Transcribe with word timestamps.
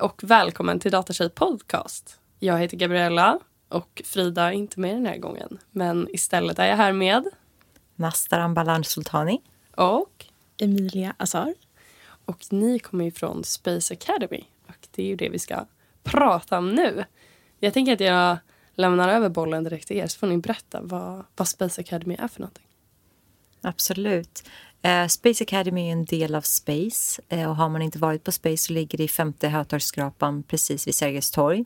Och 0.00 0.24
välkommen 0.24 0.80
till 0.80 0.90
Datatjej 0.92 1.30
podcast. 1.30 2.20
Jag 2.38 2.58
heter 2.58 2.76
Gabriella 2.76 3.38
och 3.68 4.02
Frida 4.04 4.42
är 4.42 4.50
inte 4.52 4.80
med 4.80 4.94
den 4.94 5.06
här 5.06 5.16
gången. 5.16 5.58
Men 5.70 6.08
istället 6.10 6.58
är 6.58 6.66
jag 6.66 6.76
här 6.76 6.92
med... 6.92 7.24
Nastar 7.94 8.38
Ambalan 8.38 8.84
Sultani. 8.84 9.40
Och... 9.74 10.26
Emilia 10.58 11.14
Azar. 11.16 11.54
Och 12.24 12.46
ni 12.50 12.78
kommer 12.78 13.04
ju 13.04 13.10
från 13.10 13.44
Space 13.44 13.94
Academy. 13.94 14.44
Och 14.66 14.88
det 14.90 15.02
är 15.02 15.06
ju 15.06 15.16
det 15.16 15.28
vi 15.28 15.38
ska 15.38 15.66
prata 16.02 16.58
om 16.58 16.74
nu. 16.74 17.04
Jag 17.58 17.74
tänker 17.74 17.92
att 17.92 18.00
jag 18.00 18.36
lämnar 18.74 19.08
över 19.08 19.28
bollen 19.28 19.64
direkt 19.64 19.88
till 19.88 19.96
er 19.96 20.06
så 20.06 20.18
får 20.18 20.26
ni 20.26 20.38
berätta 20.38 20.80
vad, 20.82 21.24
vad 21.36 21.48
Space 21.48 21.80
Academy 21.80 22.16
är 22.18 22.28
för 22.28 22.40
någonting. 22.40 22.66
Absolut. 23.60 24.48
Eh, 24.82 25.06
Space 25.06 25.44
Academy 25.44 25.88
är 25.88 25.92
en 25.92 26.04
del 26.04 26.34
av 26.34 26.40
Space 26.40 27.22
eh, 27.28 27.50
och 27.50 27.56
har 27.56 27.68
man 27.68 27.82
inte 27.82 27.98
varit 27.98 28.24
på 28.24 28.32
Space 28.32 28.56
så 28.56 28.72
ligger 28.72 28.98
det 28.98 29.04
i 29.04 29.08
femte 29.08 29.48
Hötorgsskrapan 29.48 30.42
precis 30.42 30.86
vid 30.86 30.94
Sergels 30.94 31.30
torg. 31.30 31.64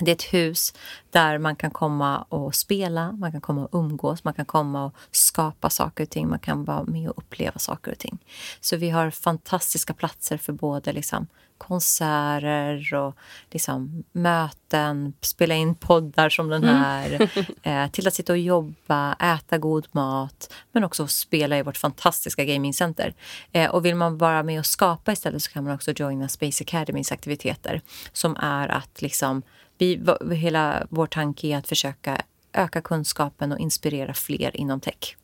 Det 0.00 0.10
är 0.10 0.14
ett 0.14 0.34
hus 0.34 0.74
där 1.10 1.38
man 1.38 1.56
kan 1.56 1.70
komma 1.70 2.22
och 2.22 2.54
spela, 2.54 3.12
man 3.12 3.32
kan 3.32 3.40
komma 3.40 3.64
och 3.64 3.78
umgås, 3.78 4.24
man 4.24 4.34
kan 4.34 4.44
komma 4.44 4.84
och 4.84 4.94
skapa 5.10 5.70
saker 5.70 6.04
och 6.04 6.10
ting, 6.10 6.28
man 6.28 6.38
kan 6.38 6.64
vara 6.64 6.84
med 6.84 7.10
och 7.10 7.18
uppleva 7.18 7.58
saker 7.58 7.92
och 7.92 7.98
ting. 7.98 8.18
Så 8.60 8.76
vi 8.76 8.90
har 8.90 9.10
fantastiska 9.10 9.94
platser 9.94 10.36
för 10.36 10.52
både 10.52 10.92
liksom 10.92 11.26
konserter 11.62 12.94
och 12.94 13.16
liksom 13.50 14.04
möten, 14.12 15.12
spela 15.20 15.54
in 15.54 15.74
poddar 15.74 16.28
som 16.28 16.48
den 16.48 16.64
mm. 16.64 16.76
här, 16.76 17.28
mm. 17.64 17.90
till 17.92 18.08
att 18.08 18.14
sitta 18.14 18.32
och 18.32 18.38
jobba, 18.38 19.12
äta 19.14 19.58
god 19.58 19.86
mat 19.92 20.52
men 20.72 20.84
också 20.84 21.06
spela 21.06 21.58
i 21.58 21.62
vårt 21.62 21.76
fantastiska 21.76 22.44
gamingcenter. 22.44 23.14
Eh, 23.52 23.70
och 23.70 23.84
vill 23.84 23.94
man 23.94 24.18
vara 24.18 24.42
med 24.42 24.58
och 24.58 24.66
skapa 24.66 25.12
istället 25.12 25.42
så 25.42 25.50
kan 25.50 25.64
man 25.64 25.74
också 25.74 25.92
joina 25.96 26.28
Space 26.28 26.64
Academys 26.64 27.12
aktiviteter 27.12 27.80
som 28.12 28.36
är 28.36 28.68
att 28.68 29.02
liksom 29.02 29.42
vi, 29.82 30.34
hela 30.34 30.86
vår 30.90 31.06
tanke 31.06 31.46
är 31.46 31.56
att 31.56 31.68
försöka 31.68 32.22
öka 32.52 32.80
kunskapen 32.80 33.52
och 33.52 33.58
inspirera 33.58 34.14
fler 34.14 34.56
inom 34.56 34.80
tech. 34.80 35.16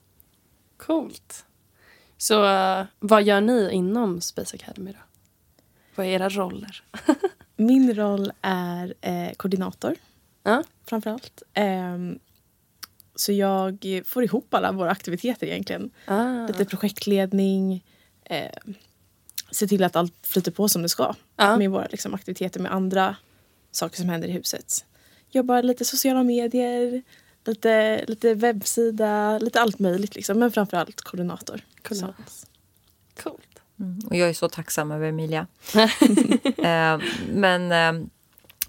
Coolt. 0.76 1.44
Så 2.16 2.44
uh, 2.44 2.84
vad 2.98 3.22
gör 3.22 3.40
ni 3.40 3.70
inom 3.72 4.20
Space 4.20 4.56
Academy 4.56 4.92
då? 4.92 4.98
Vad 5.94 6.06
är 6.06 6.10
era 6.10 6.28
roller? 6.28 6.82
Min 7.56 7.94
roll 7.94 8.32
är 8.42 8.94
eh, 9.00 9.32
koordinator, 9.32 9.94
uh. 10.48 10.60
framför 10.86 11.10
allt. 11.10 11.42
Eh, 11.54 11.98
så 13.14 13.32
jag 13.32 14.02
får 14.04 14.24
ihop 14.24 14.54
alla 14.54 14.72
våra 14.72 14.90
aktiviteter 14.90 15.46
egentligen. 15.46 15.90
Ah. 16.06 16.46
Lite 16.46 16.64
projektledning, 16.64 17.84
eh, 18.24 18.50
se 19.50 19.66
till 19.66 19.84
att 19.84 19.96
allt 19.96 20.14
flyter 20.22 20.50
på 20.50 20.68
som 20.68 20.82
det 20.82 20.88
ska 20.88 21.14
med 21.36 21.70
våra 21.70 21.86
liksom, 21.90 22.14
aktiviteter 22.14 22.60
med 22.60 22.72
andra 22.72 23.16
saker 23.78 23.96
som 23.96 24.08
händer 24.08 24.28
i 24.28 24.32
huset. 24.32 24.84
Jobbar 25.30 25.62
lite 25.62 25.84
sociala 25.84 26.22
medier, 26.22 27.02
lite, 27.44 28.04
lite 28.08 28.34
webbsida, 28.34 29.38
lite 29.38 29.60
allt 29.60 29.78
möjligt 29.78 30.14
liksom. 30.14 30.38
Men 30.38 30.52
framförallt 30.52 31.00
koordinator. 31.00 31.60
Cool. 31.82 32.14
Coolt. 33.22 33.48
Mm, 33.80 33.98
och 34.06 34.16
jag 34.16 34.28
är 34.28 34.34
så 34.34 34.48
tacksam 34.48 34.92
över 34.92 35.08
Emilia. 35.08 35.46
eh, 36.56 36.98
men 37.32 37.72
eh, 37.72 38.08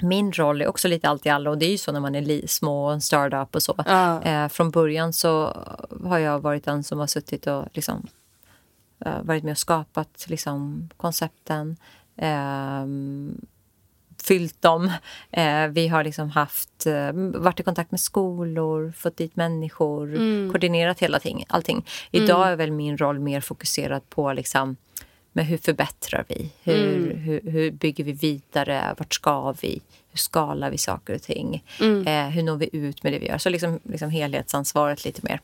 min 0.01 0.31
roll 0.31 0.61
är 0.61 0.67
också 0.67 0.87
lite 0.87 1.09
allt 1.09 1.25
i 1.25 1.29
alla 1.29 1.49
och 1.49 1.57
det 1.57 1.65
är 1.65 1.71
ju 1.71 1.77
så 1.77 1.91
när 1.91 1.99
man 1.99 2.15
är 2.15 2.47
små 2.47 2.85
och 2.85 2.93
en 2.93 3.01
startup 3.01 3.55
och 3.55 3.63
så. 3.63 3.75
Ah. 3.77 4.21
Eh, 4.21 4.47
från 4.47 4.71
början 4.71 5.13
så 5.13 5.57
har 6.03 6.19
jag 6.19 6.39
varit 6.39 6.65
den 6.65 6.83
som 6.83 6.99
har 6.99 7.07
suttit 7.07 7.47
och 7.47 7.65
liksom, 7.73 8.07
eh, 9.05 9.21
varit 9.21 9.43
med 9.43 9.51
och 9.51 9.57
skapat 9.57 10.25
liksom, 10.27 10.89
koncepten. 10.97 11.77
Ehm, 12.17 13.41
fyllt 14.21 14.61
dem. 14.61 14.91
Eh, 15.31 15.67
vi 15.67 15.87
har 15.87 16.03
liksom 16.03 16.29
haft, 16.29 16.85
eh, 16.85 17.11
varit 17.13 17.59
i 17.59 17.63
kontakt 17.63 17.91
med 17.91 17.99
skolor, 17.99 18.93
fått 18.97 19.17
dit 19.17 19.35
människor, 19.35 20.15
mm. 20.15 20.51
koordinerat 20.51 20.99
hela 20.99 21.19
ting, 21.19 21.45
allting. 21.47 21.85
Idag 22.11 22.41
mm. 22.41 22.49
är 22.49 22.55
väl 22.55 22.71
min 22.71 22.97
roll 22.97 23.19
mer 23.19 23.41
fokuserad 23.41 24.09
på 24.09 24.33
liksom, 24.33 24.75
men 25.31 25.45
hur 25.45 25.57
förbättrar 25.57 26.25
vi? 26.27 26.51
Hur, 26.63 26.97
mm. 26.97 27.17
hur, 27.17 27.41
hur, 27.51 27.71
bygger 27.71 28.03
vi 28.03 28.11
vidare? 28.11 28.95
Vart 28.97 29.13
ska 29.13 29.55
vi? 29.61 29.81
Hur 30.11 30.17
skalar 30.17 30.71
vi 30.71 30.77
saker 30.77 31.15
och 31.15 31.21
ting? 31.21 31.63
Mm. 31.81 32.07
Eh, 32.07 32.35
hur 32.35 32.43
når 32.43 32.57
vi 32.57 32.69
ut 32.71 33.03
med 33.03 33.13
det 33.13 33.19
vi 33.19 33.27
gör? 33.27 33.37
Så 33.37 33.49
liksom, 33.49 33.79
liksom 33.83 34.09
helhetsansvaret 34.09 35.05
lite 35.05 35.21
mer. 35.23 35.41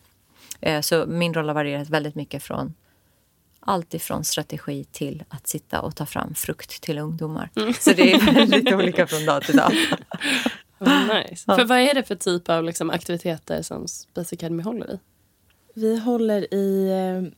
Eh, 0.61 0.81
så 0.81 1.05
min 1.05 1.33
roll 1.33 1.47
har 1.47 1.55
varierat 1.55 1.89
väldigt 1.89 2.15
mycket 2.15 2.43
från 2.43 2.73
allt 3.65 3.93
ifrån 3.93 4.23
strategi 4.23 4.83
till 4.83 5.23
att 5.29 5.47
sitta 5.47 5.81
och 5.81 5.95
ta 5.95 6.05
fram 6.05 6.35
frukt 6.35 6.81
till 6.81 6.97
ungdomar. 6.97 7.49
Mm. 7.55 7.73
Så 7.73 7.93
det 7.93 8.13
är 8.13 8.33
väldigt 8.33 8.73
olika 8.73 9.07
från 9.07 9.25
dag 9.25 9.43
till 9.43 9.55
dag. 9.55 9.71
Oh, 10.79 11.15
nice. 11.15 11.43
ja. 11.47 11.55
För 11.55 11.65
vad 11.65 11.79
är 11.79 11.93
det 11.93 12.03
för 12.03 12.15
typ 12.15 12.49
av 12.49 12.63
liksom, 12.63 12.89
aktiviteter 12.89 13.61
som 13.61 13.87
Space 13.87 14.35
Academy 14.35 14.63
håller 14.63 14.93
i? 14.93 14.99
Vi 15.73 15.99
håller 15.99 16.53
i 16.53 16.89
eh, 16.89 17.31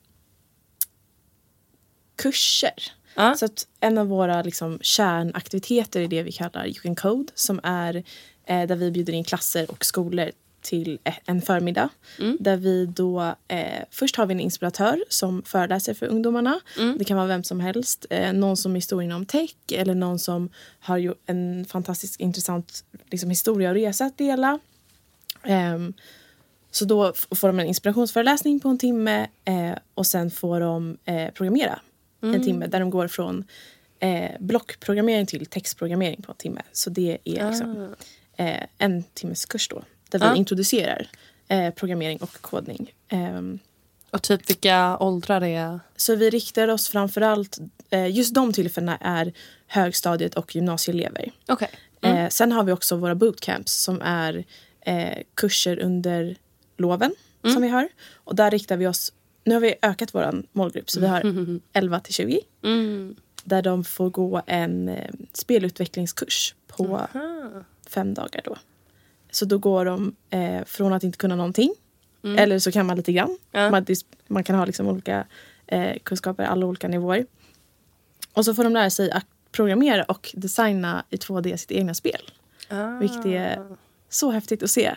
kurser. 2.16 2.74
Ah. 3.16 3.36
Så 3.36 3.46
att 3.46 3.68
en 3.80 3.98
av 3.98 4.08
våra 4.08 4.42
liksom, 4.42 4.80
kärnaktiviteter 4.82 6.02
är 6.02 6.08
det 6.08 6.24
vi 6.24 6.32
kallar 6.32 6.66
You 6.66 6.74
can 6.74 6.96
code 6.96 7.32
som 7.36 7.60
är 7.64 8.04
eh, 8.46 8.68
där 8.68 8.76
vi 8.76 8.92
bjuder 8.92 9.14
in 9.14 9.24
klasser 9.24 9.72
och 9.72 9.86
skolor 9.86 10.32
till 10.68 11.00
en 11.26 11.42
förmiddag. 11.42 11.90
Mm. 12.20 12.38
Där 12.40 12.58
vi 12.58 12.86
då, 12.86 13.36
eh, 13.48 13.84
först 13.92 14.16
har 14.16 14.26
vi 14.26 14.34
en 14.34 14.40
inspiratör 14.40 15.04
som 15.10 15.44
föreläser 15.44 15.94
för 15.94 16.06
ungdomarna. 16.06 16.60
Mm. 16.80 16.98
Det 16.98 17.04
kan 17.04 17.18
vara 17.18 17.28
vem 17.28 17.44
som 17.44 17.60
helst. 17.60 18.06
Eh, 18.10 18.34
någon 18.34 18.58
som 18.58 18.76
är 18.76 18.80
stor 18.80 19.04
inom 19.04 19.26
tech 19.26 19.56
eller 19.72 19.96
någon 19.96 20.20
som 20.20 20.50
har 20.80 20.98
gjort 20.98 21.22
en 21.26 21.66
fantastiskt 21.66 22.20
intressant 22.20 22.84
liksom, 23.12 23.30
historia 23.30 23.70
och 23.70 23.76
resa 23.76 24.06
att 24.06 24.18
dela. 24.18 24.60
Eh, 25.44 25.80
så 26.72 26.86
då 26.86 27.14
får 27.14 27.48
de 27.48 27.60
en 27.60 27.68
inspirationsföreläsning 27.68 28.60
på 28.60 28.70
en 28.70 28.78
timme 28.78 29.28
eh, 29.46 29.78
och 29.94 30.08
sen 30.08 30.32
får 30.32 30.60
de 30.60 30.98
eh, 31.06 31.32
programmera 31.34 31.80
mm. 32.24 32.36
en 32.36 32.44
timme 32.44 32.68
där 32.68 32.80
de 32.80 32.90
går 32.90 33.08
från 33.08 33.44
eh, 34.00 34.32
blockprogrammering 34.40 35.26
till 35.26 35.46
textprogrammering 35.46 36.22
på 36.22 36.32
en 36.32 36.38
timme. 36.38 36.62
Så 36.72 36.90
det 36.90 37.18
är 37.24 37.50
liksom, 37.50 37.96
ah. 38.38 38.44
en 38.78 39.04
timmes 39.04 39.46
kurs 39.46 39.68
då 39.68 39.84
där 40.12 40.20
vi 40.20 40.26
ah. 40.26 40.36
introducerar 40.36 41.08
eh, 41.48 41.74
programmering 41.74 42.18
och 42.18 42.42
kodning. 42.42 42.94
Um, 43.12 43.60
och 44.12 44.22
typ 44.24 44.50
vilka 44.50 44.98
åldrar 44.98 45.44
är? 45.44 45.80
Så 45.96 46.16
vi 46.16 46.30
riktar 46.30 46.68
oss 46.68 46.90
framförallt, 46.90 47.58
eh, 47.90 48.08
just 48.08 48.34
de 48.34 48.54
tillfällena 48.54 48.98
är 48.98 49.34
högstadiet 49.68 50.36
och 50.36 50.56
gymnasieelever. 50.56 51.32
Okay. 51.48 51.68
Mm. 52.02 52.18
Eh, 52.18 52.30
sen 52.30 52.52
har 52.52 52.64
vi 52.64 52.72
också 52.72 52.96
våra 52.96 53.16
bootcamps 53.16 53.74
som 53.74 54.02
är 54.02 54.46
eh, 54.82 55.18
kurser 55.34 55.80
under 55.80 56.36
loven 56.78 57.16
mm. 57.44 57.54
som 57.54 57.62
vi 57.62 57.70
har. 57.70 57.90
Och 58.14 58.36
där 58.36 58.52
riktar 58.52 58.78
vi 58.78 58.88
oss, 58.88 59.14
nu 59.44 59.54
har 59.54 59.62
vi 59.62 59.76
ökat 59.82 60.16
vår 60.16 60.44
målgrupp 60.52 60.90
så 60.90 61.00
vi 61.00 61.08
har 61.08 61.22
mm. 61.22 61.62
11 61.74 62.00
till 62.00 62.14
20. 62.14 62.40
Mm. 62.64 63.16
Där 63.44 63.62
de 63.62 63.84
får 63.84 64.10
gå 64.10 64.42
en 64.48 64.90
eh, 64.90 65.12
spelutvecklingskurs 65.34 66.56
på 66.68 67.08
fem 67.88 68.14
dagar 68.14 68.42
då. 68.46 68.58
Så 69.32 69.46
då 69.46 69.58
går 69.58 69.86
de 69.86 70.16
eh, 70.30 70.66
från 70.66 70.94
att 70.94 71.04
inte 71.04 71.18
kunna 71.18 71.36
någonting, 71.36 71.74
mm. 72.24 72.38
eller 72.38 72.60
så 72.60 72.72
kan 72.72 72.86
man 72.86 72.98
lite 72.98 73.12
grann. 73.12 73.38
Ja. 73.52 73.70
Man, 73.70 73.86
man, 74.28 74.44
kan 74.44 74.56
ha 74.56 74.66
liksom 74.66 74.88
olika 74.88 75.26
eh, 75.68 75.98
kunskaper, 76.04 76.44
alla 76.44 76.66
olika 76.66 76.88
nivåer. 76.88 77.26
Och 78.34 78.46
så 78.46 78.54
får 78.54 78.64
de 78.64 78.74
lära 78.74 78.90
sig 78.90 79.12
att 79.12 79.26
programmera 79.52 80.04
och 80.04 80.34
designa 80.34 81.06
i 81.10 81.16
2D 81.16 81.58
sitt 81.58 81.72
egna 81.72 81.94
spel. 81.94 82.22
Ah. 82.70 83.00
Vilket 83.00 83.26
är 83.26 83.66
så 84.10 84.32
häftigt 84.32 84.64
att 84.64 84.72
se. 84.72 84.96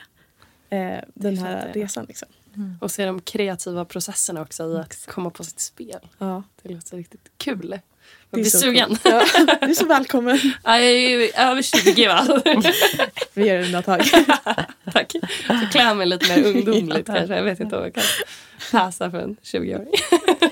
Eh, 0.71 0.99
den 1.15 1.39
här 1.39 1.73
resan. 1.75 2.05
Liksom. 2.09 2.29
Mm. 2.57 2.79
Och 2.81 2.91
se 2.91 3.05
de 3.05 3.21
kreativa 3.21 3.85
processerna 3.85 4.43
också 4.43 4.65
i 4.65 4.77
att 4.77 5.07
komma 5.07 5.31
på 5.31 5.45
sitt 5.45 5.61
spel. 5.61 6.01
Ja. 6.19 6.43
Det 6.63 6.75
låter 6.75 6.97
riktigt 6.97 7.31
kul. 7.37 7.81
Jag 8.31 8.41
blir 8.41 8.51
sugen. 8.51 8.97
Ja, 9.05 9.25
du 9.61 9.67
är 9.67 9.75
så 9.75 9.87
välkommen. 9.87 10.39
Ja, 10.65 10.79
jag 10.79 10.91
är 10.91 11.09
ju 11.09 11.31
över 11.37 11.63
20 11.63 12.09
va? 12.09 12.43
Vi 13.35 13.47
gör 13.47 13.65
undantag. 13.65 14.01
Tack. 14.93 15.13
Så 15.47 15.67
klär 15.73 15.95
mig 15.95 16.07
lite 16.07 16.37
mer 16.37 16.47
ungdomligt 16.47 17.09
ja. 17.09 17.15
kanske. 17.15 17.37
Jag 17.37 17.45
vet 17.45 17.61
inte 17.61 17.77
om 17.77 17.83
jag 17.83 17.95
kan 17.95 18.03
passa 18.71 19.11
för 19.11 19.19
en 19.19 19.37
20-åring. 19.43 19.95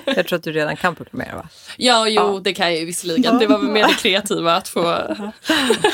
Jag 0.05 0.27
tror 0.27 0.37
att 0.37 0.43
du 0.43 0.51
redan 0.51 0.75
kan 0.75 0.95
programmera 0.95 1.35
va? 1.35 1.49
Ja, 1.77 2.07
jo 2.07 2.21
ja. 2.21 2.41
det 2.43 2.53
kan 2.53 2.67
jag 2.67 2.79
ju 2.79 2.85
visserligen. 2.85 3.37
Det 3.37 3.47
var 3.47 3.57
väl 3.57 3.69
mer 3.69 3.87
det 3.87 3.93
kreativa 3.93 4.55
att 4.55 4.67
få... 4.67 5.15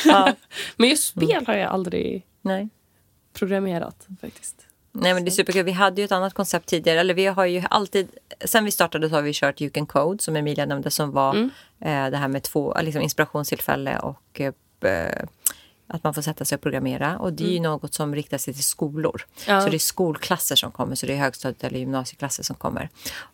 Ja. 0.05 0.33
Men 0.75 0.89
just 0.89 1.07
spel 1.07 1.43
har 1.47 1.53
jag 1.53 1.71
aldrig 1.71 2.25
Nej. 2.41 2.69
Programmerat 3.35 4.07
faktiskt. 4.21 4.65
Nej 4.91 5.13
men 5.13 5.25
det 5.25 5.29
är 5.29 5.31
superkul. 5.31 5.63
Vi 5.63 5.71
hade 5.71 6.01
ju 6.01 6.05
ett 6.05 6.11
annat 6.11 6.33
koncept 6.33 6.69
tidigare. 6.69 6.99
Eller 6.99 7.13
vi 7.13 7.25
har 7.25 7.45
ju 7.45 7.63
alltid, 7.69 8.09
sen 8.45 8.65
vi 8.65 8.71
startade 8.71 9.09
så 9.09 9.15
har 9.15 9.21
vi 9.21 9.33
kört 9.33 9.61
You 9.61 9.71
can 9.71 9.85
code 9.85 10.23
som 10.23 10.35
Emilia 10.35 10.65
nämnde 10.65 10.91
som 10.91 11.11
var 11.11 11.33
mm. 11.33 11.49
eh, 11.79 12.11
det 12.11 12.17
här 12.17 12.27
med 12.27 12.43
två 12.43 12.77
liksom 12.81 13.01
inspirationstillfälle 13.01 13.99
och 13.99 14.41
eh, 14.41 15.25
att 15.87 16.03
man 16.03 16.13
får 16.13 16.21
sätta 16.21 16.45
sig 16.45 16.55
och 16.55 16.61
programmera. 16.61 17.17
Och 17.17 17.33
det 17.33 17.43
är 17.43 17.51
ju 17.51 17.59
något 17.59 17.93
som 17.93 18.15
riktar 18.15 18.37
sig 18.37 18.53
till 18.53 18.63
skolor. 18.63 19.25
Ja. 19.47 19.61
Så 19.61 19.69
det 19.69 19.77
är 19.77 19.79
skolklasser 19.79 20.55
som 20.55 20.71
kommer, 20.71 20.95
så 20.95 21.05
det 21.05 21.13
är 21.13 21.17
högstadiet 21.17 21.63
eller 21.63 21.79
gymnasieklasser 21.79 22.43
som 22.43 22.55
kommer. 22.55 22.89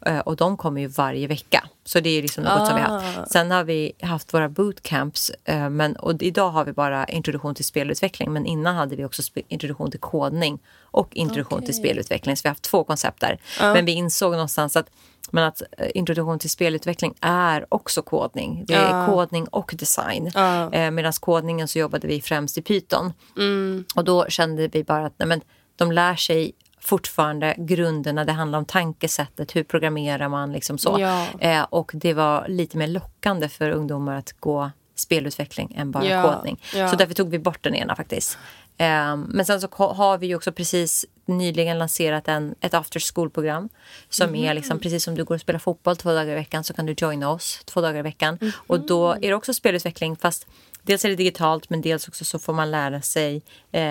Eh, 0.05 0.19
Och 0.19 0.35
de 0.35 0.57
kommer 0.57 0.81
ju 0.81 0.87
varje 0.87 1.27
vecka. 1.27 1.63
Så 1.83 1.99
det 1.99 2.09
är 2.09 2.21
liksom 2.21 2.43
något 2.43 2.67
som 2.67 2.75
vi 2.75 2.81
har 2.81 2.97
Ah. 2.97 2.99
haft. 2.99 3.31
Sen 3.31 3.51
har 3.51 3.63
vi 3.63 3.91
haft 4.01 4.33
våra 4.33 4.49
bootcamps. 4.49 5.31
eh, 5.43 5.69
Men, 5.69 5.95
och 5.95 6.23
idag 6.23 6.49
har 6.51 6.65
vi 6.65 6.73
bara 6.73 7.05
introduktion 7.05 7.55
till 7.55 7.65
spelutveckling. 7.65 8.33
Men 8.33 8.45
innan 8.45 8.75
hade 8.75 8.95
vi 8.95 9.05
också 9.05 9.21
introduktion 9.47 9.91
till 9.91 9.99
kodning 9.99 10.59
och 10.81 11.15
introduktion 11.15 11.59
till 11.59 11.65
Okej. 11.69 11.79
spelutveckling. 11.79 12.37
Så 12.37 12.41
vi 12.43 12.47
har 12.47 12.51
haft 12.51 12.63
två 12.63 12.83
koncept 12.83 13.19
där. 13.21 13.39
Men 13.59 13.85
vi 13.85 13.91
insåg 13.91 14.31
någonstans 14.31 14.75
att 14.75 14.89
men 15.31 15.43
att 15.43 15.61
eh, 15.77 15.87
introduktion 15.95 16.39
till 16.39 16.49
spelutveckling 16.49 17.13
är 17.21 17.65
också 17.69 18.01
kodning. 18.01 18.63
Det 18.67 18.73
är 18.73 18.99
Ja. 18.99 19.05
kodning 19.05 19.47
och 19.47 19.73
design. 19.79 20.31
Ja. 20.33 20.73
Eh, 20.73 20.91
Medan 20.91 21.13
kodningen 21.13 21.67
så 21.67 21.79
jobbade 21.79 22.07
vi 22.07 22.21
främst 22.21 22.57
i 22.57 22.61
Python. 22.61 23.13
Mm. 23.37 23.85
Och 23.95 24.03
då 24.03 24.25
kände 24.29 24.67
vi 24.67 24.83
bara 24.83 25.05
att 25.05 25.13
nej, 25.17 25.27
men, 25.27 25.41
de 25.75 25.91
lär 25.91 26.15
sig 26.15 26.51
fortfarande 26.79 27.55
grunderna. 27.57 28.25
Det 28.25 28.31
handlar 28.31 28.59
om 28.59 28.65
tankesättet, 28.65 29.55
hur 29.55 29.63
programmerar 29.63 30.29
man 30.29 30.51
liksom 30.53 30.77
så. 30.77 30.95
Ja. 30.99 31.25
Eh, 31.39 31.63
och 31.69 31.91
det 31.93 32.13
var 32.13 32.47
lite 32.47 32.77
mer 32.77 32.87
lockande 32.87 33.49
för 33.49 33.69
ungdomar 33.69 34.15
att 34.15 34.31
gå 34.39 34.71
spelutveckling 34.95 35.75
än 35.77 35.91
bara 35.91 36.05
Ja, 36.05 36.33
kodning. 36.33 36.61
Så 36.71 36.95
därför 36.95 37.13
tog 37.13 37.29
vi 37.29 37.39
bort 37.39 37.63
den 37.63 37.75
ena 37.75 37.95
faktiskt. 37.95 38.37
Eh, 38.81 39.15
men 39.15 39.45
sen 39.45 39.61
så 39.61 39.67
har 39.71 40.17
vi 40.17 40.35
också 40.35 40.51
precis 40.51 41.05
nyligen 41.25 41.79
lanserat 41.79 42.27
en, 42.27 42.55
ett 42.61 42.73
after 42.73 43.13
school-program. 43.13 43.69
Som 44.09 44.27
Mhm. 44.27 44.35
är 44.43 44.53
liksom, 44.53 44.79
precis 44.79 45.03
som 45.03 45.15
du 45.15 45.23
går 45.23 45.35
och 45.35 45.41
spelar 45.41 45.59
fotboll 45.59 45.97
två 45.97 46.09
dagar 46.13 46.31
i 46.31 46.35
veckan 46.35 46.63
så 46.63 46.73
kan 46.73 46.85
du 46.85 46.93
joina 46.97 47.29
oss 47.29 47.61
två 47.65 47.81
dagar 47.81 47.99
i 47.99 48.01
veckan. 48.01 48.37
Mhm. 48.41 48.51
Och 48.67 48.79
då 48.79 49.11
är 49.11 49.19
det 49.29 49.33
också 49.33 49.53
spelutveckling 49.53 50.15
fast 50.15 50.47
dels 50.81 51.05
är 51.05 51.09
det 51.09 51.15
digitalt 51.15 51.69
men 51.69 51.81
dels 51.81 52.07
också 52.07 52.25
så 52.25 52.39
får 52.39 52.53
man 52.53 52.71
lära 52.71 53.01
sig 53.01 53.41
eh, 53.71 53.81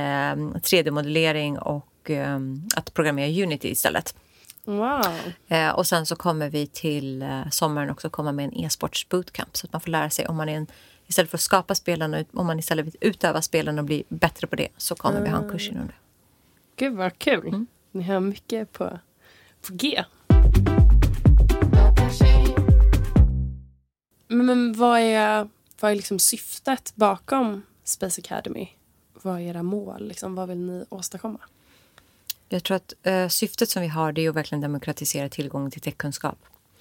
3D-modellering 0.62 1.58
och 1.58 2.10
eh, 2.10 2.38
att 2.76 2.94
programmera 2.94 3.42
Unity 3.44 3.68
istället. 3.68 4.14
Wow. 4.64 5.06
Eh, 5.48 5.68
och 5.70 5.86
sen 5.86 6.06
så 6.06 6.16
kommer 6.16 6.50
vi 6.50 6.66
till 6.66 7.22
eh, 7.22 7.48
sommaren 7.50 7.90
också 7.90 8.10
komma 8.10 8.32
med 8.32 8.44
en 8.44 8.54
e-sports 8.64 9.08
bootcamp 9.08 9.56
så 9.56 9.66
att 9.66 9.72
man 9.72 9.80
får 9.80 9.90
lära 9.90 10.10
sig 10.10 10.26
om 10.28 10.36
man 10.36 10.48
är 10.48 10.56
en 10.56 10.66
Istället 11.10 11.30
för 11.30 11.38
att 11.38 11.42
skapa 11.42 11.74
spelen, 11.74 12.24
om 12.32 12.46
man 12.46 12.58
istället 12.58 12.94
utöva 13.00 13.42
spelen 13.42 13.78
och 13.78 13.84
bli 13.84 14.04
bättre 14.08 14.46
på 14.46 14.56
det 14.56 14.68
så 14.76 14.94
kommer 14.94 15.20
vi 15.20 15.28
ha 15.28 15.38
en 15.38 15.50
kurs 15.50 15.68
inom 15.68 15.86
det. 15.86 15.94
Gud 16.76 16.92
vad 16.92 17.18
kul. 17.18 17.48
Mm. 17.48 17.66
Ni 17.90 18.02
har 18.02 18.20
mycket 18.20 18.72
på, 18.72 18.98
på 19.66 19.74
G. 19.74 20.04
Men, 24.28 24.46
men 24.46 24.72
vad 24.72 25.00
är, 25.00 25.48
vad 25.80 25.90
är 25.90 25.94
liksom 25.94 26.18
syftet 26.18 26.92
bakom 26.94 27.62
Space 27.84 28.20
Academy? 28.20 28.68
Vad 29.22 29.34
är 29.36 29.40
era 29.40 29.62
mål? 29.62 30.08
Liksom, 30.08 30.34
vad 30.34 30.48
vill 30.48 30.58
ni 30.58 30.84
åstadkomma? 30.88 31.40
Jag 32.48 32.64
tror 32.64 32.76
att 32.76 32.94
eh, 33.02 33.28
syftet 33.28 33.68
som 33.68 33.82
vi 33.82 33.88
har 33.88 34.12
det 34.12 34.24
är 34.24 34.28
att 34.30 34.36
verkligen 34.36 34.60
demokratisera 34.60 35.28
tillgången 35.28 35.70
till 35.70 35.80
techkunskap 35.80 36.38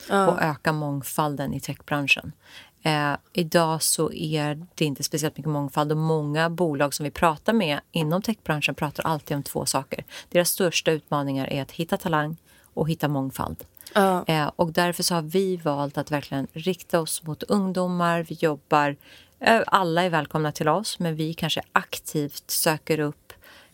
Ja. 0.10 0.28
och 0.28 0.42
öka 0.42 0.74
mångfalden 0.74 1.54
i 1.54 1.60
techbranschen. 1.60 2.32
Eh, 2.84 3.14
idag 3.34 3.84
så 3.84 4.12
är 4.12 4.68
det 4.76 4.86
inte 4.86 5.04
speciellt 5.04 5.38
mycket 5.38 5.52
mångfald 5.52 5.92
och 5.92 5.98
många 5.98 6.50
bolag 6.50 6.94
som 6.94 7.04
vi 7.04 7.12
pratar 7.12 7.54
med 7.54 7.80
inom 7.92 8.22
techbranschen 8.22 8.76
pratar 8.76 9.04
alltid 9.04 9.38
om 9.38 9.44
två 9.44 9.66
saker. 9.66 10.06
Deras 10.30 10.50
största 10.50 10.92
utmaningar 10.92 11.48
är 11.48 11.62
att 11.62 11.72
hitta 11.72 11.98
talang 11.98 12.38
och 12.74 12.90
hitta 12.90 13.08
mångfald. 13.08 13.64
Ja. 13.94 14.26
Eh, 14.28 14.52
och 14.56 14.74
därför 14.74 15.04
så 15.04 15.16
har 15.16 15.22
vi 15.22 15.58
valt 15.58 15.98
att 15.98 16.12
verkligen 16.12 16.48
rikta 16.54 17.00
oss 17.00 17.24
mot 17.24 17.44
ungdomar. 17.44 18.26
Vi 18.30 18.38
jobbar, 18.40 18.96
eh, 19.40 19.62
alla 19.68 20.04
är 20.04 20.10
välkomna 20.10 20.52
till 20.52 20.68
oss, 20.68 21.00
men 21.00 21.16
vi 21.16 21.34
kanske 21.34 21.62
aktivt 21.72 22.52
söker 22.52 23.00
upp 23.00 23.29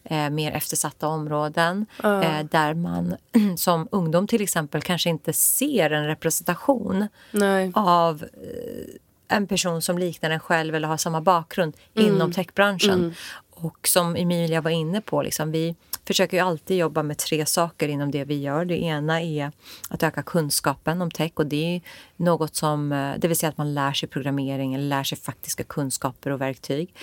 eh, 0.05 0.29
mer 0.29 0.51
eftersatta 0.51 1.07
områden 1.07 1.85
eh, 2.03 2.43
där 2.51 2.73
man 2.73 3.15
som 3.57 3.87
ungdom 3.91 4.27
till 4.27 4.41
exempel 4.41 4.81
kanske 4.81 5.09
inte 5.09 5.33
ser 5.33 5.89
en 5.89 6.07
representation 6.07 7.07
Nej. 7.31 7.71
av 7.75 8.23
eh, 8.23 8.95
en 9.27 9.47
person 9.47 9.81
som 9.81 9.97
liknar 9.97 10.29
en 10.29 10.39
själv 10.39 10.75
eller 10.75 10.87
har 10.87 10.97
samma 10.97 11.21
bakgrund 11.21 11.77
inom 11.93 12.31
techbranschen. 12.31 13.15
Och 13.49 13.87
som 13.87 14.15
Emilia 14.15 14.61
var 14.61 14.71
inne 14.71 15.01
på, 15.01 15.21
liksom, 15.21 15.51
vi 15.51 15.75
försöker 16.07 16.37
ju 16.37 16.43
alltid 16.43 16.77
jobba 16.77 17.03
med 17.03 17.17
tre 17.17 17.45
saker 17.45 17.87
inom 17.87 18.11
det 18.11 18.23
vi 18.23 18.41
gör. 18.41 18.65
Det 18.65 18.83
ena 18.83 19.21
är 19.21 19.51
att 19.89 20.03
öka 20.03 20.23
kunskapen 20.23 21.01
om 21.01 21.11
tech 21.11 21.31
och 21.35 21.45
det 21.45 21.75
är 21.75 21.81
något 22.15 22.55
som, 22.55 22.91
eh, 22.91 23.13
det 23.17 23.27
vill 23.27 23.37
säga 23.37 23.49
att 23.49 23.57
man 23.57 23.73
lär 23.73 23.93
sig 23.93 24.09
programmering 24.09 24.73
eller 24.73 24.85
lär 24.85 25.03
sig 25.03 25.17
faktiska 25.17 25.63
kunskaper 25.63 26.31
och 26.31 26.41
verktyg. 26.41 26.93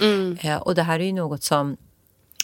Eh, 0.41 0.57
och 0.57 0.75
det 0.75 0.83
här 0.83 1.01
är 1.01 1.05
ju 1.05 1.13
något 1.13 1.43
som 1.43 1.77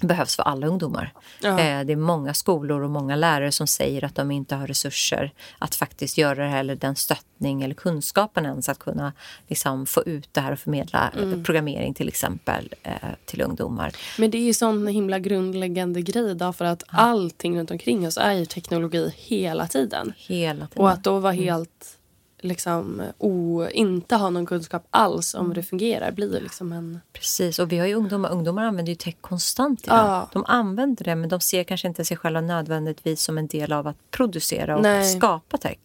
behövs 0.02 0.36
för 0.36 0.42
alla 0.42 0.66
ungdomar. 0.66 1.12
Ja. 1.40 1.48
Eh, 1.48 1.84
det 1.84 1.92
är 1.92 1.96
många 1.96 2.34
skolor 2.34 2.82
och 2.82 2.90
många 2.90 3.16
lärare 3.16 3.52
som 3.52 3.66
säger 3.66 4.04
att 4.04 4.14
de 4.14 4.30
inte 4.30 4.54
har 4.54 4.66
resurser 4.66 5.32
att 5.58 5.74
faktiskt 5.74 6.18
göra 6.18 6.44
det 6.44 6.50
här, 6.50 6.60
eller 6.60 6.76
den 6.76 6.96
stöttning 6.96 7.62
eller 7.62 7.74
kunskapen 7.74 8.46
ens 8.46 8.68
att 8.68 8.78
kunna 8.78 9.12
liksom, 9.48 9.86
få 9.86 10.02
ut 10.02 10.28
det 10.32 10.40
här 10.40 10.52
och 10.52 10.58
förmedla 10.58 11.12
eh, 11.20 11.42
programmering 11.42 11.94
till 11.94 12.08
exempel 12.08 12.74
eh, 12.82 12.92
till 13.24 13.42
ungdomar. 13.42 13.92
Men 14.18 14.30
det 14.30 14.38
är 14.38 14.42
ju 14.42 14.54
sån 14.54 14.86
himla 14.86 15.18
grundläggande 15.18 16.02
grej 16.02 16.34
då, 16.34 16.52
för 16.52 16.64
att 16.64 16.82
allting 16.86 17.58
runt 17.58 17.70
omkring 17.70 18.06
oss 18.06 18.16
är 18.16 18.32
ju 18.32 18.46
teknologi 18.46 19.12
hela 19.16 19.66
tiden. 19.66 20.12
Hela 20.16 20.66
tiden. 20.66 20.82
Och 20.82 20.90
att 20.90 21.04
då 21.04 21.18
vara 21.18 21.32
helt 21.32 21.97
liksom 22.40 23.02
o, 23.18 23.64
inte 23.72 24.16
ha 24.16 24.30
någon 24.30 24.46
kunskap 24.46 24.86
alls 24.90 25.34
om 25.34 25.46
hur 25.46 25.54
det 25.54 25.62
fungerar 25.62 26.10
blir 26.12 26.40
liksom 26.40 26.72
en... 26.72 27.00
Precis, 27.12 27.58
och 27.58 27.72
vi 27.72 27.78
har 27.78 27.86
ju 27.86 27.94
ungdomar. 27.94 28.30
Ungdomar 28.30 28.64
använder 28.64 28.90
ju 28.92 28.96
tech 28.96 29.14
konstant 29.20 29.84
idag. 29.84 29.96
Ja. 29.98 30.28
De 30.32 30.44
använder 30.48 31.04
det, 31.04 31.14
men 31.14 31.28
de 31.28 31.40
ser 31.40 31.64
kanske 31.64 31.88
inte 31.88 32.04
sig 32.04 32.16
själva 32.16 32.40
nödvändigtvis 32.40 33.22
som 33.22 33.38
en 33.38 33.46
del 33.46 33.72
av 33.72 33.86
att 33.86 33.96
producera 34.10 34.76
och 34.76 34.82
Nej. 34.82 35.16
skapa 35.16 35.58
tech. 35.58 35.78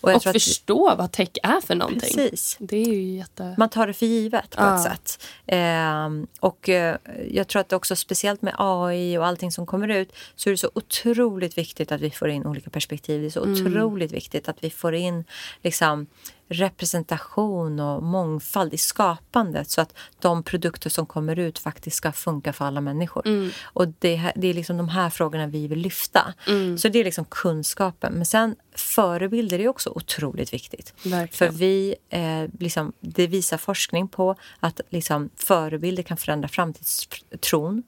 Och 0.00 0.14
och 0.14 0.22
tror 0.22 0.30
att- 0.30 0.42
förstå 0.42 0.94
vad 0.98 1.12
tech 1.12 1.28
är 1.42 1.60
för 1.60 1.74
någonting. 1.74 2.00
Precis. 2.00 2.56
Det 2.60 2.76
är 2.76 2.84
ju 2.94 3.16
jätte... 3.16 3.54
Man 3.58 3.68
tar 3.68 3.86
det 3.86 3.92
för 3.92 4.06
givet 4.06 4.50
på 4.56 4.62
Ja. 4.62 4.76
ett 4.76 4.82
sätt. 4.82 5.24
Ehm, 5.46 6.26
och 6.40 6.68
eh, 6.68 6.96
jag 7.30 7.48
tror 7.48 7.60
att 7.60 7.72
också 7.72 7.96
speciellt 7.96 8.42
med 8.42 8.54
AI 8.58 9.18
och 9.18 9.26
allting 9.26 9.52
som 9.52 9.66
kommer 9.66 9.88
ut 9.88 10.12
så 10.36 10.48
är 10.48 10.50
det 10.50 10.56
så 10.58 10.70
otroligt 10.74 11.58
viktigt 11.58 11.92
att 11.92 12.00
vi 12.00 12.10
får 12.10 12.28
in 12.28 12.46
olika 12.46 12.70
perspektiv. 12.70 13.20
Det 13.20 13.26
är 13.26 13.30
så 13.30 13.40
otroligt 13.40 14.12
viktigt 14.12 14.48
att 14.48 14.64
vi 14.64 14.70
får 14.70 14.94
in 14.94 15.24
liksom, 15.62 15.93
um, 15.94 16.08
representation 16.54 17.80
och 17.80 18.02
mångfald 18.02 18.74
i 18.74 18.78
skapandet 18.78 19.70
så 19.70 19.80
att 19.80 19.94
de 20.20 20.42
produkter 20.42 20.90
som 20.90 21.06
kommer 21.06 21.38
ut 21.38 21.58
faktiskt 21.58 21.96
ska 21.96 22.12
funka 22.12 22.52
för 22.52 22.64
alla 22.64 22.80
människor. 22.80 23.50
Och 23.62 23.88
det, 23.98 24.16
här, 24.16 24.32
det 24.36 24.48
är 24.48 24.54
liksom 24.54 24.76
de 24.76 24.88
här 24.88 25.10
frågorna 25.10 25.46
vi 25.46 25.66
vill 25.68 25.78
lyfta. 25.78 26.34
Så 26.78 26.88
det 26.88 26.98
är 26.98 27.04
liksom 27.04 27.24
kunskapen. 27.24 28.12
Men 28.12 28.26
sen 28.26 28.56
förebilder 28.74 29.58
är 29.58 29.68
också 29.68 29.90
otroligt 29.90 30.52
viktigt. 30.52 30.94
Verkligen. 31.04 31.52
För 31.52 31.58
vi, 31.58 31.94
eh, 32.10 32.44
liksom, 32.60 32.92
det 33.00 33.26
visar 33.26 33.58
forskning 33.58 34.08
på 34.08 34.36
att 34.60 34.80
liksom, 34.90 35.30
förebilder 35.36 36.02
kan 36.02 36.16
förändra 36.16 36.48
framtidstron 36.48 37.82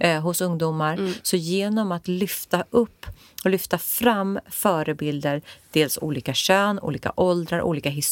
eh, 0.00 0.20
hos 0.20 0.40
ungdomar. 0.40 1.12
Så 1.22 1.36
genom 1.36 1.92
att 1.92 2.08
lyfta 2.08 2.64
upp 2.70 3.06
och 3.44 3.50
lyfta 3.50 3.78
fram 3.78 4.38
förebilder, 4.50 5.42
dels 5.70 5.98
olika 6.02 6.34
kön, 6.34 6.80
olika 6.80 7.12
åldrar, 7.16 7.62
olika 7.62 7.90
historier, 7.90 8.09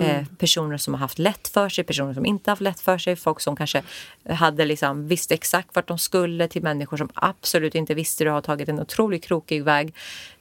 eh, 0.00 0.24
personer 0.38 0.76
som 0.76 0.94
har 0.94 0.98
haft 0.98 1.18
lätt 1.18 1.48
för 1.48 1.68
sig, 1.68 1.84
personer 1.84 2.14
som 2.14 2.26
inte 2.26 2.50
haft 2.50 2.62
lätt 2.62 2.80
för 2.80 2.98
sig, 2.98 3.16
folk 3.16 3.40
som 3.40 3.56
kanske 3.56 3.82
hade 4.28 4.64
liksom, 4.64 5.08
visste 5.08 5.34
exakt 5.34 5.74
vart 5.74 5.88
de 5.88 5.98
skulle 5.98 6.48
till 6.48 6.62
människor 6.62 6.96
som 6.96 7.08
absolut 7.14 7.74
inte 7.74 7.94
visste 7.94 8.24
det 8.24 8.30
och 8.30 8.34
har 8.34 8.42
tagit 8.42 8.68
en 8.68 8.80
otroligt 8.80 9.24
krokig 9.24 9.64
väg 9.64 9.94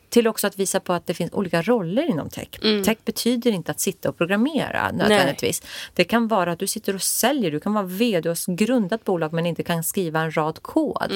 till 0.10 0.28
också 0.28 0.48
att 0.48 0.60
visa 0.60 0.80
på 0.80 0.94
att 0.94 1.08
det 1.08 1.14
finns 1.14 1.34
olika 1.34 1.62
roller 1.62 2.10
inom 2.10 2.30
tech. 2.30 2.48
Tech 2.84 2.98
betyder 3.06 3.52
inte 3.52 3.72
att 3.72 3.80
sitta 3.80 4.10
och 4.10 4.18
programmera 4.18 4.92
nödvändigtvis. 4.92 5.62
Det 5.94 6.04
kan 6.04 6.28
vara 6.28 6.52
att 6.52 6.60
du 6.60 6.68
sitter 6.68 6.96
och 6.96 7.02
säljer, 7.02 7.52
du 7.52 7.60
kan 7.60 7.74
vara 7.74 7.86
vd 7.86 8.30
och 8.30 8.38
grundat 8.48 9.04
bolag 9.04 9.34
men 9.34 9.46
inte 9.46 9.64
kan 9.64 9.84
skriva 9.84 10.20
en 10.20 10.38
rad 10.38 10.62
kod. 10.62 11.12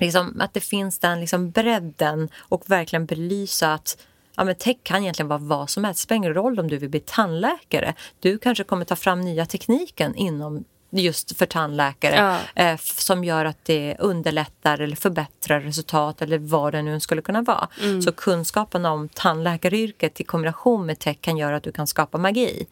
Liksom, 0.00 0.40
att 0.40 0.54
det 0.54 0.60
finns 0.60 0.98
den 0.98 1.20
liksom 1.20 1.50
bredden 1.50 2.28
och 2.38 2.62
verkligen 2.66 3.06
belysa 3.06 3.74
att 3.74 3.98
Ja, 4.36 4.44
men 4.44 4.54
tech 4.54 4.76
kan 4.82 5.02
egentligen 5.02 5.28
vara 5.28 5.38
vad 5.38 5.70
som 5.70 5.84
helst. 5.84 6.00
Det 6.00 6.02
spelar 6.02 6.16
ingen 6.16 6.34
roll 6.34 6.60
om 6.60 6.68
du 6.68 6.78
vill 6.78 6.90
bli 6.90 7.00
tandläkare. 7.00 7.94
Du 8.20 8.38
kanske 8.38 8.64
kommer 8.64 8.84
ta 8.84 8.96
fram 8.96 9.20
nya 9.20 9.46
tekniken 9.46 10.14
inom 10.14 10.64
just 10.90 11.36
för 11.38 11.46
tandläkare 11.46 12.14
Ja. 12.54 12.62
eh, 12.64 12.78
som 12.80 13.24
gör 13.24 13.44
att 13.44 13.64
det 13.64 13.96
underlättar 13.98 14.78
eller 14.80 14.96
förbättrar 14.96 15.60
resultat 15.60 16.22
eller 16.22 16.38
vad 16.38 16.72
det 16.72 16.82
nu 16.82 17.00
skulle 17.00 17.22
kunna 17.22 17.42
vara. 17.42 17.68
Mm. 17.82 18.02
Så 18.02 18.12
kunskapen 18.12 18.86
om 18.86 19.08
tandläkaryrket 19.08 20.20
i 20.20 20.24
kombination 20.24 20.86
med 20.86 20.98
tech 20.98 21.16
kan 21.20 21.36
göra 21.36 21.56
att 21.56 21.62
du 21.62 21.72
kan 21.72 21.86
skapa 21.86 22.18
magi. 22.18 22.66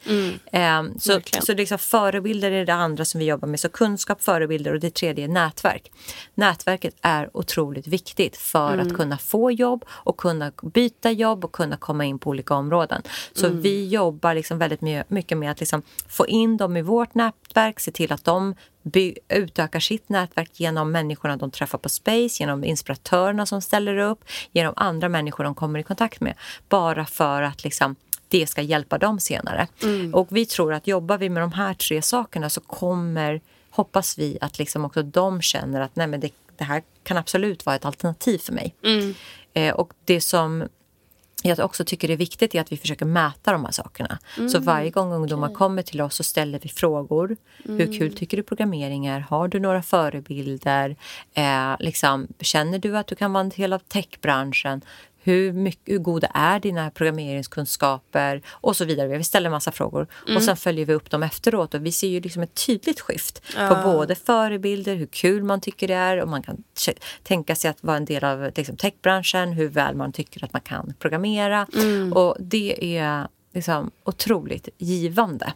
Eh, 0.53 0.83
så 0.99 1.13
Verkligen. 1.13 1.43
så 1.45 1.55
liksom 1.55 1.79
förebilder 1.79 2.51
är 2.51 2.67
det 2.67 2.75
andra 2.75 3.05
som 3.05 3.19
vi 3.19 3.25
jobbar 3.27 3.49
med. 3.49 3.61
Så 3.61 3.69
kunskap, 3.69 4.23
förebilder 4.23 4.75
och 4.75 4.81
det 4.81 4.95
tredje 4.95 5.25
är 5.25 5.29
nätverk. 5.29 5.91
Nätverket 6.35 6.95
är 7.03 7.31
otroligt 7.37 7.87
viktigt 7.87 8.37
för 8.37 8.75
Mm. 8.75 8.87
att 8.87 8.97
kunna 8.97 9.19
få 9.19 9.51
jobb 9.51 9.85
och 9.91 10.17
kunna 10.17 10.53
byta 10.63 11.11
jobb 11.11 11.45
och 11.45 11.53
kunna 11.53 11.77
komma 11.77 12.05
in 12.05 12.19
på 12.19 12.31
olika 12.31 12.55
områden. 12.55 13.03
Så 13.33 13.47
Mm. 13.47 13.61
vi 13.61 13.89
jobbar 13.89 14.35
liksom 14.35 14.59
väldigt 14.59 14.81
my- 14.81 15.03
mycket 15.09 15.39
med 15.39 15.51
att 15.51 15.61
liksom 15.61 15.83
få 16.09 16.27
in 16.27 16.57
dem 16.57 16.77
i 16.77 16.83
vårt 16.83 17.15
nätverk, 17.15 17.81
se 17.81 17.91
till 17.91 18.08
till 18.09 18.15
att 18.15 18.25
de 18.25 18.55
utökar 19.29 19.81
sitt 19.81 20.09
nätverk 20.09 20.51
genom 20.53 20.93
människorna 20.93 21.37
de 21.37 21.51
träffar 21.51 21.79
på 21.79 21.89
Space, 21.89 22.43
genom 22.43 22.65
inspiratörerna 22.65 23.47
som 23.47 23.63
ställer 23.63 23.99
upp, 23.99 24.25
genom 24.53 24.75
andra 24.77 25.09
människor 25.09 25.45
de 25.45 25.55
kommer 25.55 25.79
i 25.79 25.83
kontakt 25.83 26.21
med. 26.21 26.35
Bara 26.69 27.07
för 27.07 27.43
att 27.43 27.65
liksom, 27.65 27.97
det 28.29 28.47
ska 28.47 28.63
hjälpa 28.63 28.99
dem 28.99 29.21
senare. 29.21 29.67
Och 30.13 30.29
vi 30.31 30.47
tror 30.47 30.73
att 30.73 30.87
jobbar 30.87 31.19
vi 31.19 31.29
med 31.29 31.43
de 31.43 31.53
här 31.53 31.75
tre 31.75 32.03
sakerna 32.03 32.51
så 32.51 32.61
kommer, 32.61 33.41
hoppas 33.71 34.19
vi 34.19 34.39
att 34.41 34.59
liksom 34.59 34.85
också 34.85 35.03
de 35.03 35.43
känner 35.43 35.81
att 35.81 35.97
nej 35.97 36.07
men 36.07 36.21
det, 36.21 36.31
det 36.57 36.65
här 36.65 36.83
kan 37.03 37.17
absolut 37.17 37.67
vara 37.67 37.77
ett 37.77 37.85
alternativ 37.85 38.39
för 38.39 38.53
mig. 38.53 38.75
Eh, 39.53 39.75
och 39.75 39.93
det 40.05 40.21
som 40.21 40.69
jag 41.43 41.59
också 41.59 41.85
tycker 41.85 42.11
är 42.11 42.17
viktigt 42.17 42.55
är 42.55 42.61
att 42.61 42.73
vi 42.73 42.77
försöker 42.77 43.07
mäta 43.07 43.53
de 43.53 43.65
här 43.65 43.73
sakerna. 43.73 44.19
Så 44.49 44.59
varje 44.59 44.91
gång 44.91 45.13
ungdomar 45.13 45.55
kommer 45.55 45.83
till 45.83 46.01
oss 46.01 46.15
så 46.15 46.23
ställer 46.23 46.59
vi 46.63 46.69
frågor. 46.69 47.37
Hur 47.65 47.99
kul 47.99 48.17
tycker 48.17 48.37
du 48.37 48.43
programmering 48.43 49.07
är? 49.07 49.21
Har 49.21 49.49
du 49.49 49.61
några 49.61 49.83
förebilder? 49.83 50.97
Eh, 51.35 51.77
liksom, 51.79 52.29
känner 52.41 52.79
du 52.79 52.97
att 52.97 53.07
du 53.07 53.15
kan 53.15 53.33
vara 53.33 53.41
en 53.41 53.49
del 53.49 53.73
av 53.73 53.79
techbranschen? 53.79 54.83
Hur, 55.29 55.53
mycket, 55.53 55.95
hur 55.95 55.99
goda 55.99 56.27
är 56.27 56.61
dina 56.61 56.91
programmeringskunskaper? 56.91 58.43
Och 58.49 58.77
så 58.77 58.85
vidare. 58.85 59.19
Vi 59.19 59.25
ställer 59.25 59.47
en 59.47 59.53
massa 59.53 59.73
frågor. 59.73 60.07
Och 60.37 60.43
sen 60.43 60.57
följer 60.57 60.87
vi 60.87 60.95
upp 60.95 61.11
dem 61.11 61.23
efteråt. 61.23 61.75
Och 61.75 61.87
vi 61.87 61.93
ser 61.93 62.09
ju 62.09 62.21
liksom 62.21 62.43
ett 62.43 62.67
tydligt 62.67 63.01
skift 63.01 63.43
på 63.69 63.75
både 63.85 64.15
förebilder, 64.15 64.95
hur 64.95 65.07
kul 65.07 65.43
man 65.43 65.61
tycker 65.61 65.89
det 65.89 65.95
är 65.95 66.23
och 66.23 66.29
man 66.29 66.43
kan 66.43 66.63
tänka 67.23 67.55
sig 67.55 67.71
att 67.71 67.83
vara 67.83 67.97
en 67.97 68.05
del 68.05 68.25
av 68.25 68.51
liksom, 68.55 68.77
techbranschen, 68.77 69.53
hur 69.53 69.69
väl 69.69 69.95
man 69.95 70.13
tycker 70.13 70.45
att 70.45 70.53
man 70.53 70.63
kan 70.63 70.95
programmera. 70.99 71.67
Och 72.15 72.37
det 72.41 72.99
är 72.99 73.29
liksom 73.59 73.91
otroligt 74.05 74.69
givande. 74.79 75.53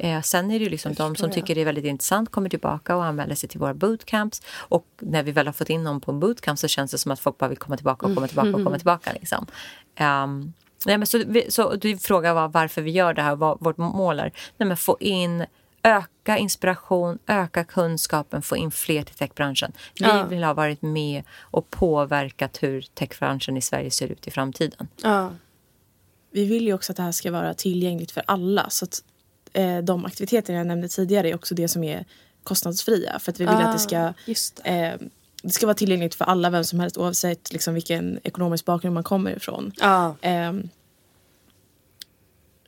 Eh, 0.00 0.22
sen 0.22 0.50
är 0.50 0.58
det 0.58 0.64
ju 0.64 0.70
liksom 0.70 0.94
de 0.94 1.16
som 1.16 1.30
tycker 1.30 1.54
det 1.54 1.60
är 1.60 1.64
väldigt 1.64 1.84
intressant 1.84 2.30
kommer 2.30 2.48
tillbaka 2.48 2.96
och 2.96 3.04
anmäler 3.04 3.34
sig 3.34 3.48
till 3.48 3.60
våra 3.60 3.74
bootcamps. 3.74 4.42
Och 4.56 4.86
när 5.00 5.22
vi 5.22 5.32
väl 5.32 5.46
har 5.46 5.52
fått 5.52 5.70
in 5.70 5.84
någon 5.84 6.00
på 6.00 6.10
en 6.10 6.20
bootcamp 6.20 6.58
så 6.58 6.68
känns 6.68 6.90
det 6.90 6.98
som 6.98 7.12
att 7.12 7.20
folk 7.20 7.38
bara 7.38 7.48
vill 7.48 7.58
komma 7.58 7.76
tillbaka 7.76 8.06
och 8.06 8.14
komma 8.14 8.26
tillbaka 8.28 8.48
och 8.48 8.64
komma 8.64 8.76
tillbaka. 8.78 9.12
Liksom. 9.12 9.46
Ehm, 9.96 10.52
nej, 10.86 10.98
men 10.98 11.06
så, 11.06 11.22
vi, 11.26 11.50
så 11.50 11.74
du 11.74 11.98
frågar 11.98 12.34
var, 12.34 12.48
varför 12.48 12.82
vi 12.82 12.90
gör 12.90 13.14
det 13.14 13.22
här 13.22 13.32
och 13.32 13.38
vad 13.38 13.60
vårt 13.60 13.76
mål 13.78 14.20
är. 14.20 14.32
Nej, 14.56 14.66
men 14.68 14.76
få 14.76 14.96
in 15.00 15.46
Öka 15.82 16.38
inspiration, 16.38 17.18
öka 17.26 17.64
kunskapen, 17.64 18.42
få 18.42 18.56
in 18.56 18.70
fler 18.70 19.02
till 19.02 19.14
techbranschen. 19.14 19.72
Vi 19.94 20.04
Ja. 20.06 20.24
vill 20.24 20.44
ha 20.44 20.54
varit 20.54 20.82
med 20.82 21.22
och 21.40 21.70
påverkat 21.70 22.62
hur 22.62 22.82
techbranschen 22.94 23.56
i 23.56 23.60
Sverige 23.62 23.90
ser 23.90 24.08
ut 24.08 24.26
i 24.26 24.30
framtiden. 24.30 24.88
Ja. 25.02 25.30
Vi 26.30 26.44
vill 26.44 26.64
ju 26.66 26.72
också 26.74 26.92
att 26.92 26.96
det 26.96 27.02
här 27.02 27.12
ska 27.12 27.30
vara 27.30 27.54
tillgängligt 27.54 28.10
för 28.10 28.22
alla. 28.26 28.70
Så 28.70 28.84
att 28.84 29.02
eh, 29.52 29.78
de 29.78 30.04
aktiviteter 30.04 30.54
jag 30.54 30.66
nämnde 30.66 30.88
tidigare 30.88 31.30
är 31.30 31.34
också 31.34 31.54
det 31.54 31.68
som 31.68 31.84
är 31.84 32.04
kostnadsfria. 32.42 33.18
För 33.18 33.32
att 33.32 33.40
vi 33.40 33.44
vill 33.44 33.54
att 33.54 33.72
det 33.72 33.78
ska, 33.78 33.98
Ah, 33.98 34.14
Just 34.24 34.60
det. 34.64 34.70
eh, 34.70 35.06
det 35.42 35.50
ska 35.52 35.66
vara 35.66 35.74
tillgängligt 35.74 36.14
för 36.14 36.24
alla, 36.24 36.50
vem 36.50 36.64
som 36.64 36.80
helst 36.80 36.96
oavsett 36.98 37.52
liksom, 37.52 37.74
vilken 37.74 38.18
ekonomisk 38.24 38.64
bakgrund 38.64 38.94
man 38.94 39.04
kommer 39.04 39.36
ifrån. 39.36 39.72
Ja. 39.80 40.16
Ehm, 40.20 40.68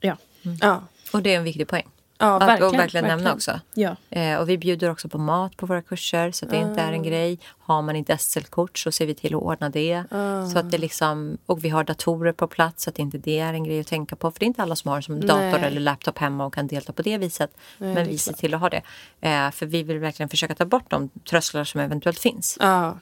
ja. 0.00 0.16
Ja. 0.60 0.84
Och 1.12 1.22
det 1.22 1.34
är 1.34 1.38
en 1.38 1.44
viktig 1.44 1.68
poäng. 1.68 1.88
Ja, 2.20 2.36
att 2.36 2.48
verkligen. 2.48 2.74
och 2.74 2.78
verkligen 2.78 3.06
nämna 3.06 3.34
verkligen. 3.34 3.36
också. 3.56 3.60
ja. 3.74 3.96
Eh, 4.10 4.38
och 4.38 4.48
vi 4.48 4.58
bjuder 4.58 4.90
också 4.90 5.08
på 5.08 5.18
mat 5.18 5.56
på 5.56 5.66
våra 5.66 5.82
kurser 5.82 6.30
så 6.30 6.44
att 6.44 6.50
det 6.50 6.56
inte 6.56 6.80
är 6.80 6.92
en 6.92 7.02
grej. 7.02 7.38
Har 7.58 7.82
man 7.82 7.96
inte 7.96 8.18
SL-kort 8.18 8.78
så 8.78 8.92
ser 8.92 9.06
vi 9.06 9.14
till 9.14 9.34
att 9.34 9.42
ordna 9.42 9.68
det. 9.68 10.04
Så 10.52 10.58
att 10.58 10.70
det 10.70 10.78
liksom, 10.78 11.38
och 11.46 11.64
vi 11.64 11.68
har 11.68 11.84
datorer 11.84 12.32
på 12.32 12.46
plats 12.46 12.84
så 12.84 12.90
att 12.90 12.98
inte 12.98 13.18
det 13.18 13.38
är 13.38 13.52
en 13.54 13.64
grej 13.64 13.80
att 13.80 13.86
tänka 13.86 14.16
på. 14.16 14.30
För 14.30 14.40
det 14.40 14.44
är 14.44 14.46
inte 14.46 14.62
alla 14.62 14.76
som 14.76 14.90
har 14.90 15.00
som 15.00 15.20
dator 15.20 15.58
Nej. 15.58 15.64
eller 15.64 15.80
laptop 15.80 16.18
hemma 16.18 16.46
och 16.46 16.54
kan 16.54 16.66
delta 16.66 16.92
på 16.92 17.02
det 17.02 17.18
viset. 17.18 17.50
Nej, 17.78 17.94
Men 17.94 18.04
det 18.04 18.10
vi 18.10 18.18
ser 18.18 18.32
till 18.32 18.54
att 18.54 18.60
ha 18.60 18.68
det. 18.70 18.82
Eh, 19.20 19.50
för 19.50 19.66
vi 19.66 19.82
vill 19.82 19.98
verkligen 19.98 20.28
försöka 20.28 20.54
ta 20.54 20.64
bort 20.64 20.90
de 20.90 21.08
trösklar 21.30 21.64
som 21.64 21.80
eventuellt 21.80 22.18
finns. 22.18 22.56
Ja. 22.60 22.98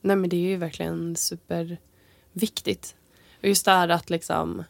Nej 0.00 0.16
men 0.16 0.30
det 0.30 0.36
är 0.36 0.40
ju 0.48 0.56
verkligen 0.56 1.16
superviktigt. 1.16 2.94
Och 3.42 3.48
just 3.48 3.64
det 3.64 3.70
här 3.70 3.88
att 3.88 4.10
liksom... 4.10 4.64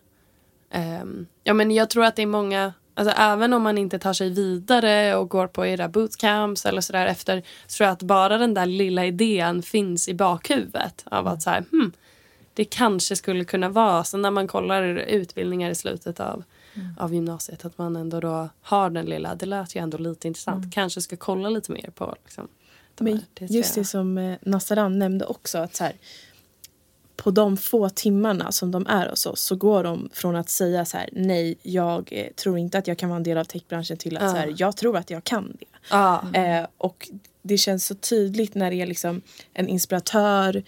ehm, 0.70 1.26
ja 1.44 1.54
men 1.54 1.70
jag 1.70 1.90
tror 1.90 2.04
att 2.04 2.16
det 2.16 2.22
är 2.22 2.26
många... 2.26 2.72
Alltså 2.98 3.14
även 3.16 3.52
om 3.52 3.62
man 3.62 3.78
inte 3.78 3.98
tar 3.98 4.12
sig 4.12 4.30
vidare 4.30 5.16
och 5.16 5.28
går 5.28 5.46
på 5.46 5.66
era 5.66 5.88
bootcamps 5.88 6.66
eller 6.66 6.80
sådär 6.80 7.06
efter 7.06 7.42
så 7.66 7.76
tror 7.76 7.86
jag 7.86 7.92
att 7.92 8.02
bara 8.02 8.38
den 8.38 8.54
där 8.54 8.66
lilla 8.66 9.04
idén 9.06 9.62
finns 9.62 10.08
i 10.08 10.14
bakhuvudet 10.14 11.02
av 11.04 11.26
att 11.28 11.42
så 11.42 11.50
här, 11.50 11.64
hmm, 11.70 11.92
det 12.54 12.64
kanske 12.64 13.16
skulle 13.16 13.44
kunna 13.44 13.68
vara 13.68 14.04
så 14.04 14.16
när 14.16 14.30
man 14.30 14.48
kollar 14.48 14.82
utbildningar 14.96 15.70
i 15.70 15.74
slutet 15.74 16.20
av, 16.20 16.44
av 16.98 17.14
gymnasiet 17.14 17.64
att 17.64 17.78
man 17.78 17.96
ändå 17.96 18.20
då 18.20 18.48
har 18.62 18.90
den 18.90 19.06
lilla, 19.06 19.34
det 19.34 19.46
lät 19.46 19.74
ju 19.76 19.80
ändå 19.80 19.98
lite 19.98 20.28
intressant, 20.28 20.74
kanske 20.74 21.00
ska 21.00 21.16
kolla 21.16 21.48
lite 21.48 21.72
mer 21.72 21.90
på 21.94 22.14
liksom, 22.24 22.48
de 22.94 23.04
Men 23.04 23.12
här- 23.12 23.22
det 23.34 23.50
just 23.50 23.74
det 23.74 23.84
som 23.84 24.18
eh, 24.18 24.36
Nassaran 24.42 24.98
nämnde 24.98 25.24
också. 25.26 25.58
att 25.58 25.76
så 25.76 25.84
här, 25.84 25.92
På 27.16 27.30
de 27.30 27.56
få 27.56 27.88
timmarna 27.88 28.52
som 28.52 28.70
de 28.70 28.86
är 28.86 29.08
hos 29.08 29.26
oss 29.26 29.40
så 29.40 29.56
går 29.56 29.84
de 29.84 30.08
från 30.12 30.36
att 30.36 30.48
säga 30.50 30.84
så 30.84 30.96
här 30.96 31.08
nej, 31.12 31.58
jag 31.62 32.08
eh, 32.12 32.26
tror 32.32 32.58
inte 32.58 32.78
att 32.78 32.86
jag 32.86 32.98
kan 32.98 33.08
vara 33.08 33.16
en 33.16 33.22
del 33.22 33.38
av 33.38 33.44
techbranschen 33.44 33.96
till 33.96 34.16
att 34.16 34.22
Ja. 34.22 34.30
så 34.30 34.36
här, 34.36 34.54
jag 34.58 34.76
tror 34.76 34.96
att 34.96 35.10
jag 35.10 35.24
kan 35.24 35.56
det. 35.60 35.66
Ja. 35.90 36.24
Eh, 36.34 36.66
och 36.78 37.08
det 37.42 37.58
känns 37.58 37.86
så 37.86 37.94
tydligt 37.94 38.54
när 38.54 38.70
det 38.70 38.76
är 38.82 38.86
liksom 38.86 39.20
en 39.54 39.68
inspiratör 39.68 40.62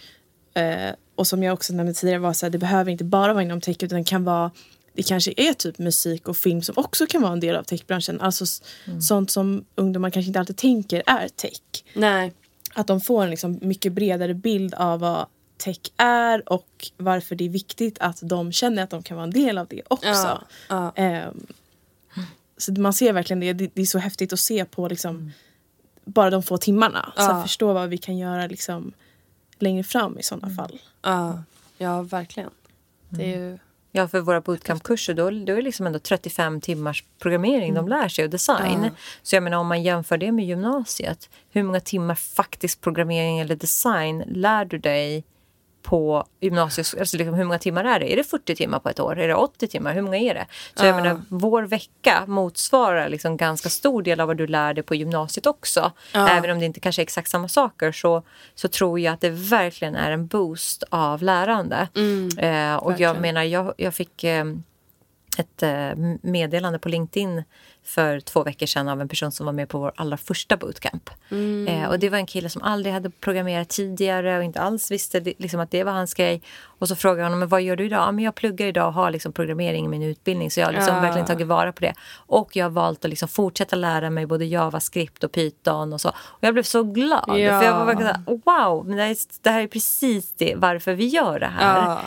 eh, 0.55 0.91
och 1.15 1.27
som 1.27 1.43
jag 1.43 1.55
också 1.55 1.73
nämnde 1.73 1.95
tidigare 1.95 2.19
var 2.19 2.33
så 2.33 2.47
här, 2.47 2.51
det 2.51 2.59
behöver 2.59 2.91
inte 2.91 3.05
bara 3.05 3.33
vara 3.33 3.43
inom 3.43 3.61
tech 3.61 3.77
utan 3.81 3.99
det 3.99 4.05
kan 4.05 4.25
vara 4.25 4.51
det 4.95 5.03
kanske 5.03 5.33
är 5.37 5.53
typ 5.53 5.79
musik 5.79 6.29
och 6.29 6.37
film 6.37 6.63
som 6.63 6.75
också 6.79 7.07
kan 7.07 7.23
vara 7.23 7.33
en 7.33 7.41
del 7.41 7.57
av 7.57 7.63
techbranschen. 7.63 8.21
Alltså 8.21 8.45
s- 8.45 8.63
sånt 9.01 9.31
som 9.31 9.65
ungdomar 9.75 10.11
kanske 10.11 10.27
inte 10.27 10.41
alltid 10.41 10.57
tänker 10.57 11.03
är 11.07 11.29
tech. 11.29 11.61
Nej. 11.95 12.33
Att 12.75 12.87
de 12.87 13.01
får 13.01 13.25
en 13.25 13.31
liksom 13.31 13.59
mycket 13.63 13.93
bredare 13.93 14.35
bild 14.35 14.75
av 14.75 15.01
vad 15.01 15.27
tech 15.59 15.81
är 15.97 16.53
och 16.53 16.91
varför 16.97 17.35
det 17.37 17.45
är 17.45 17.49
viktigt 17.49 17.99
att 17.99 18.19
de 18.23 18.53
känner 18.53 18.83
att 18.83 18.91
de 18.91 19.03
kan 19.03 19.17
vara 19.17 19.25
en 19.25 19.31
del 19.31 19.59
av 19.59 19.67
det 19.67 19.83
också. 19.89 20.09
Ja. 20.09 20.43
Ja. 20.69 20.93
Ehm, 20.95 21.47
så 22.57 22.73
man 22.73 22.93
ser 22.93 23.13
verkligen 23.13 23.41
det. 23.41 23.53
det. 23.53 23.71
Det 23.75 23.83
är 23.83 23.87
så 23.87 23.99
häftigt 23.99 24.33
att 24.33 24.41
se 24.41 24.65
på 24.65 24.89
liksom, 24.89 25.33
bara 26.05 26.31
de 26.31 26.43
få 26.43 26.59
timmarna. 26.59 27.13
Så 27.17 27.23
Ja. 27.23 27.33
att 27.33 27.43
förstå 27.43 27.73
vad 27.73 27.89
vi 27.89 27.99
kan 27.99 28.19
göra 28.19 28.47
liksom, 28.47 28.93
längre 29.59 29.83
fram 29.85 30.19
i 30.19 30.23
sådana 30.23 30.55
fall. 30.55 30.81
Ja, 31.03 31.43
ja 31.79 32.03
verkligen. 32.03 32.51
Det 33.09 33.35
är 33.35 33.39
ju... 33.39 33.59
Ja, 33.93 34.09
för 34.09 34.21
våra 34.21 34.41
bootcampkurser 34.41 35.15
då, 35.15 35.31
då 35.31 35.53
är 35.53 35.57
det 35.57 35.63
liksom 35.63 35.87
ändå 35.87 35.99
35 35.99 36.61
timmars 36.61 37.05
programmering 37.19 37.75
de 37.75 37.89
lär 37.89 38.09
sig 38.09 38.25
och 38.25 38.31
design. 38.31 38.85
Ja. 38.85 38.91
Så 39.23 39.37
jag 39.37 39.43
menar 39.43 39.59
om 39.59 39.67
man 39.67 39.83
jämför 39.83 40.19
det 40.19 40.33
med 40.33 40.47
gymnasiet, 40.47 41.31
hur 41.51 41.63
många 41.63 41.81
timmar 41.81 42.15
faktisk 42.15 42.81
programmering 42.81 43.39
eller 43.39 43.57
design 43.57 44.25
lär 44.27 44.65
du 44.65 44.79
dig 44.79 45.25
på 45.89 46.25
gymnasiet? 46.41 46.95
Alltså 47.01 47.17
liksom, 47.17 47.35
hur 47.35 47.45
många 47.45 47.59
timmar 47.59 47.85
är 47.85 48.01
det? 48.01 48.13
Är 48.13 48.17
det 48.17 48.25
40 48.25 48.55
timmar 48.57 48.79
på 48.79 48.89
ett 48.89 49.01
år? 49.01 49.19
Är 49.19 49.29
det 49.29 49.35
80 49.35 49.67
timmar? 49.69 49.93
Hur 49.95 50.03
många 50.03 50.17
är 50.17 50.35
det? 50.35 50.47
Så 50.75 50.85
jag 50.87 50.93
Ja. 50.99 51.03
menar, 51.03 51.23
vår 51.29 51.63
vecka 51.63 52.25
motsvarar 52.27 53.09
liksom 53.09 53.37
ganska 53.37 53.69
stor 53.69 54.03
del 54.03 54.21
av 54.21 54.27
vad 54.27 54.37
du 54.37 54.47
lär 54.47 54.75
dig 54.75 54.85
på 54.85 54.95
gymnasiet 54.95 55.47
också. 55.47 55.93
Ja. 56.13 56.29
Även 56.29 56.51
om 56.51 56.59
det 56.59 56.65
inte 56.67 56.81
kanske 56.81 57.03
är 57.03 57.05
exakt 57.05 57.31
samma 57.31 57.49
saker 57.49 57.93
så, 57.93 58.23
så 58.55 58.69
tror 58.69 59.01
jag 59.01 59.15
att 59.15 59.21
det 59.21 59.31
verkligen 59.31 59.97
är 59.97 60.11
en 60.11 60.27
boost 60.27 60.85
av 60.91 61.23
lärande. 61.23 61.77
Eh, 61.77 62.75
och 62.77 62.93
jag 62.93 62.99
Verkligen. 62.99 63.23
menar, 63.23 63.43
jag, 63.43 63.75
jag 63.77 63.95
fick 63.95 64.25
eh, 64.25 64.45
ett 65.39 65.63
eh, 65.63 66.05
meddelande 66.23 66.79
på 66.79 66.89
LinkedIn 66.89 67.45
för 67.85 68.21
två 68.21 68.43
veckor 68.43 68.67
sedan 68.67 68.89
av 68.89 69.01
en 69.01 69.09
person 69.09 69.33
som 69.33 69.47
var 69.47 69.53
med 69.53 69.69
på 69.69 69.79
vår 69.79 69.93
allra 69.97 70.17
första 70.17 70.57
bootcamp. 70.57 71.11
Eh, 71.69 71.89
och 71.89 71.99
det 71.99 72.09
var 72.09 72.19
en 72.19 72.27
kille 72.27 72.49
som 72.49 72.63
aldrig 72.63 72.93
hade 72.95 73.11
programmerat 73.11 73.69
tidigare 73.69 74.39
och 74.39 74.45
inte 74.45 74.61
alls 74.61 74.91
visste 74.91 75.21
det, 75.21 75.35
liksom, 75.39 75.61
att 75.61 75.71
det 75.71 75.85
var 75.85 75.93
hans 75.93 76.15
grej. 76.15 76.43
Och 76.61 76.89
så 76.89 76.97
frågade 76.97 77.21
jag 77.21 77.27
honom, 77.27 77.39
men 77.39 77.49
vad 77.49 77.63
gör 77.63 77.77
du 77.77 77.85
idag? 77.85 78.01
Ja, 78.01 78.13
men 78.13 78.25
jag 78.25 78.35
pluggar 78.35 78.67
idag 78.67 78.87
och 78.87 78.93
har 78.93 79.11
liksom, 79.11 79.33
programmering 79.33 79.85
i 79.85 79.89
min 79.89 80.03
utbildning. 80.03 80.51
Så 80.51 80.61
jag 80.61 80.67
har 80.67 80.73
liksom 80.73 80.95
Ja. 80.95 81.01
verkligen 81.01 81.27
tagit 81.27 81.47
vara 81.47 81.73
på 81.73 81.81
det. 81.81 81.95
Och 82.27 82.57
jag 82.57 82.65
har 82.65 82.71
valt 82.71 83.05
att 83.05 83.11
liksom, 83.11 83.29
fortsätta 83.29 83.77
lära 83.77 84.11
mig 84.11 84.27
både 84.27 84.45
JavaScript 84.45 85.25
och 85.25 85.33
Python 85.33 85.93
och 85.93 86.01
så. 86.01 86.09
Och 86.09 86.39
jag 86.41 86.53
blev 86.55 86.63
så 86.63 86.83
glad. 86.83 87.25
Ja. 87.29 87.61
För 87.61 87.67
jag 87.67 87.79
var 87.79 87.85
verkligen 87.85 88.15
så 88.15 88.31
här, 88.31 88.41
wow, 88.45 88.87
men 88.87 88.97
det, 88.97 89.03
här 89.03 89.11
är, 89.11 89.17
det 89.43 89.51
här 89.51 89.61
är 89.63 89.67
precis 89.67 90.33
det, 90.37 90.55
varför 90.57 90.95
vi 90.95 91.07
gör 91.07 91.41
det 91.41 91.47
här. 91.59 91.99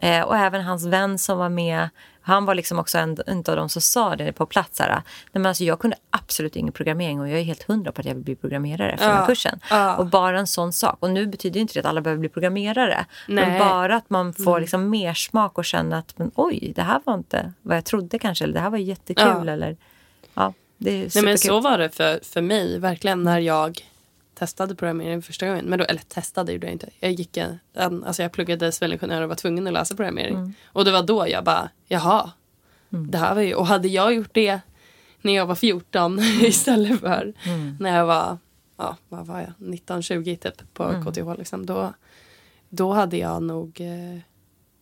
Ja. 0.00 0.08
Eh, 0.08 0.22
och 0.24 0.36
även 0.36 0.62
hans 0.64 0.86
vän 0.86 1.18
som 1.18 1.38
var 1.38 1.48
med. 1.48 1.88
Han 2.22 2.44
var 2.44 2.54
liksom 2.54 2.78
också 2.78 2.98
en, 2.98 3.16
en 3.26 3.38
av 3.38 3.56
de 3.56 3.68
som 3.68 3.82
sa 3.82 4.16
det 4.16 4.32
på 4.32 4.46
plats. 4.46 4.78
Här, 4.80 4.88
Nej, 4.88 5.02
men 5.32 5.46
alltså, 5.46 5.64
jag 5.64 5.78
kunde 5.78 5.96
absolut 6.10 6.56
ingen 6.56 6.72
programmering 6.72 7.20
och 7.20 7.28
jag 7.28 7.38
är 7.38 7.42
helt 7.42 7.62
hundra 7.62 7.92
på 7.92 8.00
att 8.00 8.06
jag 8.06 8.14
vill 8.14 8.24
bli 8.24 8.36
programmerare 8.36 8.92
efter 8.92 9.06
den 9.06 9.14
här 9.16 9.22
Ja, 9.22 9.26
kursen. 9.26 9.60
ja. 9.70 9.96
Och 9.96 10.06
bara 10.06 10.38
en 10.38 10.46
sån 10.46 10.72
sak. 10.72 10.96
Och 11.00 11.10
nu 11.10 11.26
betyder 11.26 11.60
inte 11.60 11.74
det 11.74 11.80
att 11.80 11.86
alla 11.86 12.00
behöver 12.00 12.20
bli 12.20 12.28
programmerare. 12.28 13.04
Men 13.26 13.34
Nej. 13.36 13.44
Mm. 13.44 13.58
bara 13.68 13.96
att 13.96 14.10
man 14.10 14.32
får 14.32 14.60
liksom 14.60 14.90
mer 14.90 15.14
smak 15.14 15.58
och 15.58 15.64
känna 15.64 15.98
att 15.98 16.18
men, 16.18 16.30
oj, 16.34 16.72
det 16.76 16.82
här 16.82 17.00
var 17.04 17.14
inte 17.14 17.52
vad 17.62 17.76
jag 17.76 17.84
trodde 17.84 18.18
kanske. 18.18 18.44
Eller 18.44 18.54
det 18.54 18.60
här 18.60 18.70
var 18.70 18.78
jättekul. 18.78 19.46
Ja. 19.46 19.52
Eller, 19.52 19.76
ja, 20.34 20.52
det 20.78 20.90
är 20.90 21.10
Nej, 21.14 21.24
men 21.24 21.38
så 21.38 21.60
var 21.60 21.78
det 21.78 21.88
för, 21.90 22.20
för 22.22 22.40
mig 22.40 22.78
verkligen 22.78 23.22
när 23.22 23.38
jag 23.38 23.80
testade 24.40 24.74
programmering 24.74 25.22
första 25.22 25.46
gången. 25.48 25.64
Men 25.64 25.78
då, 25.78 25.84
eller 25.84 26.00
testade 26.00 26.52
gjorde 26.52 26.66
jag 26.66 26.72
inte. 26.74 26.88
Jag, 27.00 27.12
gick 27.12 27.36
en, 27.36 27.58
en, 27.74 28.04
alltså 28.04 28.22
jag 28.22 28.32
pluggade 28.32 28.72
civilingenjör 28.72 29.22
och 29.22 29.28
var 29.28 29.36
tvungen 29.36 29.66
att 29.66 29.72
läsa 29.72 29.94
programmering. 29.94 30.36
Och 30.64 30.84
det 30.84 30.92
var 30.92 31.02
då 31.02 31.28
jag 31.28 31.44
bara, 31.44 31.68
jaha. 31.88 32.30
Det 33.10 33.18
här 33.18 33.34
var 33.34 33.42
ju, 33.42 33.54
och 33.54 33.66
hade 33.66 33.88
jag 33.88 34.14
gjort 34.14 34.30
det 34.34 34.60
när 35.22 35.32
jag 35.32 35.46
var 35.46 35.54
14 35.54 36.18
istället 36.40 37.00
för 37.00 37.32
när 37.80 37.96
jag 37.96 38.06
var, 38.06 38.38
ja, 38.76 38.96
vad 39.08 39.26
var 39.26 39.40
jag, 39.40 39.52
19-20 39.58 40.36
typ 40.36 40.74
på 40.74 40.84
KTH. 41.04 41.38
Liksom. 41.38 41.66
Då, 41.66 41.92
då 42.68 42.92
hade 42.92 43.16
jag 43.16 43.42
nog 43.42 43.80
eh, 43.80 44.18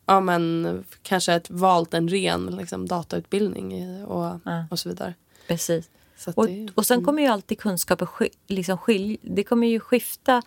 ja, 0.07 0.21
men, 0.21 0.85
kanske 1.03 1.35
ett, 1.35 1.51
valt 1.51 1.95
en 1.95 2.09
ren 2.09 2.47
liksom, 2.47 2.89
datautbildning 2.89 3.75
i- 3.75 4.05
och, 4.07 4.47
och 4.71 4.79
så 4.79 4.89
vidare. 4.89 5.15
Precis. 5.49 5.91
Och, 6.37 6.47
det- 6.47 6.73
och 6.75 6.87
sen 6.87 7.05
kommer 7.05 7.23
ju 7.23 7.29
alltid 7.29 7.59
kunskaper 7.59 8.07
sk- 8.07 8.35
liksom 8.47 8.79
skilj, 8.79 9.19
Det 9.23 9.45
kommer 9.45 9.67
ju 9.67 9.81
skifta 9.81 10.43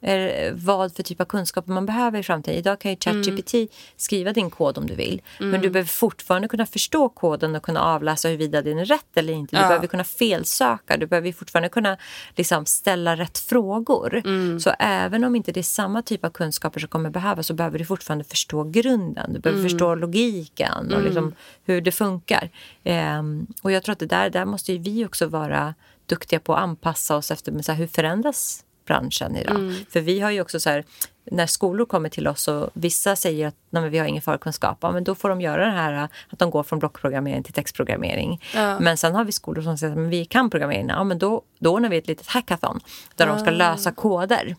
eh, 0.00 0.52
vad 0.54 0.96
för 0.96 1.02
typ 1.02 1.20
av 1.20 1.24
kunskaper 1.24 1.72
man 1.72 1.86
behöver 1.86 2.18
i 2.18 2.22
framtiden. 2.22 2.58
Idag 2.58 2.80
kan 2.80 2.90
ju 2.90 2.96
ChatGPT 2.96 3.54
skriva 3.96 4.32
din 4.32 4.50
kod 4.50 4.78
om 4.78 4.86
du 4.86 4.94
vill. 4.94 5.22
Men 5.38 5.60
du 5.60 5.70
behöver 5.70 5.88
fortfarande 5.88 6.48
kunna 6.48 6.66
förstå 6.66 7.08
koden 7.08 7.56
och 7.56 7.62
kunna 7.62 7.80
avläsa 7.82 8.28
huruvida 8.28 8.62
den 8.62 8.78
är 8.78 8.84
rätt 8.84 9.06
eller 9.16 9.32
inte. 9.32 9.56
Du 9.56 9.62
Ja. 9.62 9.68
behöver 9.68 9.86
kunna 9.86 10.04
felsöka. 10.04 10.96
Du 10.96 11.06
behöver 11.06 11.32
fortfarande 11.32 11.68
kunna 11.68 11.96
liksom, 12.36 12.66
ställa 12.66 13.16
rätt 13.16 13.38
frågor. 13.38 14.22
Så 14.58 14.70
även 14.78 15.24
om 15.24 15.36
inte 15.36 15.52
det 15.52 15.60
är 15.60 15.62
samma 15.62 16.02
typ 16.02 16.24
av 16.24 16.30
kunskaper 16.30 16.80
som 16.80 16.88
kommer 16.88 17.10
behövas 17.10 17.46
så 17.46 17.54
behöver 17.54 17.78
du 17.78 17.84
fortfarande 17.84 18.24
förstå 18.24 18.64
grunden. 18.64 19.32
Du 19.32 19.40
behöver 19.40 19.62
förstå 19.62 19.94
logiken 19.94 20.94
och 20.94 21.02
liksom 21.02 21.34
hur 21.64 21.80
det 21.80 21.92
funkar. 21.92 22.50
Ehm, 22.84 23.46
och 23.62 23.72
jag 23.72 23.82
tror 23.82 23.92
att 23.92 23.98
det 23.98 24.06
där, 24.06 24.30
där 24.30 24.44
måste 24.44 24.78
vi 24.78 25.04
också 25.04 25.26
vara 25.26 25.74
duktiga 26.06 26.40
på 26.40 26.54
att 26.54 26.60
anpassa 26.62 27.16
oss 27.16 27.30
efter 27.30 27.52
men 27.52 27.62
så 27.62 27.72
här, 27.72 27.78
hur 27.78 27.86
förändras 27.86 28.62
branschen 28.86 29.36
idag. 29.36 29.74
För 29.90 30.00
vi 30.00 30.20
har 30.20 30.30
ju 30.30 30.40
också 30.40 30.60
så 30.60 30.70
här, 30.70 30.84
när 31.30 31.46
skolor 31.46 31.86
kommer 31.86 32.08
till 32.08 32.28
oss 32.28 32.48
och 32.48 32.70
vissa 32.72 33.16
säger 33.16 33.46
att 33.46 33.54
Nej, 33.70 33.90
vi 33.90 33.98
har 33.98 34.06
ingen 34.06 34.22
förkunskap, 34.22 34.78
ja, 34.80 34.92
men 34.92 35.04
då 35.04 35.14
får 35.14 35.28
de 35.28 35.40
göra 35.40 35.64
det 35.64 35.70
här 35.70 35.92
att 36.28 36.38
de 36.38 36.50
går 36.50 36.62
från 36.62 36.78
blockprogrammering 36.78 37.42
till 37.42 37.52
textprogrammering. 37.52 38.42
Ja. 38.54 38.80
Men 38.80 38.96
sen 38.96 39.14
har 39.14 39.24
vi 39.24 39.32
skolor 39.32 39.62
som 39.62 39.78
säger 39.78 39.92
att 39.92 40.08
vi 40.08 40.24
kan 40.24 40.50
programmering, 40.50 40.88
ja, 40.88 41.04
men 41.04 41.18
då, 41.18 41.42
då 41.58 41.72
ordnar 41.72 41.88
vi 41.88 41.96
ett 41.96 42.06
litet 42.06 42.26
hackathon 42.26 42.80
där 43.14 43.26
de 43.26 43.38
ska 43.38 43.50
lösa 43.50 43.92
koder. 43.92 44.56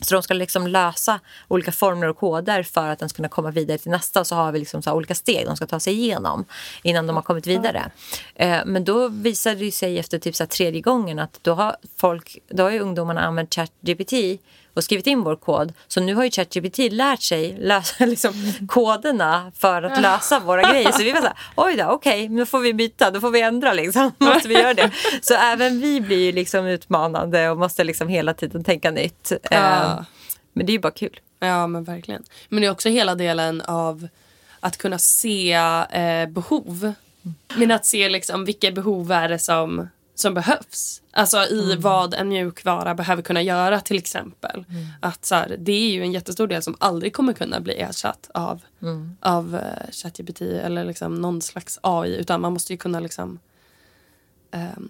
Så 0.00 0.14
de 0.14 0.22
ska 0.22 0.34
liksom 0.34 0.66
lösa 0.66 1.20
olika 1.48 1.72
formler 1.72 2.08
och 2.08 2.16
koder 2.18 2.62
för 2.62 2.88
att 2.88 2.98
den 2.98 3.08
ska 3.08 3.16
kunna 3.16 3.28
komma 3.28 3.50
vidare 3.50 3.78
till 3.78 3.90
nästa. 3.90 4.24
Så 4.24 4.34
har 4.34 4.52
vi 4.52 4.58
liksom 4.58 4.82
så 4.82 4.92
olika 4.92 5.14
steg 5.14 5.46
de 5.46 5.56
ska 5.56 5.66
ta 5.66 5.80
sig 5.80 5.94
igenom 5.94 6.44
innan 6.82 7.06
de 7.06 7.16
har 7.16 7.22
kommit 7.22 7.46
vidare. 7.46 7.90
Eh, 8.34 8.58
men 8.66 8.84
då 8.84 9.08
visade 9.08 9.56
det 9.56 9.72
sig 9.72 9.98
efter 9.98 10.18
typ 10.18 10.36
så 10.36 10.46
tredje 10.46 10.80
gången 10.80 11.18
att 11.18 11.38
då 11.42 11.54
har, 11.54 11.76
folk, 11.96 12.38
då 12.48 12.62
har 12.62 12.80
ungdomarna 12.80 13.20
använt 13.20 13.54
ChatGPT 13.54 14.12
och 14.74 14.84
skrivit 14.84 15.06
in 15.06 15.22
vår 15.22 15.36
kod. 15.36 15.72
Så 15.88 16.00
nu 16.00 16.14
har 16.14 16.24
ju 16.24 16.30
ChatGPT 16.30 16.78
lärt 16.78 17.22
sig 17.22 17.56
lösa 17.60 18.06
liksom, 18.06 18.32
koderna 18.68 19.52
för 19.56 19.82
att 19.82 20.02
lösa 20.02 20.40
våra 20.40 20.72
grejer. 20.72 20.92
Så 20.92 21.02
vi 21.02 21.12
var 21.12 21.20
så 21.20 21.26
här, 21.26 21.36
oj 21.54 21.76
då, 21.76 21.84
okej, 21.84 22.28
nu 22.28 22.46
får 22.46 22.60
vi 22.60 22.74
byta, 22.74 23.10
då 23.10 23.20
får 23.20 23.30
vi 23.30 23.40
ändra 23.40 23.72
liksom. 23.72 24.12
Måste 24.18 24.48
vi 24.48 24.54
göra 24.54 24.74
det. 24.74 24.90
Så 25.22 25.34
även 25.34 25.80
vi 25.80 26.00
blir 26.00 26.24
ju 26.24 26.32
liksom 26.32 26.66
utmanande 26.66 27.50
och 27.50 27.58
måste 27.58 27.84
liksom 27.84 28.08
hela 28.08 28.34
tiden 28.34 28.64
tänka 28.64 28.90
nytt. 28.90 29.32
Ja. 29.50 30.04
men 30.52 30.66
det 30.66 30.70
är 30.70 30.74
ju 30.74 30.80
bara 30.80 30.92
kul. 30.92 31.20
Ja, 31.40 31.66
men 31.66 31.84
verkligen. 31.84 32.22
Men 32.48 32.60
det 32.60 32.66
är 32.66 32.70
också 32.70 32.88
hela 32.88 33.14
delen 33.14 33.60
av 33.60 34.08
att 34.60 34.76
kunna 34.76 34.98
se 34.98 35.52
eh, 35.52 36.28
behov. 36.28 36.92
Men 37.54 37.70
att 37.70 37.86
se 37.86 38.08
liksom 38.08 38.44
vilka 38.44 38.70
behov 38.70 39.12
är 39.12 39.28
det 39.28 39.38
som, 39.38 39.88
som 40.20 40.34
behövs. 40.34 41.02
Alltså 41.10 41.36
i 41.36 41.76
vad 41.78 42.14
en 42.14 42.28
mjukvara 42.28 42.94
behöver 42.94 43.22
kunna 43.22 43.42
göra 43.42 43.80
till 43.80 43.98
exempel. 43.98 44.64
Att 45.00 45.24
så 45.24 45.34
här, 45.34 45.56
det 45.58 45.72
är 45.72 45.90
ju 45.90 46.02
en 46.02 46.12
jättestor 46.12 46.46
del 46.46 46.62
som 46.62 46.76
aldrig 46.80 47.12
kommer 47.12 47.32
kunna 47.32 47.60
bli 47.60 47.80
ersatt 47.80 48.30
av, 48.34 48.62
av 49.20 49.54
eh, 49.54 49.90
ChatGPT 49.92 50.40
eller 50.40 50.84
liksom 50.84 51.14
någon 51.14 51.42
slags 51.42 51.78
AI. 51.82 52.16
Utan 52.16 52.40
man 52.40 52.52
måste 52.52 52.72
ju 52.72 52.76
kunna 52.76 53.00
liksom 53.00 53.38
ehm, 54.50 54.88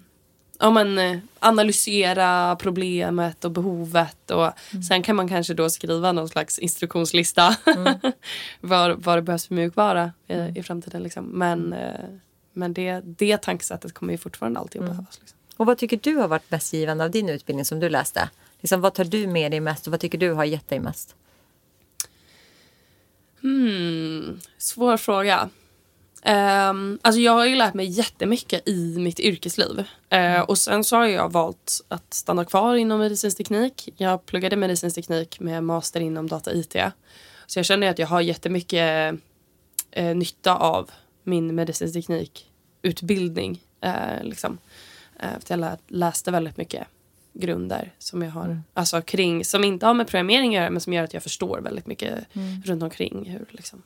ja, 0.58 0.70
men, 0.70 0.98
eh, 0.98 1.18
analysera 1.38 2.56
problemet 2.56 3.44
och 3.44 3.50
behovet. 3.50 4.30
Och 4.30 4.50
Sen 4.88 5.02
kan 5.02 5.16
man 5.16 5.28
kanske 5.28 5.54
då 5.54 5.70
skriva 5.70 6.12
någon 6.12 6.28
slags 6.28 6.58
instruktionslista 6.58 7.56
vad, 8.60 9.04
vad 9.04 9.18
det 9.18 9.22
behövs 9.22 9.46
för 9.46 9.54
mjukvara 9.54 10.12
i, 10.28 10.58
i 10.58 10.62
framtiden. 10.62 11.02
Liksom. 11.02 11.24
Men, 11.24 11.72
eh, 11.72 12.04
men 12.58 12.72
det, 12.72 13.00
det 13.04 13.36
tankesättet 13.36 13.94
kommer 13.94 14.12
ju 14.12 14.18
fortfarande 14.18 14.60
alltid 14.60 14.82
att 14.82 14.88
behövas. 14.88 15.18
Liksom. 15.20 15.38
Och 15.56 15.66
vad 15.66 15.78
tycker 15.78 15.98
du 16.02 16.16
har 16.16 16.28
varit 16.28 16.50
mest 16.50 16.72
givande 16.72 17.04
av 17.04 17.10
din 17.10 17.28
utbildning 17.28 17.64
som 17.64 17.80
du 17.80 17.88
läste? 17.88 18.30
Liksom, 18.60 18.80
vad 18.80 18.94
tar 18.94 19.04
du 19.04 19.26
med 19.26 19.50
dig 19.50 19.60
mest 19.60 19.86
och 19.86 19.90
vad 19.90 20.00
tycker 20.00 20.18
du 20.18 20.32
har 20.32 20.44
gett 20.44 20.68
dig 20.68 20.80
mest? 20.80 21.14
Hmm, 23.40 24.40
svår 24.58 24.96
fråga. 24.96 25.48
Um, 26.24 26.98
alltså 27.02 27.20
jag 27.20 27.32
har 27.32 27.46
ju 27.46 27.56
lärt 27.56 27.74
mig 27.74 27.86
jättemycket 27.86 28.68
i 28.68 28.98
mitt 28.98 29.20
yrkesliv. 29.20 29.84
Eh, 30.08 30.40
och 30.40 30.58
sen 30.58 30.84
så 30.84 30.96
har 30.96 31.06
jag 31.06 31.32
valt 31.32 31.80
att 31.88 32.14
stanna 32.14 32.44
kvar 32.44 32.76
inom 32.76 32.98
medicinsk 32.98 33.36
teknik. 33.36 33.88
Jag 33.96 34.26
pluggade 34.26 34.56
medicinsk 34.56 34.94
teknik 34.94 35.40
med 35.40 35.64
master 35.64 36.00
inom 36.00 36.26
data 36.28 36.52
IT. 36.54 36.76
Så 37.46 37.58
jag 37.58 37.66
känner 37.66 37.90
att 37.90 37.98
jag 37.98 38.06
har 38.06 38.20
jättemycket 38.20 39.14
eh, 39.90 40.16
nytta 40.16 40.56
av 40.56 40.90
min 41.24 41.54
medicinsk 41.54 41.94
teknikutbildning. 42.92 43.62
Eh, 43.80 44.22
liksom. 44.22 44.58
eh, 45.20 45.30
för 45.40 45.52
jag 45.52 45.60
lä- 45.60 45.78
läste 45.88 46.30
väldigt 46.30 46.56
mycket 46.56 46.86
grunder 47.32 47.92
som 47.98 48.22
jag 48.22 48.30
har, 48.30 48.62
alltså 48.74 49.02
kring, 49.02 49.44
som 49.44 49.64
inte 49.64 49.86
har 49.86 49.94
med 49.94 50.08
programmering 50.08 50.48
att 50.48 50.54
göra 50.62 50.70
men 50.70 50.80
som 50.80 50.92
gör 50.92 51.04
att 51.04 51.14
jag 51.14 51.22
förstår 51.22 51.60
väldigt 51.60 51.86
mycket 51.86 52.24
runt 52.64 52.82
omkring 52.82 53.30
hur 53.30 53.46
liksom, 53.50 53.82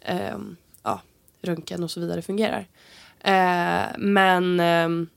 ehm, 0.00 0.56
ja, 0.82 1.00
röntgen 1.42 1.82
och 1.82 1.90
så 1.90 2.00
vidare 2.00 2.22
fungerar. 2.22 2.66
Eh, 3.20 3.98
men, 3.98 4.60
ehm, 4.60 5.08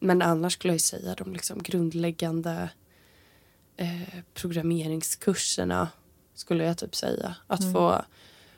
men 0.00 0.22
annars 0.22 0.52
skulle 0.52 0.74
jag 0.74 0.80
säga 0.80 1.14
de 1.14 1.32
liksom 1.32 1.62
grundläggande 1.62 2.70
eh, 3.76 4.20
programmeringskurserna 4.34 5.88
skulle 6.34 6.64
jag 6.64 6.78
typ 6.78 6.94
säga. 6.94 7.34
Att 7.46 7.72
få, 7.72 8.02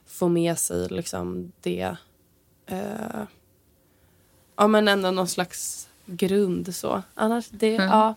få 0.07 0.29
med 0.29 0.59
sig 0.59 0.89
liksom 0.89 1.53
det. 1.61 1.97
Eh, 2.67 3.23
ja 4.61 4.67
men 4.67 4.89
ändå 4.89 5.11
någon 5.11 5.29
slags 5.29 5.89
grund 6.07 6.75
så. 6.75 7.03
Annars 7.15 7.49
det, 7.49 7.73
ja. 7.75 8.15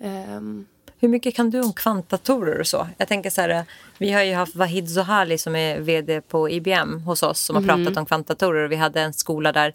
Ehm, 0.00 0.66
Hur 0.98 1.08
mycket 1.08 1.34
kan 1.36 1.50
du 1.50 1.60
om 1.60 1.72
kvantdatorer 1.72 2.60
och 2.60 2.66
så? 2.66 2.88
Jag 2.98 3.08
tänker 3.08 3.30
så 3.30 3.40
här, 3.40 3.64
vi 3.98 4.12
har 4.12 4.22
ju 4.22 4.34
haft 4.34 4.56
Vahid 4.56 4.90
Zohali 4.90 5.38
som 5.38 5.56
är 5.56 5.80
vd 5.80 6.20
på 6.20 6.50
IBM 6.50 7.00
hos 7.00 7.22
oss 7.22 7.40
som 7.40 7.56
har 7.56 7.62
pratat 7.62 7.96
om 7.96 8.06
kvantdatorer 8.06 8.64
och 8.64 8.72
vi 8.72 8.76
hade 8.76 9.00
en 9.00 9.12
skola 9.12 9.52
där 9.52 9.74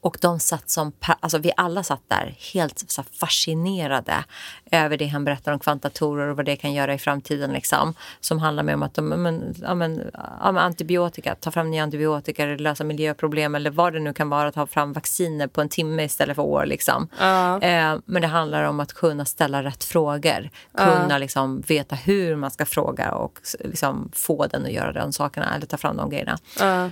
och 0.00 0.18
de 0.20 0.40
satt 0.40 0.70
som, 0.70 0.92
alltså 1.20 1.38
vi 1.38 1.52
alla 1.56 1.82
satt 1.82 2.02
där 2.08 2.34
helt 2.54 2.90
så 2.90 3.02
fascinerade 3.02 4.24
över 4.70 4.96
det 4.96 5.06
han 5.06 5.24
berättar 5.24 5.52
om 5.52 5.58
kvantdatorer 5.58 6.28
och 6.28 6.36
vad 6.36 6.46
det 6.46 6.56
kan 6.56 6.72
göra 6.72 6.94
i 6.94 6.98
framtiden 6.98 7.52
liksom. 7.52 7.94
Som 8.20 8.38
handlar 8.38 8.62
med 8.62 8.74
om 8.74 8.82
att 8.82 8.94
de, 8.94 9.08
men, 9.08 9.54
ja, 9.62 9.74
men, 9.74 10.10
ja, 10.14 10.52
men 10.52 10.58
antibiotika, 10.58 11.34
ta 11.34 11.50
fram 11.50 11.70
nya 11.70 11.82
antibiotika 11.82 12.44
eller 12.44 12.58
lösa 12.58 12.84
miljöproblem 12.84 13.54
eller 13.54 13.70
vad 13.70 13.92
det 13.92 14.00
nu 14.00 14.12
kan 14.12 14.28
vara, 14.28 14.52
ta 14.52 14.66
fram 14.66 14.92
vacciner 14.92 15.46
på 15.46 15.60
en 15.60 15.68
timme 15.68 16.04
istället 16.04 16.36
för 16.36 16.42
år 16.42 16.66
liksom. 16.66 17.08
Ja. 17.18 17.60
Eh, 17.60 17.98
men 18.04 18.22
det 18.22 18.28
handlar 18.28 18.64
om 18.64 18.80
att 18.80 18.92
kunna 18.92 19.24
ställa 19.24 19.62
rätt 19.62 19.84
frågor. 19.84 20.50
Kunna 20.76 21.18
liksom 21.18 21.60
veta 21.60 21.96
hur 21.96 22.36
man 22.36 22.50
ska 22.50 22.66
fråga 22.66 23.12
och 23.12 23.40
liksom 23.60 24.10
få 24.12 24.46
den 24.46 24.64
att 24.64 24.72
göra 24.72 24.92
de 24.92 25.12
sakerna 25.12 25.54
eller 25.54 25.66
ta 25.66 25.76
fram 25.76 25.96
de 25.96 26.10
grejerna. 26.10 26.38
ja. 26.58 26.90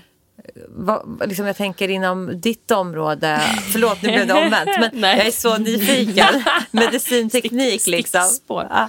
Vad, 0.69 1.23
liksom 1.29 1.47
jag 1.47 1.57
tänker 1.57 1.89
inom 1.89 2.41
ditt 2.41 2.71
område, 2.71 3.41
förlåt 3.73 4.03
nu 4.03 4.09
blev 4.09 4.27
det 4.27 4.35
omvänt, 4.35 4.71
men 4.93 5.01
jag 5.19 5.27
är 5.27 5.31
så 5.31 5.59
nyfiken. 5.59 6.45
Medicinteknik 6.71 7.81
Stick- 7.83 7.91
liksom. 7.91 8.31
Ja. 8.49 8.89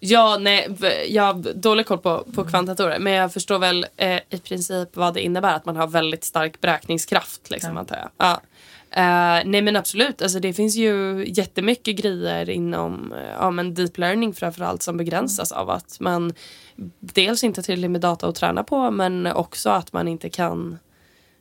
Ja, 0.00 0.36
nej, 0.40 0.68
jag 1.08 1.22
har 1.22 1.54
dålig 1.54 1.86
koll 1.86 1.98
på, 1.98 2.24
på 2.34 2.44
kvantdatorer. 2.44 2.98
Men 2.98 3.12
jag 3.12 3.32
förstår 3.32 3.58
väl 3.58 3.86
eh, 3.96 4.20
i 4.30 4.38
princip 4.38 4.96
vad 4.96 5.14
det 5.14 5.20
innebär 5.20 5.54
att 5.54 5.64
man 5.64 5.76
har 5.76 5.86
väldigt 5.86 6.24
stark 6.24 6.60
beräkningskraft. 6.60 7.50
Liksom, 7.50 7.76
antar 7.76 7.96
jag. 7.96 8.08
Ja. 8.18 8.40
Eh, 8.90 9.42
nej 9.44 9.62
men 9.62 9.76
absolut, 9.76 10.22
alltså, 10.22 10.40
det 10.40 10.52
finns 10.52 10.76
ju 10.76 11.24
jättemycket 11.28 11.96
grejer 11.96 12.50
inom 12.50 13.12
eh, 13.12 13.32
ja, 13.38 13.50
men 13.50 13.74
deep 13.74 13.98
learning 13.98 14.34
framförallt 14.34 14.82
som 14.82 14.96
begränsas 14.96 15.52
av 15.52 15.70
att 15.70 16.00
man 16.00 16.32
dels 17.00 17.44
inte 17.44 17.58
har 17.58 17.62
tillräckligt 17.62 17.90
med 17.90 18.00
data 18.00 18.28
att 18.28 18.34
träna 18.34 18.64
på 18.64 18.90
men 18.90 19.26
också 19.26 19.70
att 19.70 19.92
man 19.92 20.08
inte 20.08 20.30
kan 20.30 20.78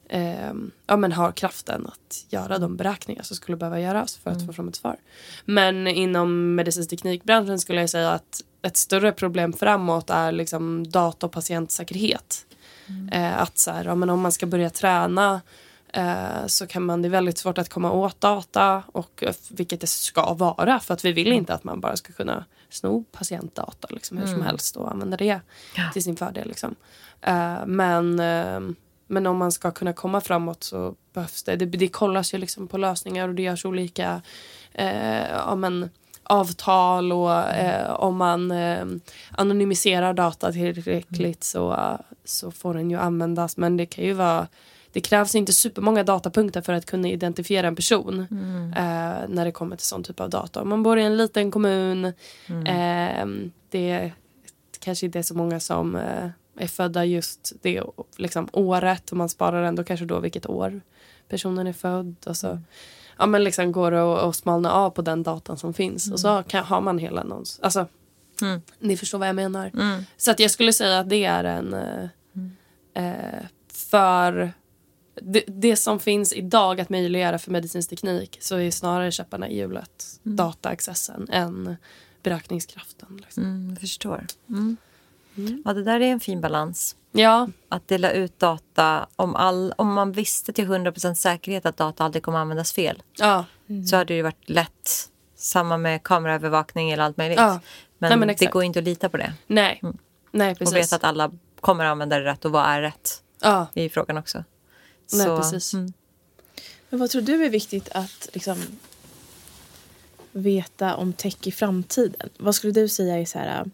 eh, 0.10 0.54
ja, 0.88 0.98
men 0.98 1.12
har 1.12 1.32
kraften 1.32 1.88
att 1.88 2.26
göra 2.30 2.58
de 2.58 2.78
beräkningar 2.78 3.24
som 3.24 3.36
skulle 3.36 3.58
behöva 3.58 3.80
göras 3.80 4.18
för 4.18 4.32
att 4.32 4.46
få 4.46 4.54
fram 4.54 4.68
ett 4.68 4.76
svar. 4.76 4.96
Men 5.46 5.88
inom 5.88 6.56
medicinsk 6.56 6.90
teknikbranschen 6.90 7.60
skulle 7.60 7.82
jag 7.82 7.90
säga 7.90 8.12
att 8.12 8.44
ett 8.62 8.78
större 8.78 9.12
problem 9.12 9.54
framåt 9.54 10.10
är 10.10 10.32
liksom 10.32 10.90
data 10.90 11.26
och 11.26 11.32
patientsäkerhet. 11.32 12.46
Eh, 13.12 13.42
att 13.42 13.58
så 13.58 13.72
här, 13.72 13.86
ja, 13.86 13.96
men 13.96 14.10
om 14.10 14.22
man 14.22 14.32
ska 14.32 14.46
börja 14.46 14.70
träna 14.70 15.42
så 16.48 16.68
kan 16.68 16.84
man, 16.84 17.02
det 17.02 17.08
är 17.08 17.10
väldigt 17.10 17.38
svårt 17.38 17.58
att 17.58 17.70
komma 17.70 17.92
åt 17.92 18.22
data 18.22 18.84
och 18.92 19.24
eh, 19.24 19.34
vilket 19.50 19.82
det 19.82 19.88
ska 19.88 20.34
vara 20.34 20.80
för 20.80 20.94
att 20.94 21.06
vi 21.06 21.12
vill 21.12 21.32
inte 21.32 21.54
att 21.54 21.64
man 21.64 21.80
bara 21.80 21.96
ska 21.96 22.14
kunna 22.14 22.46
sno 22.70 23.04
patientdata 23.12 23.88
liksom, 23.92 24.18
hur 24.18 24.28
som 24.28 24.42
helst 24.42 24.78
och 24.78 24.92
använda 24.92 25.18
det 25.18 25.40
till 25.94 26.04
sin 26.04 26.16
fördel. 26.16 26.48
Liksom. 26.48 26.76
Eh, 27.22 27.66
men, 27.66 28.20
eh, 28.20 28.60
men 29.08 29.28
om 29.28 29.38
man 29.38 29.52
ska 29.52 29.72
kunna 29.72 29.94
komma 29.94 30.22
framåt 30.22 30.64
så 30.64 30.96
behövs 31.14 31.44
det. 31.44 31.56
Det, 31.56 31.66
det 31.66 31.88
kollas 31.88 32.34
ju 32.34 32.38
liksom 32.38 32.68
på 32.68 32.78
lösningar 32.78 33.28
och 33.28 33.36
det 33.36 33.42
görs 33.42 33.66
olika 33.66 34.22
eh, 34.74 35.30
ja, 35.30 35.56
men, 35.56 35.90
avtal 36.24 37.12
och 37.12 37.50
eh, 37.50 37.92
om 37.92 38.18
man 38.18 38.52
eh, 38.52 38.86
anonymiserar 39.32 40.14
data 40.14 40.52
tillräckligt 40.52 41.44
så, 41.44 41.98
så 42.26 42.52
får 42.52 42.74
den 42.74 42.92
ju 42.92 42.98
användas. 42.98 43.58
Men 43.58 43.78
det 43.78 43.86
kan 43.86 44.04
ju 44.04 44.14
vara 44.14 44.48
det 44.92 45.02
krävs 45.02 45.36
inte 45.36 45.54
supermånga 45.54 46.04
datapunkter 46.04 46.62
för 46.62 46.74
att 46.74 46.86
kunna 46.86 47.08
identifiera 47.08 47.68
en 47.68 47.76
person 47.76 48.28
mm. 48.32 48.74
eh, 48.74 49.30
när 49.30 49.46
det 49.46 49.52
kommer 49.52 49.76
till 49.76 49.86
sån 49.86 50.04
typ 50.04 50.20
av 50.20 50.30
data. 50.30 50.62
Om 50.62 50.70
man 50.70 50.84
bor 50.84 51.00
i 51.00 51.04
en 51.04 51.18
liten 51.18 51.52
kommun, 51.52 52.14
mm. 52.48 52.66
eh, 52.66 53.52
det 53.70 54.12
kanske 54.80 55.06
inte 55.06 55.20
är 55.20 55.24
så 55.24 55.36
många 55.36 55.60
som 55.60 55.96
eh, 55.96 56.30
är 56.58 56.68
födda 56.68 57.06
just 57.06 57.54
det 57.62 57.84
liksom, 58.18 58.50
året 58.52 59.12
och 59.12 59.18
man 59.18 59.30
sparar 59.30 59.64
ändå 59.64 59.84
kanske 59.84 60.06
då 60.06 60.20
vilket 60.20 60.50
år 60.50 60.82
personen 61.30 61.68
är 61.68 61.74
född. 61.74 62.16
Och 62.26 62.38
så, 62.38 62.48
mm. 62.48 62.64
ja, 63.18 63.26
men 63.26 63.44
liksom 63.44 63.72
går 63.72 63.92
det 63.92 64.02
att 64.02 64.36
smalna 64.36 64.72
av 64.72 64.90
på 64.90 65.02
den 65.02 65.24
datan 65.24 65.58
som 65.58 65.74
finns 65.74 66.12
och 66.12 66.20
så 66.20 66.30
mm. 66.30 66.44
kan, 66.44 66.64
har 66.64 66.82
man 66.82 67.00
hela 67.00 67.24
någons... 67.24 67.60
Alltså, 67.60 67.88
mm. 68.42 68.62
Ni 68.80 68.98
förstår 68.98 69.20
vad 69.20 69.28
jag 69.28 69.36
menar. 69.36 69.72
Mm. 69.74 70.04
Så 70.18 70.32
att 70.32 70.40
jag 70.40 70.52
skulle 70.52 70.74
säga 70.74 71.00
att 71.00 71.10
det 71.10 71.26
är 71.26 71.44
en... 71.44 71.74
Eh, 71.74 72.10
eh 72.94 73.46
för 73.70 74.54
det, 75.22 75.44
det, 75.48 75.76
som 75.76 76.00
finns 76.00 76.34
idag 76.34 76.82
att 76.82 76.90
möjliggöra 76.90 77.40
för 77.40 77.52
medicinsk 77.52 77.90
teknik 77.90 78.38
så 78.42 78.56
är 78.56 78.72
snarare 78.72 79.12
käpparna 79.12 79.50
i 79.50 79.58
hjulet 79.58 80.20
mm. 80.26 80.36
dataaccessen 80.36 81.28
än 81.32 81.78
beräkningskraften. 82.24 83.22
Liksom. 83.22 83.44
Mm, 83.44 83.70
jag 83.70 83.80
förstår. 83.80 84.26
Mm. 84.50 84.78
Mm. 85.38 85.62
Ja, 85.66 85.74
det 85.74 85.84
där 85.84 86.00
är 86.00 86.12
en 86.12 86.20
fin 86.20 86.42
balans. 86.42 86.96
Ja. 87.12 87.50
Att 87.70 87.88
dela 87.88 88.12
ut 88.12 88.40
data. 88.40 89.08
Om, 89.16 89.36
all, 89.36 89.74
om 89.78 89.94
man 89.94 90.12
visste 90.12 90.54
till 90.54 90.68
100% 90.68 91.14
säkerhet 91.14 91.66
att 91.66 91.78
data 91.78 92.04
aldrig 92.04 92.24
kommer 92.24 92.38
användas 92.38 92.74
fel 92.74 93.04
ja. 93.18 93.46
så 93.90 93.96
hade 93.96 94.14
det 94.14 94.22
varit 94.22 94.50
lätt. 94.50 95.10
Samma 95.36 95.78
med 95.78 96.04
kameraövervakning 96.04 96.92
eller 96.92 97.04
allt 97.04 97.18
möjligt. 97.18 97.40
Ja. 97.40 97.60
Men, 97.98 98.10
Nej, 98.10 98.18
men 98.18 98.36
det 98.40 98.52
går 98.52 98.64
inte 98.64 98.80
att 98.80 98.86
lita 98.86 99.10
på 99.10 99.18
det. 99.18 99.34
Nej, 99.48 99.80
mm. 99.84 99.98
Nej 100.32 100.56
precis. 100.56 100.74
Och 100.74 100.78
veta 100.78 100.96
att 100.96 101.04
alla 101.04 101.32
kommer 101.60 101.86
att 101.86 101.92
använda 101.92 102.20
det 102.20 102.26
rätt 102.26 102.46
och 102.46 102.52
vad 102.52 102.66
är 102.66 102.82
rätt. 102.82 103.24
Ja. 103.42 103.68
i 103.74 103.90
frågan 103.90 104.18
också. 104.18 104.44
Nej, 105.14 105.26
så, 105.26 105.38
precis. 105.38 105.74
Mm. 105.74 105.94
Men 106.90 107.00
vad 107.00 107.10
tror 107.10 107.22
du 107.22 107.46
är 107.46 107.50
viktigt 107.50 107.90
att 107.90 108.30
liksom, 108.34 108.58
veta 110.32 110.96
om 110.96 111.14
tech 111.14 111.38
i 111.44 111.52
framtiden? 111.52 112.30
Vad 112.38 112.56
skulle 112.56 112.74
du 112.74 112.88
säga 112.88 113.18
är 113.18 113.26
så 113.26 113.40
här, 113.40 113.66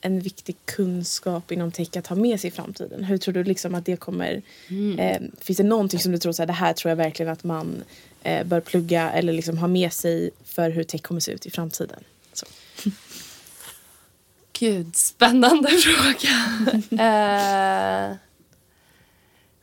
en 0.00 0.20
viktig 0.20 0.56
kunskap 0.64 1.52
inom 1.52 1.72
tech 1.72 1.96
att 1.96 2.06
ha 2.06 2.16
med 2.16 2.40
sig 2.40 2.48
i 2.48 2.50
framtiden? 2.50 3.04
Hur 3.04 3.18
tror 3.18 3.34
du 3.34 3.44
liksom 3.44 3.74
att 3.74 3.84
det 3.84 3.96
kommer... 3.96 4.42
Mm. 4.68 4.98
Eh, 4.98 5.20
finns 5.40 5.56
det 5.56 5.62
någonting 5.62 6.00
som 6.00 6.12
du 6.12 6.18
tror 6.18 6.32
så 6.32 6.42
här, 6.42 6.46
det 6.46 6.52
här 6.52 6.72
tror 6.72 6.90
jag 6.90 6.96
verkligen 6.96 7.32
att 7.32 7.44
man 7.44 7.84
eh, 8.22 8.46
bör 8.46 8.60
plugga 8.60 9.10
eller 9.10 9.32
liksom 9.32 9.58
ha 9.58 9.68
med 9.68 9.92
sig 9.92 10.30
för 10.44 10.70
hur 10.70 10.84
tech 10.84 11.02
kommer 11.02 11.20
se 11.20 11.32
ut 11.32 11.46
i 11.46 11.50
framtiden? 11.50 12.04
Så. 12.32 12.46
Gud, 14.52 14.96
spännande 14.96 15.68
fråga. 15.78 16.30
eh, 18.10 18.16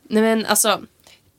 nej 0.08 0.22
men 0.22 0.46
alltså, 0.46 0.80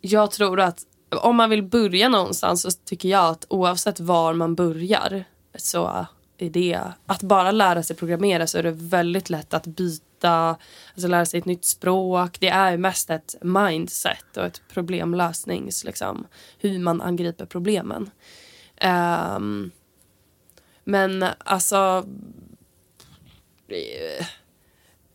jag 0.02 0.32
tror 0.32 0.60
att 0.60 0.86
om 1.10 1.36
man 1.36 1.50
vill 1.50 1.64
börja 1.64 2.10
någonstans 2.10 2.62
så 2.62 2.72
tycker 2.72 3.10
jag 3.10 3.26
att 3.26 3.46
oavsett 3.50 4.00
var 4.00 4.34
man 4.34 4.56
börjar 4.56 5.24
så 5.58 6.08
är 6.38 6.50
det 6.50 6.80
att 7.06 7.24
bara 7.24 7.52
lära 7.52 7.84
sig 7.84 7.96
programmera 7.96 8.48
så 8.48 8.58
är 8.58 8.64
det 8.64 8.72
väldigt 8.72 9.30
lätt 9.30 9.54
att 9.54 9.68
byta, 9.68 10.56
alltså 10.94 11.08
lära 11.08 11.26
sig 11.26 11.40
ett 11.40 11.46
nytt 11.46 11.66
språk. 11.66 12.38
Det 12.40 12.50
är 12.50 12.78
mest 12.78 13.10
ett 13.10 13.36
mindset 13.42 14.38
och 14.38 14.46
ett 14.46 14.62
problemlösnings, 14.70 15.84
liksom, 15.84 16.28
hur 16.58 16.80
man 16.80 17.02
angriper 17.02 17.46
problemen. 17.46 18.10
Um, 19.36 19.72
men 20.84 21.26
alltså 21.38 22.06
eh, 23.68 24.26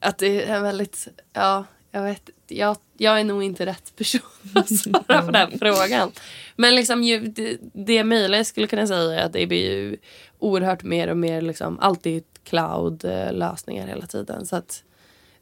att 0.01 0.19
det 0.19 0.45
är 0.45 0.61
väldigt, 0.61 1.09
ja, 1.33 1.65
jag 1.95 2.03
vet 2.03 2.31
jag, 2.47 2.77
jag 2.97 3.21
är 3.21 3.25
nog 3.25 3.43
inte 3.43 3.67
rätt 3.67 3.97
person 3.97 4.21
att 4.55 4.79
svara 4.79 5.23
på 5.23 5.31
den 5.31 5.59
frågan. 5.59 6.13
Men 6.57 6.75
liksom 6.75 7.03
ju, 7.03 7.21
det, 7.21 7.59
det 7.73 8.05
möjliga 8.05 8.45
skulle 8.45 8.67
kunna 8.67 8.87
säga 8.87 9.21
är 9.21 9.27
att 9.27 9.33
det 9.33 9.47
blir 9.47 9.71
ju 9.71 9.97
oerhört 10.39 10.83
mer 10.83 11.09
och 11.09 11.17
mer 11.17 11.41
liksom 11.41 11.79
alltid 11.79 12.25
cloud-lösningar 12.45 13.87
hela 13.87 14.07
tiden. 14.07 14.47
Så 14.47 14.57
att 14.57 14.85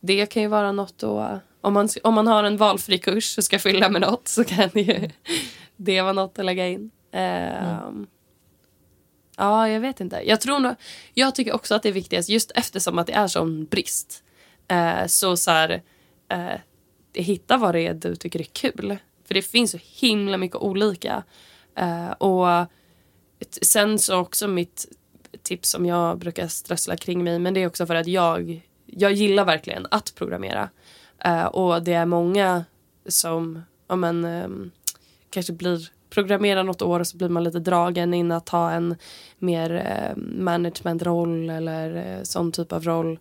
det 0.00 0.26
kan 0.26 0.42
ju 0.42 0.48
vara 0.48 0.72
något 0.72 0.98
då, 0.98 1.40
om 1.60 1.72
man, 1.72 1.88
om 2.02 2.14
man 2.14 2.26
har 2.26 2.44
en 2.44 2.56
valfri 2.56 2.98
kurs 2.98 3.38
och 3.38 3.44
ska 3.44 3.58
fylla 3.58 3.88
med 3.88 4.00
något 4.00 4.28
så 4.28 4.44
kan 4.44 4.70
ju 4.74 5.10
det 5.76 6.02
vara 6.02 6.12
något 6.12 6.38
att 6.38 6.44
lägga 6.44 6.68
in. 6.68 6.90
Uh, 7.14 7.20
mm. 7.20 8.06
Ja, 9.36 9.68
jag 9.68 9.80
vet 9.80 10.00
inte. 10.00 10.22
Jag, 10.24 10.40
tror 10.40 10.58
nog, 10.58 10.74
jag 11.14 11.34
tycker 11.34 11.52
också 11.52 11.74
att 11.74 11.82
det 11.82 11.88
är 11.88 11.92
viktigast 11.92 12.28
just 12.28 12.52
eftersom 12.54 12.98
att 12.98 13.06
det 13.06 13.12
är 13.12 13.26
sån 13.26 13.64
brist. 13.64 14.22
Uh, 14.72 15.06
så 15.06 15.36
så 15.36 15.50
här, 15.50 15.82
eh, 16.32 16.60
hitta 17.14 17.56
vad 17.56 17.74
det 17.74 17.86
är 17.86 17.94
du 17.94 18.16
tycker 18.16 18.40
är 18.40 18.44
kul. 18.44 18.96
För 19.24 19.34
det 19.34 19.42
finns 19.42 19.70
så 19.70 19.78
himla 19.82 20.36
mycket 20.36 20.56
olika. 20.56 21.22
Eh, 21.76 22.10
och 22.10 22.66
sen 23.62 23.98
så 23.98 24.18
också 24.18 24.48
mitt 24.48 24.86
tips 25.42 25.70
som 25.70 25.86
jag 25.86 26.18
brukar 26.18 26.48
strössla 26.48 26.96
kring 26.96 27.24
mig 27.24 27.38
men 27.38 27.54
det 27.54 27.62
är 27.62 27.66
också 27.66 27.86
för 27.86 27.94
att 27.94 28.06
jag, 28.06 28.62
jag 28.86 29.12
gillar 29.12 29.44
verkligen 29.44 29.86
att 29.90 30.14
programmera. 30.14 30.68
Eh, 31.24 31.44
och 31.44 31.82
det 31.82 31.92
är 31.92 32.06
många 32.06 32.64
som 33.06 33.62
ja, 33.88 33.96
men, 33.96 34.24
ehm, 34.24 34.70
kanske 35.30 35.52
blir 35.52 35.88
programmera 36.10 36.62
något 36.62 36.82
år 36.82 37.00
och 37.00 37.06
så 37.06 37.16
blir 37.16 37.28
man 37.28 37.44
lite 37.44 37.58
dragen 37.58 38.14
in 38.14 38.32
att 38.32 38.48
ha 38.48 38.70
en 38.70 38.96
mer 39.38 39.74
eh, 39.74 40.16
managementroll 40.16 41.50
eller 41.50 41.96
eh, 41.96 42.22
sån 42.22 42.52
typ 42.52 42.72
av 42.72 42.84
roll 42.84 43.18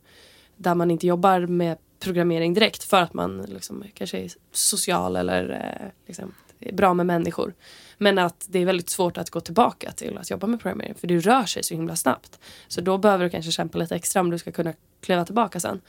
där 0.58 0.76
man 0.76 0.92
inte 0.92 1.08
jobbar 1.08 1.40
med 1.40 1.78
programmering 2.02 2.54
direkt 2.54 2.84
för 2.84 3.02
att 3.02 3.14
man 3.14 3.42
liksom, 3.42 3.84
kanske 3.94 4.18
är 4.18 4.32
social 4.52 5.16
eller 5.16 5.50
eh, 5.50 5.88
liksom, 6.08 6.34
är 6.60 6.74
bra 6.74 6.94
med 6.94 7.06
människor. 7.06 7.54
Men 7.98 8.18
att 8.18 8.46
det 8.50 8.60
är 8.60 8.66
väldigt 8.66 8.90
svårt 8.90 9.18
att 9.18 9.30
gå 9.30 9.40
tillbaka 9.40 9.92
till 9.92 10.18
att 10.18 10.30
jobba 10.30 10.48
med 10.48 10.60
programmering 10.60 10.96
för 10.96 11.08
det 11.08 11.20
rör 11.20 11.46
sig 11.46 11.64
så 11.64 11.74
himla 11.74 11.96
snabbt. 11.96 12.40
Så 12.68 12.82
då 12.82 12.98
behöver 12.98 13.24
du 13.24 13.30
kanske 13.30 13.52
kämpa 13.52 13.78
lite 13.78 13.96
extra 13.96 14.20
om 14.20 14.30
du 14.32 14.38
ska 14.38 14.52
kunna 14.52 14.74
kliva 15.02 15.26
tillbaka 15.26 15.60
sen. 15.60 15.82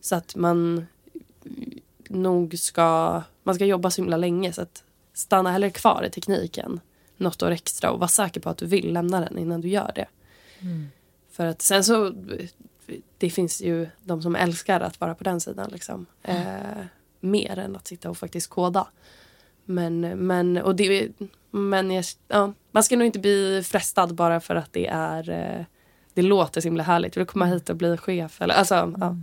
Så 0.00 0.16
att 0.16 0.36
man 0.36 0.86
nog 2.08 2.58
ska, 2.58 3.22
man 3.42 3.54
ska 3.54 3.64
jobba 3.64 3.90
så 3.90 4.02
himla 4.02 4.16
länge 4.16 4.52
så 4.52 4.62
att 4.62 4.84
stanna 5.14 5.52
hellre 5.52 5.70
kvar 5.70 6.04
i 6.06 6.10
tekniken 6.10 6.80
något 7.16 7.42
år 7.42 7.50
extra 7.50 7.90
och 7.90 7.98
vara 7.98 8.08
säker 8.08 8.40
på 8.40 8.50
att 8.50 8.58
du 8.58 8.66
vill 8.66 8.92
lämna 8.92 9.20
den 9.20 9.38
innan 9.38 9.60
du 9.60 9.68
gör 9.68 9.92
det. 9.94 10.06
Mm. 10.60 10.88
För 11.30 11.46
att 11.46 11.62
sen 11.62 11.84
så 11.84 12.12
det 13.18 13.30
finns 13.30 13.60
ju 13.60 13.88
de 14.04 14.22
som 14.22 14.36
älskar 14.36 14.80
att 14.80 15.00
vara 15.00 15.14
på 15.14 15.24
den 15.24 15.40
sidan. 15.40 15.70
Liksom. 15.72 16.06
Eh, 16.22 16.84
mer 17.20 17.58
än 17.58 17.76
att 17.76 17.86
sitta 17.86 18.10
och 18.10 18.18
faktiskt 18.18 18.50
koda. 18.50 18.86
Men, 19.64 20.00
men, 20.00 20.56
och 20.56 20.76
det, 20.76 21.08
men 21.50 21.90
jag, 21.90 22.04
ja, 22.28 22.52
man 22.70 22.84
ska 22.84 22.96
nog 22.96 23.06
inte 23.06 23.18
bli 23.18 23.62
frestad 23.64 24.14
bara 24.14 24.40
för 24.40 24.54
att 24.54 24.72
det 24.72 24.86
är 24.86 25.30
eh, 25.30 25.64
det 26.14 26.22
låter 26.22 26.60
så 26.60 26.68
himla 26.68 26.82
härligt. 26.82 27.16
Vill 27.16 27.26
komma 27.26 27.46
hit 27.46 27.70
och 27.70 27.76
bli 27.76 27.96
chef. 27.96 28.42
Eller, 28.42 28.54
alltså, 28.54 28.74
mm. 28.74 28.96
ja. 29.00 29.16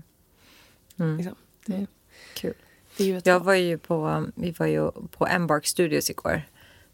Mm. 1.03 1.17
Liksom, 1.17 1.35
det, 1.65 1.73
mm. 1.73 1.87
Kul. 2.33 2.53
Det 2.97 3.25
jag 3.25 3.39
var 3.39 3.53
ju 3.53 3.77
på, 3.77 4.25
vi 4.35 4.51
var 4.51 4.65
ju 4.65 4.91
på 4.91 5.27
Embark 5.27 5.67
Studios 5.67 6.09
igår 6.09 6.41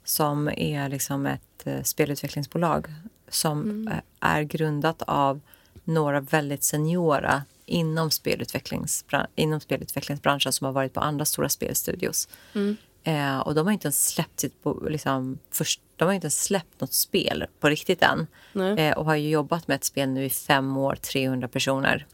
som 0.04 0.48
är 0.48 0.90
liksom 0.90 1.26
ett 1.26 1.68
uh, 1.68 1.82
spelutvecklingsbolag 1.82 2.88
som 3.28 3.62
mm. 3.62 3.94
är 4.20 4.44
grundat 4.44 5.02
av 5.02 5.42
några 5.84 6.20
väldigt 6.20 6.64
seniora 6.64 7.44
inom, 7.66 8.12
spelutvecklingsbran 8.12 9.28
inom 9.36 9.60
spelutvecklingsbranschen 9.60 10.54
som 10.54 10.66
har 10.66 10.72
varit 10.72 10.94
på 10.94 11.00
andra 11.00 11.26
stora 11.26 11.50
spelstudios. 11.50 12.28
Mm. 12.54 12.78
Eh, 13.04 13.40
och 13.40 13.56
de 13.56 13.68
har 13.68 13.74
inte 13.74 13.86
ens 13.86 14.08
släppt 14.08 14.40
sitt 14.40 14.54
liksom, 14.90 15.38
först, 15.52 15.82
de 15.96 16.06
har 16.06 16.14
inte 16.14 16.26
ens 16.26 16.44
släppt 16.44 16.82
något 16.82 16.94
spel 16.94 17.46
på 17.60 17.70
riktigt 17.70 18.04
än. 18.04 18.28
Eh, 18.78 18.98
och 18.98 19.06
har 19.06 19.16
ju 19.16 19.30
jobbat 19.30 19.68
med 19.68 19.76
ett 19.76 19.84
spel 19.84 20.10
nu 20.10 20.26
i 20.26 20.30
fem 20.30 20.78
år, 20.78 20.96
300 20.96 21.48
personer. 21.48 22.06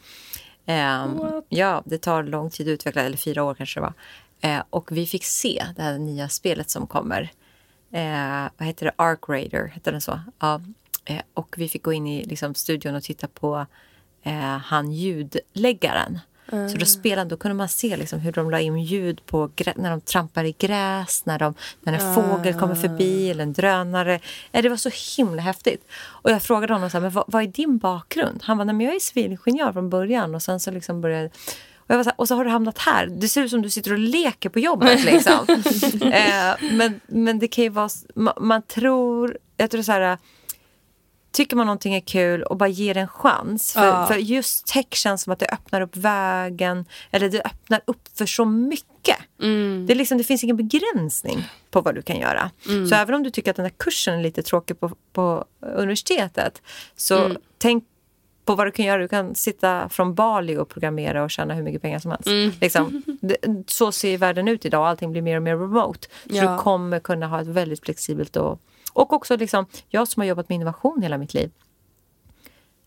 Eh, 0.66 1.08
ja, 1.50 1.84
det 1.86 1.98
tar 1.98 2.24
lång 2.24 2.50
tid 2.50 2.68
att 2.68 2.72
utveckla, 2.72 3.02
eller 3.02 3.18
fyra 3.18 3.44
år 3.44 3.54
kanske 3.54 3.80
det 3.80 3.82
var. 3.82 3.94
Eh, 4.42 4.64
och 4.70 4.92
vi 4.92 5.06
fick 5.06 5.26
se 5.26 5.66
det 5.76 5.82
här 5.82 5.98
nya 5.98 6.30
spelet 6.30 6.70
som 6.70 6.88
kommer. 6.88 7.32
Eh, 7.92 8.50
vad 8.58 8.68
heter 8.68 8.86
det? 8.86 8.92
Ark 8.96 9.30
Raider, 9.30 9.68
heter 9.68 9.92
den 9.92 10.02
så? 10.02 10.20
Ja, 10.40 10.62
Eh, 11.06 11.22
och 11.34 11.56
vi 11.58 11.70
fick 11.70 11.84
gå 11.84 11.94
in 11.94 12.08
i 12.08 12.24
liksom, 12.24 12.56
studion 12.56 12.96
och 12.96 13.04
titta 13.04 13.28
på 13.28 13.66
eh, 14.24 14.58
han 14.58 14.92
ljudläggaren. 14.92 16.20
Mm. 16.52 16.70
Så 16.70 16.78
då, 16.78 16.86
spelade, 16.86 17.30
då 17.30 17.38
kunde 17.38 17.56
man 17.56 17.70
se 17.70 17.98
liksom 17.98 18.20
hur 18.20 18.32
de 18.32 18.50
la 18.50 18.60
in 18.60 18.78
ljud 18.78 19.26
på 19.26 19.50
när 19.76 19.90
de 19.90 20.02
trampar 20.02 20.44
i 20.44 20.56
gräs, 20.60 21.26
när, 21.26 21.40
de, 21.40 21.54
när 21.82 21.94
en 21.94 22.00
mm. 22.00 22.16
fågel 22.16 22.54
kommer 22.54 22.76
förbi 22.76 23.32
eller 23.32 23.44
en 23.44 23.54
drönare. 23.54 24.20
Eh, 24.52 24.62
det 24.62 24.70
var 24.70 24.78
så 24.78 24.90
himla 25.18 25.42
häftigt. 25.42 25.88
Och 26.02 26.32
jag 26.32 26.44
frågade 26.44 26.74
honom 26.74 26.90
så 26.90 26.98
här, 26.98 27.02
men 27.02 27.12
vad, 27.12 27.24
vad 27.28 27.44
är 27.44 27.48
din 27.48 27.78
bakgrund. 27.78 28.40
Han 28.44 28.58
var, 28.58 28.66
men 28.66 28.82
jag 28.82 28.96
är 28.96 29.00
civilingenjör 29.00 29.74
från 29.74 29.90
början 29.90 30.36
och 30.36 30.42
sen 30.42 30.60
så 30.60 30.72
liksom 30.72 31.02
började 31.02 31.26
Och, 31.26 31.88
jag 31.88 31.98
var 31.98 32.04
så 32.04 32.10
här, 32.10 32.20
och 32.20 32.28
så 32.28 32.36
har 32.36 32.46
du 32.46 32.52
hamnat 32.52 32.78
här. 32.78 33.08
Det 33.08 33.28
ser 33.28 33.44
ut 33.44 33.50
som 33.50 33.62
du 33.62 33.70
sitter 33.70 33.92
och 33.92 34.00
leker 34.00 34.50
på 34.50 34.60
jobbet. 34.60 35.04
Liksom. 35.06 35.40
eh, 36.02 36.72
men, 36.72 37.00
men 37.08 37.40
det 37.40 37.48
kan 37.48 37.64
ju 37.64 37.70
vara... 37.70 37.90
Man, 38.16 38.34
man 38.38 38.62
tror... 38.62 39.38
Jag 39.58 39.72
tror 39.72 39.82
så 39.82 39.92
här... 39.92 40.18
Tycker 41.40 41.56
man 41.56 41.66
någonting 41.68 41.94
är 41.96 42.00
kul 42.00 42.44
och 42.44 42.58
bara 42.58 42.70
ger 42.70 42.94
det 42.94 43.00
en 43.00 43.08
chans. 43.08 43.74
För, 43.74 43.86
Ja. 43.88 44.06
för 44.08 44.16
just 44.16 44.68
tech 44.68 44.86
känns 44.94 45.22
som 45.22 45.34
att 45.34 45.40
det 45.40 45.46
öppnar 45.46 45.82
upp 45.82 45.98
vägen. 45.98 46.86
Eller 47.12 47.30
det 47.30 47.42
öppnar 47.46 47.82
upp 47.86 48.08
för 48.18 48.26
så 48.26 48.46
mycket. 48.46 49.18
Mm. 49.42 49.86
Det, 49.88 49.94
är 49.94 49.96
liksom, 49.96 50.18
det 50.18 50.24
finns 50.24 50.44
ingen 50.44 50.58
begränsning 50.58 51.44
på 51.72 51.82
vad 51.82 51.96
du 51.96 52.02
kan 52.02 52.18
göra. 52.20 52.52
Så 52.90 52.96
även 52.96 53.16
om 53.16 53.24
du 53.24 53.30
tycker 53.30 53.52
att 53.52 53.56
den 53.56 53.66
här 53.66 53.74
kursen 53.78 54.20
är 54.20 54.24
lite 54.24 54.44
tråkig 54.44 54.80
på, 54.80 54.92
på 55.14 55.46
universitetet. 55.62 56.62
Så 56.96 57.32
tänk 57.58 57.84
på 58.46 58.56
vad 58.56 58.68
du 58.68 58.72
kan 58.72 58.86
göra. 58.86 59.02
Du 59.02 59.08
kan 59.08 59.36
sitta 59.36 59.90
från 59.90 60.16
Bali 60.16 60.58
och 60.58 60.70
programmera 60.70 61.24
och 61.24 61.32
tjäna 61.32 61.54
hur 61.54 61.64
mycket 61.64 61.82
pengar 61.82 62.00
som 62.00 62.12
helst. 62.12 62.62
Liksom, 62.62 63.02
det, 63.22 63.38
så 63.68 63.92
ser 63.92 64.18
världen 64.18 64.48
ut 64.48 64.66
idag. 64.66 64.88
Allting 64.88 65.12
blir 65.12 65.22
mer 65.22 65.36
och 65.38 65.44
mer 65.44 65.58
remote. 65.58 66.08
Så 66.30 66.36
Ja. 66.36 66.52
du 66.52 66.58
kommer 66.58 67.00
kunna 67.00 67.28
ha 67.28 67.42
ett 67.42 67.48
väldigt 67.48 67.84
flexibelt 67.86 68.36
och, 68.36 68.60
och 68.94 69.14
också 69.14 69.38
liksom, 69.38 69.66
jag 69.90 70.08
som 70.08 70.22
har 70.22 70.28
jobbat 70.28 70.50
med 70.50 70.56
innovation 70.56 71.02
hela 71.02 71.18
mitt 71.18 71.34
liv. 71.34 71.52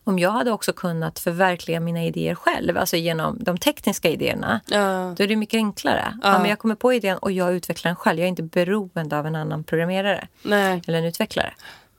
Om 0.05 0.19
jag 0.19 0.31
hade 0.31 0.51
också 0.51 0.73
kunnat 0.73 1.19
förverkliga 1.19 1.79
mina 1.79 2.03
idéer 2.03 2.35
själv, 2.35 2.77
alltså 2.77 2.95
genom 2.97 3.37
de 3.43 3.57
tekniska 3.57 4.09
idéerna, 4.09 4.61
Ja. 4.67 5.13
då 5.17 5.23
är 5.23 5.27
det 5.27 5.35
mycket 5.35 5.57
enklare. 5.57 6.19
Ja. 6.23 6.39
men 6.39 6.49
jag 6.49 6.59
kommer 6.59 6.75
på 6.75 6.93
idén 6.93 7.17
och 7.17 7.31
jag 7.31 7.53
utvecklar 7.55 7.89
den 7.89 7.95
själv. 7.95 8.19
Jag 8.19 8.23
är 8.25 8.29
inte 8.29 8.43
beroende 8.43 9.19
av 9.19 9.27
en 9.27 9.35
annan 9.35 9.63
programmerare 9.63 10.27
Nej. 10.43 10.81
eller 10.87 10.97
en 10.97 11.05
utvecklare. 11.05 11.53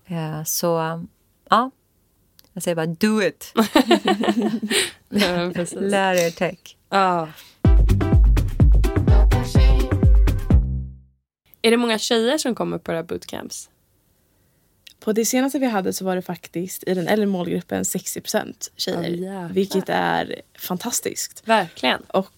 Eh, 0.06 0.42
Så 0.44 0.66
ja, 1.50 1.70
jag 2.52 2.62
säger 2.62 2.74
bara 2.74 2.86
do 2.86 3.22
it. 3.22 3.52
Ja. 5.08 5.52
Lär 5.80 6.14
er 6.14 6.30
tech. 6.30 6.76
Ja. 6.90 7.28
Är 11.62 11.70
det 11.70 11.76
många 11.76 11.98
tjejer 11.98 12.38
som 12.38 12.54
kommer 12.54 12.78
på 12.78 12.92
era 12.92 13.02
bootcamps? 13.02 13.70
På 15.00 15.12
det 15.12 15.24
senaste 15.24 15.58
vi 15.58 15.66
hade 15.66 15.92
så 15.92 16.04
var 16.04 16.16
det 16.16 16.22
faktiskt 16.22 16.84
i 16.86 16.94
den 16.94 17.08
äldre 17.08 17.26
målgruppen 17.26 17.84
60 17.84 18.20
tjejer. 18.76 19.02
Jäklar. 19.02 19.48
vilket 19.48 19.88
är 19.88 20.40
fantastiskt. 20.58 21.42
Verkligen. 21.48 22.00
Och 22.00 22.32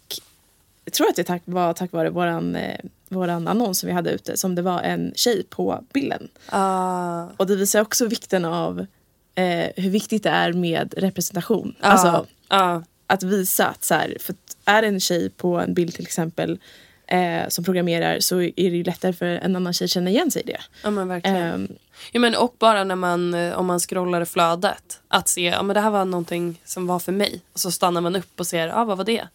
jag 0.85 0.93
tror 0.93 1.09
att 1.09 1.17
det 1.17 1.25
tack, 1.25 1.43
var 1.45 1.73
tack 1.73 1.93
vare 1.93 2.11
våran, 2.11 2.57
eh, 2.57 2.81
våran 3.09 3.49
annons 3.49 3.79
som 3.79 3.87
vi 3.87 3.93
hade 3.93 4.11
ute 4.11 4.37
som 4.37 4.55
det 4.55 4.63
var 4.63 4.81
en 4.81 5.13
tjej 5.17 5.43
på 5.51 5.85
bilden. 5.93 6.29
Ja. 6.53 7.31
Och 7.37 7.47
det 7.47 7.57
visar 7.57 7.81
också 7.81 8.07
vikten 8.07 8.45
av 8.45 8.87
eh, 9.35 9.67
hur 9.77 9.91
viktigt 9.91 10.23
det 10.23 10.31
är 10.31 10.53
med 10.53 10.95
representation. 10.97 11.75
Ja. 11.81 11.87
Alltså 11.89 12.27
Ja. 12.49 12.83
att 13.07 13.23
visa 13.23 13.67
att 13.67 13.85
så 13.85 13.95
här, 13.95 14.17
för 14.21 14.35
är 14.65 14.83
det 14.83 14.89
en 14.89 15.01
tjej 15.01 15.31
på 15.31 15.59
en 15.61 15.75
bild 15.75 15.95
till 15.95 16.05
exempel 16.05 16.59
eh, 17.07 17.49
som 17.49 17.65
programmerar 17.65 18.21
så 18.21 18.41
är 18.41 18.53
det 18.57 18.77
ju 18.77 18.85
lättare 18.85 19.13
för 19.13 19.27
en 19.27 19.57
annan 19.57 19.73
tjej 19.73 19.85
att 19.85 19.91
känna 19.91 20.11
igen 20.11 20.31
sig 20.31 20.43
i 20.43 20.47
det. 20.47 20.61
ja, 20.83 20.91
men 20.91 21.09
verkligen. 21.09 21.37
Ehm, 21.37 21.69
Ja, 22.13 22.21
men 22.21 22.35
och 22.35 22.55
bara 22.59 22.85
när 22.85 22.95
man, 22.97 23.35
eh, 23.35 23.59
om 23.59 23.67
man 23.67 23.81
scrollar 23.81 24.21
i 24.21 24.27
flödet. 24.27 25.01
Att 25.09 25.29
se, 25.29 25.43
ja 25.43 25.63
men 25.63 25.75
det 25.75 25.81
här 25.81 25.91
var 25.91 26.05
någonting 26.05 26.61
som 26.65 26.87
var 26.87 26.99
för 26.99 27.13
mig. 27.13 27.41
Och 27.53 27.61
så 27.61 27.71
stannar 27.71 28.01
man 28.01 28.17
upp 28.17 28.41
och 28.41 28.47
ser, 28.47 28.69
ja 28.69 28.85
vad 28.85 28.97
var 28.97 29.05
det? 29.05 29.29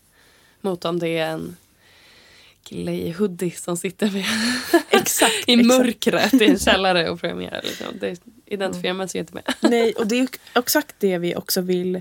Mot 0.61 0.85
om 0.85 0.99
det 0.99 1.09
är 1.09 1.27
en 1.31 1.57
kille 2.63 2.91
i 2.91 3.11
hoodie 3.11 3.51
som 3.51 3.77
sitter 3.77 4.11
med 4.11 4.25
exakt. 4.89 5.49
i 5.49 5.63
mörkret 5.63 6.33
i 6.33 6.45
en 6.45 6.59
källare 6.69 7.09
och 7.09 7.19
programmerar. 7.19 7.61
Liksom. 7.63 7.87
Det 7.99 8.21
identifierar 8.45 8.93
man 8.93 9.09
sig 9.09 9.19
inte 9.19 9.33
med. 9.33 9.43
Nej, 9.59 9.93
och 9.93 10.07
det 10.07 10.19
är 10.19 10.27
exakt 10.55 10.95
det 10.99 11.17
vi 11.17 11.35
också 11.35 11.61
vill 11.61 11.95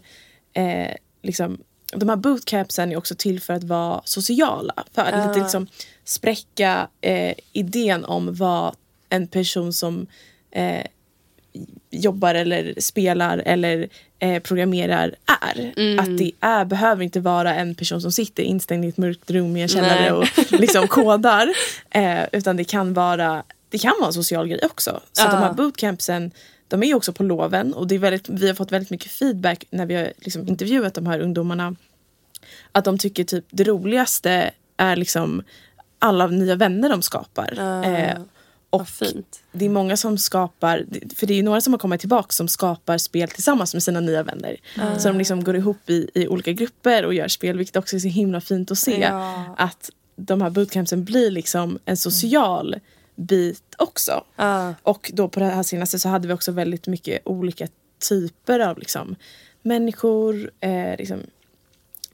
eh, 0.52 0.94
liksom, 1.22 1.58
de 1.92 2.08
här 2.08 2.16
bootcampsen 2.16 2.92
är 2.92 2.96
också 2.96 3.14
till 3.14 3.40
för 3.40 3.54
att 3.54 3.64
vara 3.64 4.00
sociala. 4.04 4.84
För 4.94 5.02
att 5.02 5.28
lite 5.28 5.40
liksom 5.40 5.66
spräcka 6.04 6.88
eh, 7.00 7.34
idén 7.52 8.04
om 8.04 8.34
vad 8.34 8.74
en 9.08 9.26
person 9.26 9.72
som 9.72 10.06
eh, 10.50 10.86
jobbar 11.90 12.34
eller 12.34 12.74
spelar 12.78 13.38
eller 13.38 13.88
eh, 14.18 14.42
programmerar 14.42 15.14
är. 15.42 15.72
Mm. 15.76 15.98
Att 15.98 16.18
det 16.18 16.32
är, 16.40 16.64
behöver 16.64 17.04
inte 17.04 17.20
vara 17.20 17.54
en 17.54 17.74
person 17.74 18.00
som 18.00 18.12
sitter 18.12 18.42
instängd 18.42 18.84
i 18.84 18.88
ett 18.88 18.96
mörkt 18.96 19.30
rum 19.30 19.56
i 19.56 19.62
en 19.62 19.68
källare 19.68 20.00
Nej. 20.00 20.12
och 20.12 20.26
liksom 20.60 20.88
kodar. 20.88 21.48
Eh, 21.90 22.22
utan 22.32 22.56
det 22.56 22.64
kan 22.64 22.94
vara 22.94 23.42
det 23.68 23.78
kan 23.78 23.92
vara 23.98 24.06
en 24.06 24.12
social 24.12 24.48
grej 24.48 24.60
också. 24.62 25.00
Så 25.12 25.22
de 25.22 25.36
här 25.36 25.52
bootcampsen 25.52 26.30
de 26.70 26.82
är 26.82 26.86
ju 26.86 26.94
också 26.94 27.12
på 27.12 27.22
loven 27.22 27.74
och 27.74 27.86
det 27.86 27.94
är 27.94 27.98
väldigt, 27.98 28.28
vi 28.28 28.46
har 28.46 28.54
fått 28.54 28.72
väldigt 28.72 28.90
mycket 28.90 29.12
feedback 29.12 29.64
när 29.70 29.86
vi 29.86 29.94
har 29.94 30.12
liksom 30.16 30.48
intervjuat 30.48 30.94
de 30.94 31.06
här 31.06 31.20
ungdomarna. 31.20 31.76
Att 32.72 32.84
de 32.84 32.98
tycker 32.98 33.24
typ 33.24 33.44
det 33.50 33.64
roligaste 33.64 34.50
är 34.76 34.96
liksom 34.96 35.42
alla 35.98 36.26
nya 36.26 36.54
vänner 36.54 36.88
de 36.88 37.02
skapar. 37.02 37.54
Ja. 37.56 37.84
Eh, 37.84 38.18
och 38.70 38.88
det 39.52 39.64
är 39.64 39.68
många 39.68 39.96
som 39.96 40.18
skapar, 40.18 40.86
för 41.16 41.26
det 41.26 41.38
är 41.38 41.42
några 41.42 41.60
som 41.60 41.72
har 41.72 41.78
kommit 41.78 42.00
tillbaka 42.00 42.32
som 42.32 42.48
skapar 42.48 42.98
spel 42.98 43.28
tillsammans 43.28 43.74
med 43.74 43.82
sina 43.82 44.00
nya 44.00 44.22
vänner. 44.22 44.56
Så 44.98 45.08
de 45.08 45.18
liksom 45.18 45.44
går 45.44 45.56
ihop 45.56 45.90
i, 45.90 46.10
i 46.14 46.28
olika 46.28 46.52
grupper 46.52 47.04
och 47.04 47.14
gör 47.14 47.28
spel 47.28 47.58
vilket 47.58 47.76
också 47.76 47.96
är 47.96 48.00
så 48.00 48.08
himla 48.08 48.40
fint 48.40 48.70
att 48.70 48.78
se. 48.78 49.00
Ja. 49.00 49.54
Att 49.58 49.90
de 50.16 50.42
här 50.42 50.50
bootcampsen 50.50 51.04
blir 51.04 51.30
liksom 51.30 51.78
en 51.84 51.96
social 51.96 52.76
bit 53.20 53.74
också. 53.78 54.24
Ja. 54.36 54.74
Och 54.82 55.10
då 55.14 55.28
på 55.28 55.40
det 55.40 55.46
här 55.46 55.62
senaste 55.62 55.98
så 55.98 56.08
hade 56.08 56.28
vi 56.28 56.34
också 56.34 56.52
väldigt 56.52 56.86
mycket 56.86 57.22
olika 57.24 57.68
typer 58.08 58.60
av 58.60 58.78
liksom, 58.78 59.16
människor. 59.62 60.50
Eh, 60.60 60.96
liksom, 60.98 61.20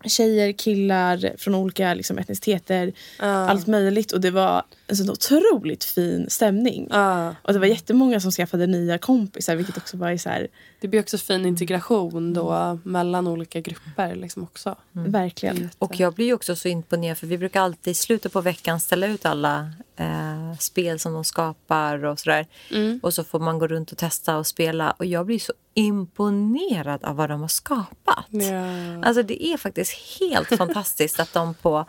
tjejer, 0.08 0.52
killar 0.52 1.34
från 1.38 1.54
olika 1.54 1.94
liksom, 1.94 2.18
etniciteter. 2.18 2.92
Ja. 3.18 3.24
Allt 3.26 3.66
möjligt. 3.66 4.12
Och 4.12 4.20
det 4.20 4.30
var 4.30 4.62
en 4.86 4.96
sån 4.96 5.10
otroligt 5.10 5.84
fin 5.84 6.26
stämning. 6.30 6.88
Ja. 6.90 7.34
Och 7.42 7.52
det 7.52 7.58
var 7.58 7.66
jättemånga 7.66 8.20
som 8.20 8.30
skaffade 8.30 8.66
nya 8.66 8.98
kompisar 8.98 9.56
vilket 9.56 9.76
också 9.76 9.96
var 9.96 10.16
så 10.16 10.28
här, 10.28 10.48
Det 10.80 10.88
blir 10.88 11.00
också 11.00 11.18
fin 11.18 11.46
integration 11.46 12.34
då 12.34 12.78
mellan 12.82 13.26
olika 13.26 13.60
grupper 13.60 14.14
liksom 14.14 14.42
också. 14.42 14.76
verkligen. 14.92 15.70
Och 15.78 16.00
jag 16.00 16.14
blir 16.14 16.34
också 16.34 16.56
så 16.56 16.68
imponerad 16.68 17.18
för 17.18 17.26
vi 17.26 17.38
brukar 17.38 17.60
alltid 17.60 17.90
i 17.90 17.94
slutet 17.94 18.32
på 18.32 18.40
veckan 18.40 18.80
ställa 18.80 19.06
ut 19.06 19.26
alla 19.26 19.70
eh, 19.96 20.56
spel 20.58 20.98
som 20.98 21.12
de 21.12 21.24
skapar 21.24 22.04
och 22.04 22.20
sådär. 22.20 22.46
Mm. 22.70 23.00
Och 23.02 23.14
så 23.14 23.24
får 23.24 23.40
man 23.40 23.58
gå 23.58 23.66
runt 23.66 23.92
och 23.92 23.98
testa 23.98 24.36
och 24.36 24.46
spela 24.46 24.90
och 24.90 25.06
jag 25.06 25.26
blir 25.26 25.38
så 25.38 25.52
imponerad 25.76 27.04
av 27.04 27.16
vad 27.16 27.30
de 27.30 27.40
har 27.40 27.48
skapat. 27.48 28.26
Ja. 28.28 29.06
Alltså 29.06 29.22
det 29.22 29.46
är 29.46 29.56
faktiskt 29.56 30.20
helt 30.20 30.48
fantastiskt 30.58 31.20
att 31.20 31.32
de 31.32 31.54
på 31.54 31.84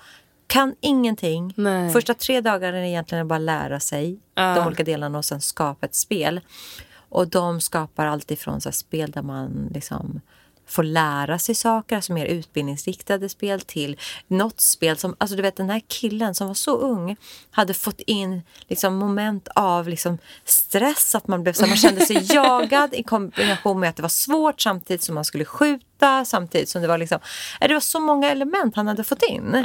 kan 0.47 0.75
ingenting. 0.81 1.53
Nej. 1.57 1.93
Första 1.93 2.13
tre 2.13 2.41
dagarna 2.41 2.77
är 2.77 2.83
egentligen 2.83 3.27
bara 3.27 3.35
att 3.35 3.41
lära 3.41 3.79
sig 3.79 4.19
Ja. 4.35 4.55
de 4.55 4.67
olika 4.67 4.83
delarna 4.83 5.17
och 5.17 5.25
sen 5.25 5.41
skapa 5.41 5.85
ett 5.85 5.95
spel. 5.95 6.41
Och 7.09 7.27
de 7.27 7.61
skapar 7.61 8.05
alltifrån 8.05 8.61
så 8.61 8.69
här 8.69 8.73
spel 8.73 9.11
där 9.11 9.21
man 9.21 9.69
liksom 9.73 10.21
får 10.67 10.83
lära 10.83 11.39
sig 11.39 11.55
saker, 11.55 11.95
alltså 11.95 12.13
mer 12.13 12.25
utbildningsriktade 12.25 13.29
spel 13.29 13.61
till 13.61 13.97
något 14.27 14.61
spel 14.61 14.97
som, 14.97 15.15
alltså 15.17 15.35
du 15.35 15.41
vet 15.41 15.55
den 15.55 15.69
här 15.69 15.81
killen 15.87 16.35
som 16.35 16.47
var 16.47 16.53
så 16.53 16.77
ung 16.77 17.15
hade 17.51 17.73
fått 17.73 18.01
in 18.01 18.41
liksom 18.67 18.95
moment 18.95 19.47
av 19.55 19.89
liksom 19.89 20.17
stress, 20.45 21.15
att 21.15 21.27
man 21.27 21.43
blev 21.43 21.53
så 21.53 21.67
man 21.67 21.77
kände 21.77 22.05
sig 22.05 22.33
jagad 22.33 22.93
i 22.93 23.03
kombination 23.03 23.79
med 23.79 23.89
att 23.89 23.95
det 23.95 24.01
var 24.01 24.09
svårt 24.09 24.61
samtidigt 24.61 25.03
som 25.03 25.15
man 25.15 25.25
skulle 25.25 25.45
skjuta, 25.45 25.96
samtidigt 26.25 26.69
som 26.69 26.81
det 26.81 26.87
var 26.87 26.97
liksom, 26.97 27.19
eh, 27.61 27.67
det 27.67 27.73
var 27.73 27.81
så 27.81 27.99
många 27.99 28.31
element 28.31 28.75
han 28.75 28.87
hade 28.87 29.03
fått 29.03 29.23
in. 29.23 29.55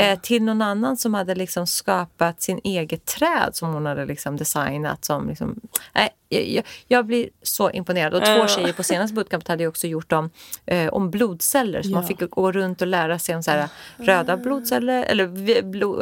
Eh, 0.00 0.18
till 0.20 0.42
någon 0.42 0.62
annan 0.62 0.96
som 0.96 1.14
hade 1.14 1.34
liksom 1.34 1.66
skapat 1.66 2.42
sin 2.42 2.60
eget 2.64 3.04
träd 3.06 3.50
som 3.52 3.72
hon 3.74 3.86
hade 3.86 4.04
liksom 4.06 4.36
designat. 4.36 5.04
Som 5.04 5.28
liksom, 5.28 5.60
nej, 5.94 6.08
jag, 6.28 6.64
jag, 6.88 7.06
blir 7.06 7.28
så 7.42 7.70
imponerad. 7.70 8.14
Och 8.14 8.24
två 8.24 8.30
Ja. 8.30 8.48
tjejer 8.48 8.72
på 8.72 8.82
senaste 8.82 9.14
bootcampet 9.14 9.48
hade 9.48 9.62
ju 9.62 9.68
också 9.68 9.86
gjort 9.86 10.12
om, 10.12 10.30
eh, 10.66 10.88
om 10.88 11.10
blodceller. 11.10 11.82
Så 11.82 11.90
man 11.90 12.02
Ja. 12.02 12.08
fick 12.08 12.30
gå 12.30 12.52
runt 12.52 12.80
och 12.82 12.86
lära 12.88 13.18
sig 13.18 13.36
om 13.36 13.42
så 13.42 13.50
här, 13.50 13.68
röda 13.96 14.36
blodceller, 14.36 15.02
eller 15.04 15.26
vi- 15.26 15.60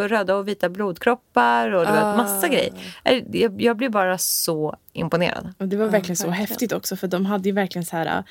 röda 0.09 0.35
och 0.37 0.49
vita 0.49 0.69
blodkroppar 0.69 1.71
och 1.73 1.85
det 1.87 1.93
var 1.93 2.03
Ah. 2.13 2.17
massa 2.17 2.49
grejer. 2.49 2.73
Eh, 3.05 3.23
Jag, 3.33 3.63
jag 3.63 3.77
blir 3.77 3.89
bara 3.89 4.19
så 4.19 4.77
imponerad. 4.93 5.55
Och 5.59 5.69
det 5.69 5.77
var 5.77 5.87
verkligen 5.89 6.17
så 6.17 6.27
verkligen. 6.27 6.49
häftigt 6.49 6.73
också 6.73 6.97
för 6.97 7.07
de 7.07 7.27
hade 7.27 7.49
ju 7.49 7.55
verkligen 7.55 7.85
så 7.85 7.97
här 7.97 8.25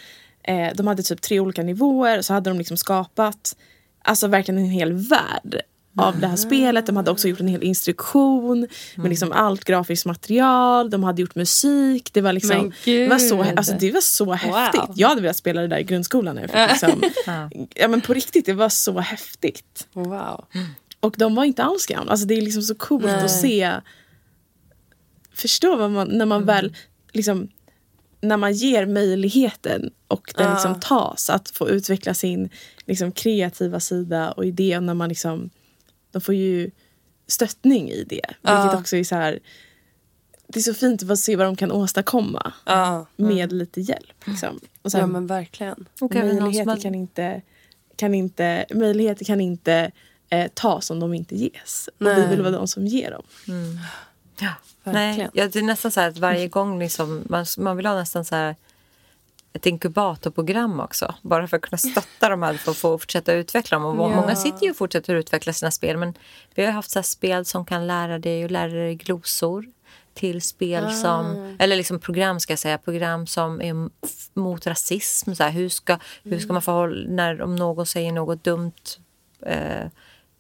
eh, 0.48 0.70
De 0.76 0.88
hade 0.88 1.04
typ 1.04 1.22
tre 1.22 1.40
olika 1.40 1.64
nivåer 1.64 2.22
så 2.22 2.34
hade 2.34 2.50
de 2.50 2.58
liksom 2.58 2.78
skapat 2.78 3.56
Alltså 4.04 4.28
verkligen 4.28 4.58
en 4.58 4.70
hel 4.70 4.94
värld 4.94 5.62
av 5.98 6.20
det 6.20 6.28
här 6.28 6.36
spelet. 6.36 6.86
De 6.86 6.96
hade 6.96 7.12
också 7.12 7.28
gjort 7.28 7.40
en 7.40 7.48
hel 7.48 7.64
instruktion 7.64 8.68
med 8.96 9.10
liksom 9.10 9.32
allt 9.32 9.64
grafiskt 9.64 10.06
material. 10.06 10.90
De 10.90 11.04
hade 11.04 11.22
gjort 11.22 11.36
musik. 11.36 12.10
Det 12.14 12.22
var 12.22 12.34
liksom 12.34 12.72
det 12.86 13.08
var 13.08 13.18
så, 13.18 13.44
alltså, 13.44 13.74
det 13.80 13.92
var 13.92 14.02
så 14.02 14.34
häftigt. 14.34 14.82
Jag 14.96 15.10
hade 15.10 15.22
velat 15.22 15.38
spela 15.38 15.62
det 15.62 15.68
där 15.68 15.78
i 15.78 15.84
grundskolan 15.84 16.36
nu. 16.36 16.48
För 16.48 16.58
att 16.58 16.70
liksom, 16.82 17.04
Ja. 17.76 17.88
men 17.88 18.02
på 18.02 18.14
riktigt, 18.14 18.46
det 18.46 18.54
var 18.54 18.70
så 18.70 19.00
häftigt. 19.00 19.88
Wow. 19.94 20.46
Och 21.00 21.16
de 21.18 21.36
var 21.36 21.44
inte 21.44 21.64
alls 21.64 21.86
gamla. 21.86 22.12
Alltså 22.12 22.28
det 22.28 22.36
är 22.36 22.42
liksom 22.42 22.62
så 22.62 22.76
coolt 22.76 23.06
Nej. 23.06 23.26
att 23.26 23.32
se. 23.32 23.72
Förstå 25.34 25.76
vad 25.76 25.92
man, 25.92 26.08
när 26.08 26.26
man 26.26 26.46
väl 26.46 26.76
liksom. 27.14 27.48
När 28.28 28.38
man 28.38 28.54
ger 28.54 28.86
möjligheten 28.86 29.92
och 30.08 30.34
den 30.38 30.46
Ja. 30.48 30.54
liksom 30.54 30.80
tas 30.80 31.30
att 31.30 31.50
få 31.50 31.70
utveckla 31.70 32.14
sin 32.14 32.50
liksom, 32.86 33.12
kreativa 33.12 33.80
sida 33.80 34.32
och 34.32 34.46
idé 34.46 34.78
och 34.78 34.84
när 34.84 34.94
man 34.94 35.10
liksom 35.10 35.50
de 36.12 36.22
får 36.22 36.36
ju 36.36 36.72
stöttning 37.28 37.90
i 37.90 38.04
det. 38.04 38.22
Vilket 38.42 38.80
också 38.80 38.96
är 38.98 39.04
så 39.04 39.16
här 39.16 39.40
det 40.48 40.60
är 40.60 40.64
så 40.64 40.74
fint 40.74 41.02
att 41.02 41.08
få 41.08 41.16
se 41.18 41.36
vad 41.36 41.46
de 41.48 41.56
kan 41.56 41.72
åstadkomma 41.72 42.54
Ja, 42.66 43.06
med 43.16 43.54
lite 43.54 43.82
hjälp. 43.82 44.28
Liksom. 44.28 44.60
Och 44.82 44.92
sen, 44.92 45.02
ja 45.02 45.08
men 45.08 45.28
verkligen. 45.28 45.86
Som 46.00 46.10
möjligheter 46.14 46.82
kan 46.82 46.96
inte, 46.96 47.42
kan 47.96 48.14
inte, 48.14 48.66
möjligheter 48.74 49.26
kan 49.26 49.42
inte 49.42 49.92
eh, 50.30 50.48
tas 50.54 50.90
om 50.92 51.00
de 51.00 51.14
inte 51.14 51.36
ges. 51.36 51.90
Och 52.00 52.06
vi 52.08 52.26
vill 52.28 52.42
vara 52.42 52.52
de 52.52 52.68
som 52.68 52.88
ger 52.88 53.12
dem. 53.12 53.24
Ja. 54.40 54.52
Verkligen. 54.84 55.18
Nej, 55.18 55.30
ja, 55.34 55.48
det 55.48 55.60
är 55.60 55.64
nästan 55.64 55.92
så 55.92 56.00
här 56.02 56.10
att 56.10 56.18
varje 56.18 56.48
gång 56.48 56.80
liksom, 56.80 57.24
man, 57.30 57.46
man 57.58 57.78
vill 57.78 57.86
ha 57.86 57.96
nästan 57.96 58.26
så 58.26 58.36
här 58.36 58.56
ett 59.54 59.66
inkubatorprogram 59.66 60.80
också. 60.80 61.16
Bara 61.22 61.48
för 61.48 61.58
att 61.58 61.64
kunna 61.64 61.78
stötta 61.78 62.30
dem 62.30 62.44
här 62.44 62.54
för 62.54 62.72
att 62.72 62.78
få 62.78 62.98
fortsätta 62.98 63.34
utveckla 63.34 63.80
dem. 63.80 64.00
Och 64.00 64.12
Ja. 64.12 64.16
Många 64.16 64.36
sitter 64.36 64.64
ju 64.64 64.72
och 64.72 64.78
fortsätter 64.78 65.16
utveckla 65.16 65.54
sina 65.54 65.72
spel. 65.72 65.98
Men 65.98 66.14
vi 66.56 66.66
har 66.66 66.72
haft 66.72 66.92
så 66.92 67.04
spel 67.04 67.46
som 67.46 67.66
kan 67.66 67.88
lära 67.88 68.20
dig 68.20 68.44
och 68.46 68.52
lära 68.52 68.72
dig 68.74 68.96
glosor. 68.96 69.66
Till 70.14 70.42
spel 70.42 70.86
Ah. 70.86 70.92
som, 70.92 71.56
eller 71.60 71.76
liksom 71.76 72.00
program 72.00 72.40
ska 72.40 72.52
jag 72.52 72.60
säga, 72.60 72.78
program 72.78 73.28
som 73.28 73.62
är 73.62 73.90
mot 74.34 74.68
rasism. 74.68 75.34
Så 75.36 75.44
här, 75.44 75.52
hur, 75.52 75.70
ska, 75.70 76.00
hur 76.24 76.40
ska 76.40 76.54
man 76.54 76.62
förhålla 76.62 77.10
när 77.10 77.42
om 77.42 77.56
någon 77.56 77.86
säger 77.86 78.12
något 78.12 78.44
dumt 78.44 78.74
eh, 79.42 79.86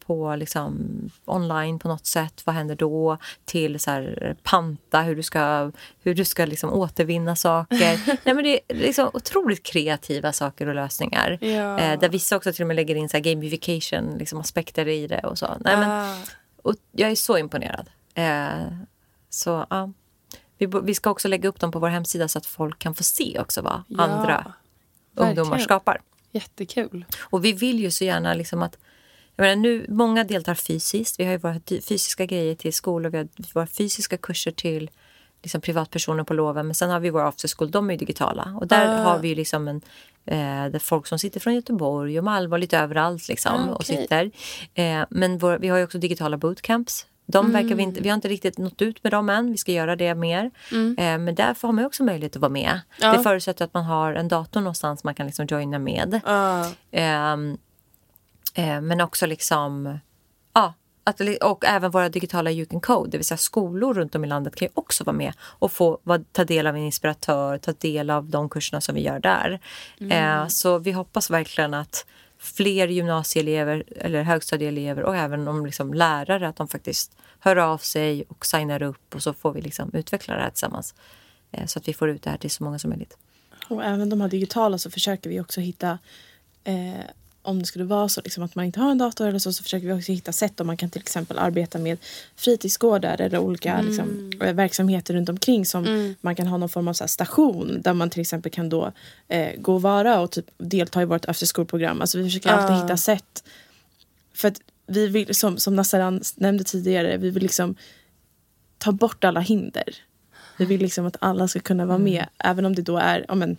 på 0.08 0.36
liksom 0.36 0.89
online 1.26 1.80
på 1.80 1.88
något 1.88 2.06
sätt, 2.06 2.41
vad 2.46 2.56
händer 2.56 2.76
då? 2.76 3.17
Till 3.46 3.80
så 3.80 3.91
här, 3.91 4.36
panta, 4.43 5.02
hur 5.02 5.15
du 5.15 5.24
ska, 5.24 5.72
hur 6.04 6.15
du 6.15 6.26
ska 6.26 6.46
liksom 6.46 6.74
återvinna 6.74 7.36
saker. 7.36 7.78
Nej, 8.26 8.36
men 8.36 8.43
det 8.43 8.60
är 8.67 8.76
liksom 8.76 9.10
otroligt 9.13 9.63
kreativa 9.63 10.34
saker 10.34 10.67
och 10.67 10.76
lösningar. 10.76 11.38
Ja. 11.41 11.80
Eh, 11.80 12.00
där 12.00 12.10
vissa 12.10 12.36
också 12.36 12.54
till 12.54 12.62
och 12.63 12.67
med 12.67 12.76
lägger 12.76 12.96
in 12.96 13.10
så 13.10 13.17
här 13.17 13.24
gamification 13.24 14.17
liksom 14.17 14.39
aspekter 14.39 14.88
i 14.88 15.08
det 15.08 15.20
och 15.20 15.38
så. 15.38 15.48
Nej, 15.60 15.78
men, 15.78 15.89
Ah. 15.91 16.15
och 16.62 16.76
jag 16.91 17.12
är 17.12 17.15
så 17.15 17.38
imponerad. 17.38 17.89
Eh, 18.13 18.67
så 19.30 19.65
ja. 19.70 19.91
Vi, 20.58 20.65
vi 20.84 20.96
ska 20.96 21.10
också 21.10 21.28
lägga 21.28 21.50
upp 21.50 21.60
dem 21.60 21.72
på 21.72 21.80
vår 21.80 21.88
hemsida 21.89 22.28
så 22.28 22.38
att 22.38 22.46
folk 22.46 22.80
kan 22.80 22.93
få 22.96 23.04
se 23.04 23.39
också 23.39 23.62
vad 23.62 23.84
Ja, 23.88 24.04
andra 24.04 24.54
ungdomar 25.15 25.50
verkligen. 25.50 25.60
skapar. 25.63 26.02
Jättekul. 26.32 27.06
Och 27.20 27.46
vi 27.46 27.54
vill 27.54 27.80
ju 27.80 27.91
så 27.91 28.04
gärna 28.04 28.34
liksom 28.34 28.63
att 28.63 28.78
jag 29.38 29.43
menar, 29.43 29.56
nu, 29.56 29.86
många 29.89 30.23
deltar 30.23 30.54
fysiskt. 30.56 31.19
Vi 31.19 31.23
har 31.26 31.32
ju 31.32 31.38
våra 31.38 31.60
fysiska 31.69 32.26
grejer 32.26 32.56
till 32.56 32.73
skolor. 32.73 33.10
Vi 33.10 33.17
har 33.17 33.28
våra 33.54 33.67
fysiska 33.67 34.17
kurser 34.17 34.52
till 34.52 34.89
liksom, 35.43 35.62
privatpersoner 35.62 36.23
på 36.23 36.34
loven. 36.34 36.65
Men 36.67 36.76
sen 36.76 36.89
har 36.89 37.00
vi 37.00 37.10
våra 37.10 37.28
after 37.28 37.47
school. 37.58 37.71
De 37.71 37.89
är 37.89 37.93
ju 37.93 37.97
digitala. 37.97 38.58
Och 38.60 38.67
där 38.67 38.88
Ah. 38.88 39.04
har 39.04 39.19
vi 39.19 39.36
liksom 39.36 39.67
en, 39.67 39.82
eh, 40.26 40.71
där 40.71 40.80
folk 40.80 41.08
som 41.08 41.19
sitter 41.19 41.39
från 41.39 41.56
Göteborg 41.56 42.17
och 42.17 42.23
Malmö 42.26 42.56
och 42.56 42.60
lite 42.60 42.78
överallt 42.78 43.28
liksom, 43.28 43.69
Ah, 43.69 43.73
och 43.73 43.86
sitter. 43.86 44.32
Eh, 44.73 45.04
men 45.10 45.38
vår, 45.38 45.58
vi 45.58 45.67
har 45.67 45.78
ju 45.78 45.84
också 45.84 45.97
digitala 45.97 46.38
bootcamps. 46.38 47.06
De 47.30 47.52
verkar 47.52 47.76
vi, 47.76 47.84
inte, 47.84 48.02
vi 48.02 48.10
har 48.10 48.15
inte 48.15 48.28
riktigt 48.28 48.58
nått 48.58 48.82
ut 48.82 49.04
med 49.04 49.12
dem 49.13 49.30
än. 49.30 49.52
Vi 49.52 49.58
ska 49.58 49.71
göra 49.71 49.95
det 49.95 50.15
mer. 50.15 50.52
Eh, 50.97 51.17
men 51.17 51.36
därför 51.36 51.67
har 51.67 51.73
man 51.73 51.86
också 51.86 52.04
möjlighet 52.04 52.36
att 52.36 52.41
vara 52.41 52.52
med. 52.52 52.80
Ja. 53.02 53.13
Det 53.17 53.23
förutsätter 53.23 53.65
att 53.65 53.73
man 53.73 53.84
har 53.84 54.13
en 54.13 54.28
dator 54.28 54.62
någonstans 54.62 55.04
man 55.04 55.15
kan 55.15 55.26
liksom 55.26 55.45
joina 55.45 55.80
med. 55.80 56.19
Ah. 56.26 56.65
Eh, 58.58 58.82
men 58.82 59.02
också 59.02 59.26
liksom... 59.26 60.00
Ja, 60.54 60.74
att, 61.04 61.22
och 61.41 61.65
även 61.65 61.91
våra 61.91 62.10
digitala 62.10 62.52
You 62.52 62.65
Can 62.65 62.82
Code, 62.82 63.10
det 63.10 63.17
vill 63.17 63.26
säga 63.26 63.38
skolor 63.38 63.93
runt 63.93 64.15
om 64.15 64.24
i 64.24 64.28
landet 64.28 64.56
kan 64.56 64.65
ju 64.65 64.72
också 64.74 65.04
vara 65.04 65.15
med 65.15 65.34
och 65.41 65.72
få 65.72 66.00
vara, 66.04 66.24
ta 66.32 66.43
del 66.43 66.67
av 66.67 66.76
en 66.76 66.82
inspiratör, 66.82 67.58
ta 67.58 67.72
del 67.72 68.10
av 68.10 68.30
de 68.30 68.50
kurserna 68.50 68.82
som 68.82 68.96
vi 68.96 69.02
gör 69.02 69.20
där. 69.20 69.60
Eh, 70.00 70.48
så 70.48 70.78
vi 70.78 70.91
hoppas 70.91 71.30
verkligen 71.30 71.74
att 71.74 72.06
fler 72.38 72.88
gymnasieelever 72.88 73.84
eller 73.96 74.24
högstadieelever 74.24 75.04
och 75.04 75.15
även 75.15 75.48
om 75.48 75.65
liksom 75.65 75.93
lärare 75.93 76.48
att 76.48 76.56
de 76.56 76.67
faktiskt 76.67 77.17
hör 77.39 77.56
av 77.56 77.78
sig 77.78 78.24
och 78.28 78.46
signar 78.46 78.82
upp 78.82 79.15
och 79.15 79.24
så 79.24 79.34
får 79.34 79.54
vi 79.54 79.62
liksom 79.62 79.91
utveckla 79.93 80.36
det 80.36 80.41
här 80.41 80.50
tillsammans. 80.50 80.96
Eh, 81.52 81.65
så 81.65 81.80
att 81.80 81.88
vi 81.88 81.93
får 81.93 82.10
ut 82.10 82.24
det 82.24 82.30
här 82.30 82.38
till 82.38 82.52
så 82.52 82.63
många 82.63 82.80
som 82.80 82.89
möjligt. 82.89 83.17
Och 83.67 83.84
även 83.84 84.10
de 84.10 84.22
här 84.22 84.30
digitala 84.30 84.78
så 84.78 84.91
försöker 84.91 85.30
vi 85.30 85.39
också 85.39 85.62
hitta 85.62 86.00
eh, 86.63 87.06
om 87.48 87.60
det 87.60 87.66
skulle 87.66 87.86
vara 87.86 88.10
så 88.10 88.22
liksom, 88.24 88.44
att 88.44 88.56
man 88.56 88.66
inte 88.66 88.80
har 88.80 88.92
en 88.92 88.98
dator 88.98 89.28
eller 89.28 89.40
så, 89.40 89.54
så 89.54 89.64
försöker 89.64 89.88
vi 89.88 89.94
också 89.94 90.12
hitta 90.12 90.32
sätt 90.32 90.60
om 90.60 90.68
man 90.68 90.78
kan 90.78 90.90
till 90.90 91.02
exempel 91.02 91.38
arbeta 91.38 91.80
med 91.80 91.98
fritidsgårdar 92.36 93.22
eller 93.22 93.38
olika 93.38 93.82
liksom, 93.82 94.32
eh, 94.42 94.54
verksamheter 94.54 95.14
runt 95.14 95.30
omkring 95.30 95.66
som 95.66 96.16
man 96.22 96.36
kan 96.36 96.48
ha 96.48 96.58
någon 96.58 96.70
form 96.70 96.88
av 96.88 96.94
så 96.94 97.04
här, 97.04 97.08
station 97.08 97.82
där 97.82 97.94
man 97.94 98.10
till 98.10 98.22
exempel 98.22 98.52
kan 98.52 98.70
då 98.70 98.92
eh, 99.28 99.56
gå 99.58 99.74
och 99.74 99.82
vara 99.82 100.20
och 100.20 100.32
typ 100.32 100.46
delta 100.58 101.02
i 101.02 101.06
vårt 101.06 101.26
efterskolprogram. 101.26 102.02
Alltså 102.02 102.18
vi 102.18 102.24
försöker 102.24 102.50
alltid 102.50 102.76
hitta 102.76 102.98
sätt. 102.98 103.44
För 104.34 104.48
att 104.48 104.62
vi 104.88 105.08
vill, 105.08 105.36
som, 105.36 105.58
som 105.58 105.76
Nassaran 105.76 106.22
nämnde 106.36 106.64
tidigare, 106.64 107.18
vi 107.18 107.30
vill 107.30 107.44
liksom 107.44 107.76
ta 108.78 108.92
bort 108.92 109.24
alla 109.24 109.40
hinder. 109.40 109.96
Vi 110.58 110.66
vill 110.66 110.82
liksom 110.82 111.06
att 111.06 111.18
alla 111.20 111.48
ska 111.48 111.60
kunna 111.60 111.86
vara 111.86 111.98
med, 111.98 112.26
även 112.38 112.66
om 112.66 112.76
det 112.76 112.82
då 112.82 112.98
är 112.98 113.26
ja, 113.28 113.36
men, 113.36 113.58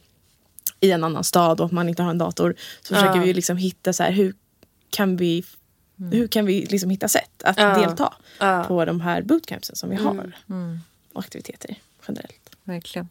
i 0.80 0.90
en 0.90 1.04
annan 1.04 1.24
stad 1.24 1.60
och 1.60 1.66
att 1.66 1.72
man 1.72 1.88
inte 1.88 2.02
har 2.02 2.10
en 2.10 2.18
dator. 2.18 2.54
Så 2.82 2.94
försöker 2.94 3.16
Ja. 3.16 3.22
vi 3.24 3.32
liksom 3.34 3.56
hitta 3.56 3.92
så 3.92 4.02
här, 4.02 4.12
hur 4.12 4.34
kan 4.90 5.16
vi, 5.16 5.44
hur 6.12 6.26
kan 6.28 6.46
vi 6.46 6.66
liksom 6.66 6.90
hitta 6.90 7.08
sätt 7.08 7.42
att 7.44 7.58
Ja. 7.58 7.78
delta 7.78 8.14
Ja. 8.40 8.64
på 8.68 8.84
de 8.84 9.00
här 9.00 9.22
bootcampsen 9.22 9.76
som 9.76 9.90
vi 9.90 9.96
har. 9.96 10.32
Mm, 10.50 10.78
Och 11.12 11.20
aktiviteter 11.20 11.74
generellt. 12.08 12.50
verkligen. 12.64 13.08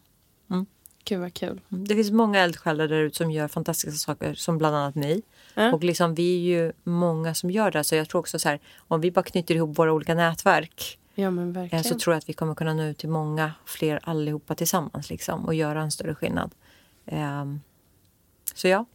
Gud 1.10 1.20
vad 1.20 1.34
kul. 1.34 1.62
Det 1.70 1.96
finns 1.96 2.12
många 2.12 2.40
eldsjälar 2.40 2.88
där 2.88 3.00
ute 3.02 3.18
som 3.18 3.32
gör 3.32 3.48
fantastiska 3.48 3.98
saker, 3.98 4.34
som 4.36 4.58
bland 4.58 4.76
annat 4.76 4.96
ni. 4.96 5.22
Ja. 5.54 5.74
Och 5.74 5.84
liksom, 5.84 6.16
vi 6.16 6.36
är 6.36 6.40
ju 6.40 6.72
många 6.84 7.34
som 7.34 7.52
gör 7.52 7.72
det. 7.72 7.84
Så 7.84 7.96
jag 7.96 8.10
tror 8.10 8.20
också 8.20 8.40
så 8.40 8.50
här, 8.50 8.60
om 8.78 9.02
vi 9.02 9.12
bara 9.12 9.24
knyter 9.24 9.56
ihop 9.56 9.78
våra 9.80 9.94
olika 9.94 10.14
nätverk 10.16 11.00
Ja 11.16 11.32
men 11.32 11.48
eh, 11.48 11.54
verkligen. 11.62 11.84
så 11.84 12.00
tror 12.00 12.14
jag 12.14 12.18
att 12.18 12.30
vi 12.30 12.34
kommer 12.34 12.56
kunna 12.56 12.74
nå 12.74 12.84
ut 12.84 12.98
till 12.98 13.10
många 13.10 13.52
fler 13.66 14.00
allihopa 14.04 14.56
tillsammans 14.56 15.10
liksom, 15.10 15.46
och 15.46 15.54
göra 15.56 15.82
en 15.82 15.92
större 15.92 16.16
skillnad. 16.16 16.52
Ehm, 17.08 17.62
så 18.56 18.68
ja, 18.68 18.86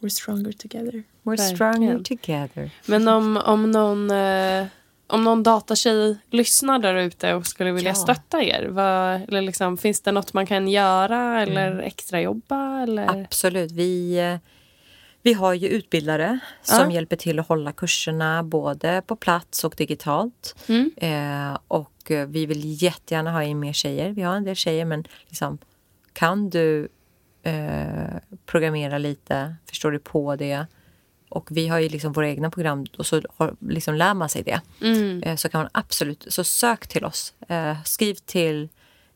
We're 0.00 0.08
stronger 0.08 0.52
together. 0.52 0.92
we're 0.92 1.02
Verkligen. 1.36 1.56
stronger 1.56 1.98
together. 2.02 2.70
Men 2.86 3.08
om, 3.08 3.36
om 3.36 3.70
någon 3.70 4.10
eh, 4.10 4.66
om 5.06 5.24
någon 5.24 5.42
datatjej 5.42 6.18
lyssnar 6.30 6.78
där 6.78 6.94
ute 6.94 7.34
och 7.34 7.46
skulle 7.46 7.72
vilja 7.72 7.90
Ja. 7.90 7.94
stötta 7.94 8.42
er, 8.42 8.66
vad, 8.68 9.22
eller 9.28 9.42
liksom, 9.42 9.76
finns 9.78 10.00
det 10.00 10.12
något 10.12 10.32
man 10.32 10.46
kan 10.46 10.68
göra 10.68 11.42
eller 11.42 11.66
Mm. 11.72 11.84
extra 11.84 12.20
jobba? 12.20 12.82
Eller? 12.82 13.20
Absolut. 13.24 13.72
Vi, 13.72 14.18
eh, 14.18 14.36
vi 15.22 15.32
har 15.32 15.54
ju 15.54 15.68
utbildare 15.68 16.38
som 16.62 16.78
Ja. 16.90 16.90
hjälper 16.94 17.16
till 17.16 17.38
att 17.38 17.48
hålla 17.48 17.72
kurserna 17.72 18.42
både 18.42 19.02
på 19.06 19.16
plats 19.16 19.64
och 19.64 19.74
digitalt. 19.78 20.54
Mm. 20.68 20.90
Eh, 20.96 21.58
och 21.68 22.10
vi 22.28 22.46
vill 22.46 22.82
jättegärna 22.82 23.32
ha 23.32 23.42
in 23.42 23.60
mer 23.60 23.72
tjejer. 23.72 24.10
Vi 24.10 24.22
har 24.22 24.34
en 24.36 24.44
del 24.44 24.56
tjejer 24.56 24.84
men 24.84 25.04
liksom, 25.28 25.58
kan 26.18 26.50
du 26.50 26.88
eh, 27.42 28.16
programmera 28.46 28.98
lite? 28.98 29.54
Förstår 29.68 29.90
du 29.90 29.98
på 29.98 30.36
det? 30.36 30.66
Och 31.30 31.48
vi 31.50 31.68
har 31.68 31.78
ju 31.78 31.88
liksom 31.88 32.12
våra 32.12 32.28
egna 32.28 32.50
program 32.50 32.86
och 32.98 33.06
så 33.06 33.22
har, 33.36 33.54
liksom 33.60 33.94
lär 33.94 34.14
man 34.14 34.28
sig 34.28 34.42
det. 34.42 34.60
Mm. 34.82 35.22
Eh, 35.22 35.36
så 35.36 35.48
kan 35.48 35.60
man 35.60 35.70
absolut, 35.72 36.26
så 36.28 36.44
sök 36.44 36.86
till 36.88 37.04
oss. 37.04 37.34
Eh, 37.48 37.82
skriv 37.84 38.14
till 38.14 38.68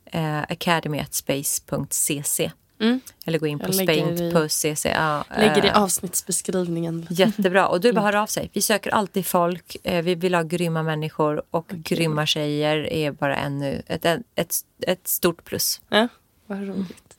eh, 0.05 0.41
academy.space.cc 0.43 2.51
Mm. 2.81 3.01
eller 3.27 3.38
gå 3.38 3.47
in 3.47 3.59
på 3.59 3.69
i- 3.69 3.73
spain.cc. 3.73 4.88
Ja, 4.88 5.25
Lägger 5.38 5.65
i 5.65 5.69
eh, 5.69 5.83
avsnittsbeskrivningen. 5.83 7.07
Jättebra. 7.11 7.69
Och 7.69 7.81
du 7.81 7.93
bara 7.93 8.05
hör 8.05 8.17
av 8.17 8.27
sig. 8.27 8.51
Vi 8.53 8.62
söker 8.62 8.91
alltid 8.91 9.27
folk. 9.27 9.77
Eh, 9.85 10.03
vi 10.03 10.15
vill 10.15 10.35
ha 10.35 10.43
grymma 10.43 10.83
människor 10.83 11.43
och 11.51 11.69
grymma 11.69 12.27
tjejer 12.27 12.93
är 12.93 13.11
bara 13.12 13.37
ännu 13.37 13.83
ett, 13.87 14.05
ett, 14.05 14.21
ett, 14.35 14.55
ett 14.87 15.09
stort 15.09 15.45
plus. 15.45 15.81
Ja, 15.88 16.09
vad 16.46 16.59
roligt. 16.68 17.16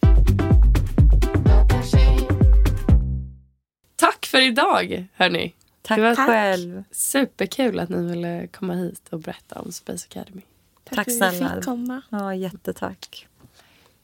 Tack 3.95 4.25
för 4.25 4.41
idag, 4.41 5.07
hörni. 5.13 5.53
Tack, 5.81 5.97
Det 5.97 6.01
var- 6.03 6.15
själv. 6.15 6.83
Superkul 6.91 7.79
att 7.79 7.89
ni 7.89 8.05
ville 8.09 8.47
komma 8.47 8.73
hit 8.73 9.01
och 9.09 9.19
berätta 9.19 9.59
om 9.59 9.71
Space 9.71 10.07
Academy. 10.11 10.41
Tack, 10.83 10.95
Tack 10.95 11.05
för 11.05 11.25
att 11.25 11.33
vi 11.33 11.37
snälla. 11.37 11.55
fick 11.55 11.65
komma. 11.65 12.01
Ja, 12.09 12.35
jättetack. 12.35 13.27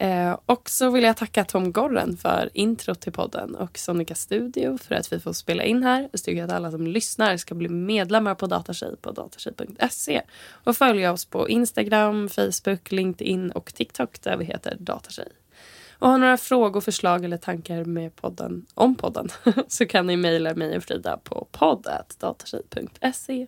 Eh, 0.02 0.38
och 0.46 0.70
så 0.70 0.90
vill 0.90 1.04
jag 1.04 1.18
tacka 1.18 1.46
Tom 1.46 1.72
Gorren 1.72 2.18
för 2.18 2.50
intro 2.54 2.96
till 2.96 3.12
podden 3.12 3.56
och 3.56 3.78
Sonica 3.78 4.16
Studio 4.16 4.78
för 4.78 4.96
att 4.96 5.14
vi 5.14 5.20
får 5.20 5.34
spela 5.34 5.64
in 5.64 5.84
här. 5.84 6.10
Jag 6.12 6.24
tycker 6.24 6.44
att 6.44 6.52
alla 6.52 6.72
som 6.72 6.88
lyssnar 6.88 7.38
ska 7.38 7.56
bli 7.56 7.70
medlemmar 7.70 8.36
på 8.36 8.48
Datatjej 8.48 8.96
på 9.02 9.12
datatjej.se 9.12 10.22
och 10.52 10.78
följa 10.78 11.12
oss 11.12 11.26
på 11.26 11.50
Instagram, 11.50 12.30
Facebook, 12.30 12.92
LinkedIn 12.92 13.52
och 13.52 13.74
TikTok 13.74 14.22
där 14.22 14.38
vi 14.38 14.46
heter 14.46 14.78
Datatjej. 14.80 15.28
Och 15.92 16.10
har 16.10 16.18
några 16.18 16.38
frågor, 16.38 16.82
förslag 16.82 17.26
eller 17.26 17.38
tankar 17.38 17.86
med 17.86 18.16
podden, 18.16 18.66
om 18.74 18.96
podden 18.96 19.30
så 19.68 19.86
kan 19.86 20.08
ni 20.08 20.18
mejla 20.18 20.54
mig 20.56 20.78
och 20.78 20.84
Frida 20.84 21.18
på 21.18 21.48
podd.datatjej.se. 21.52 23.48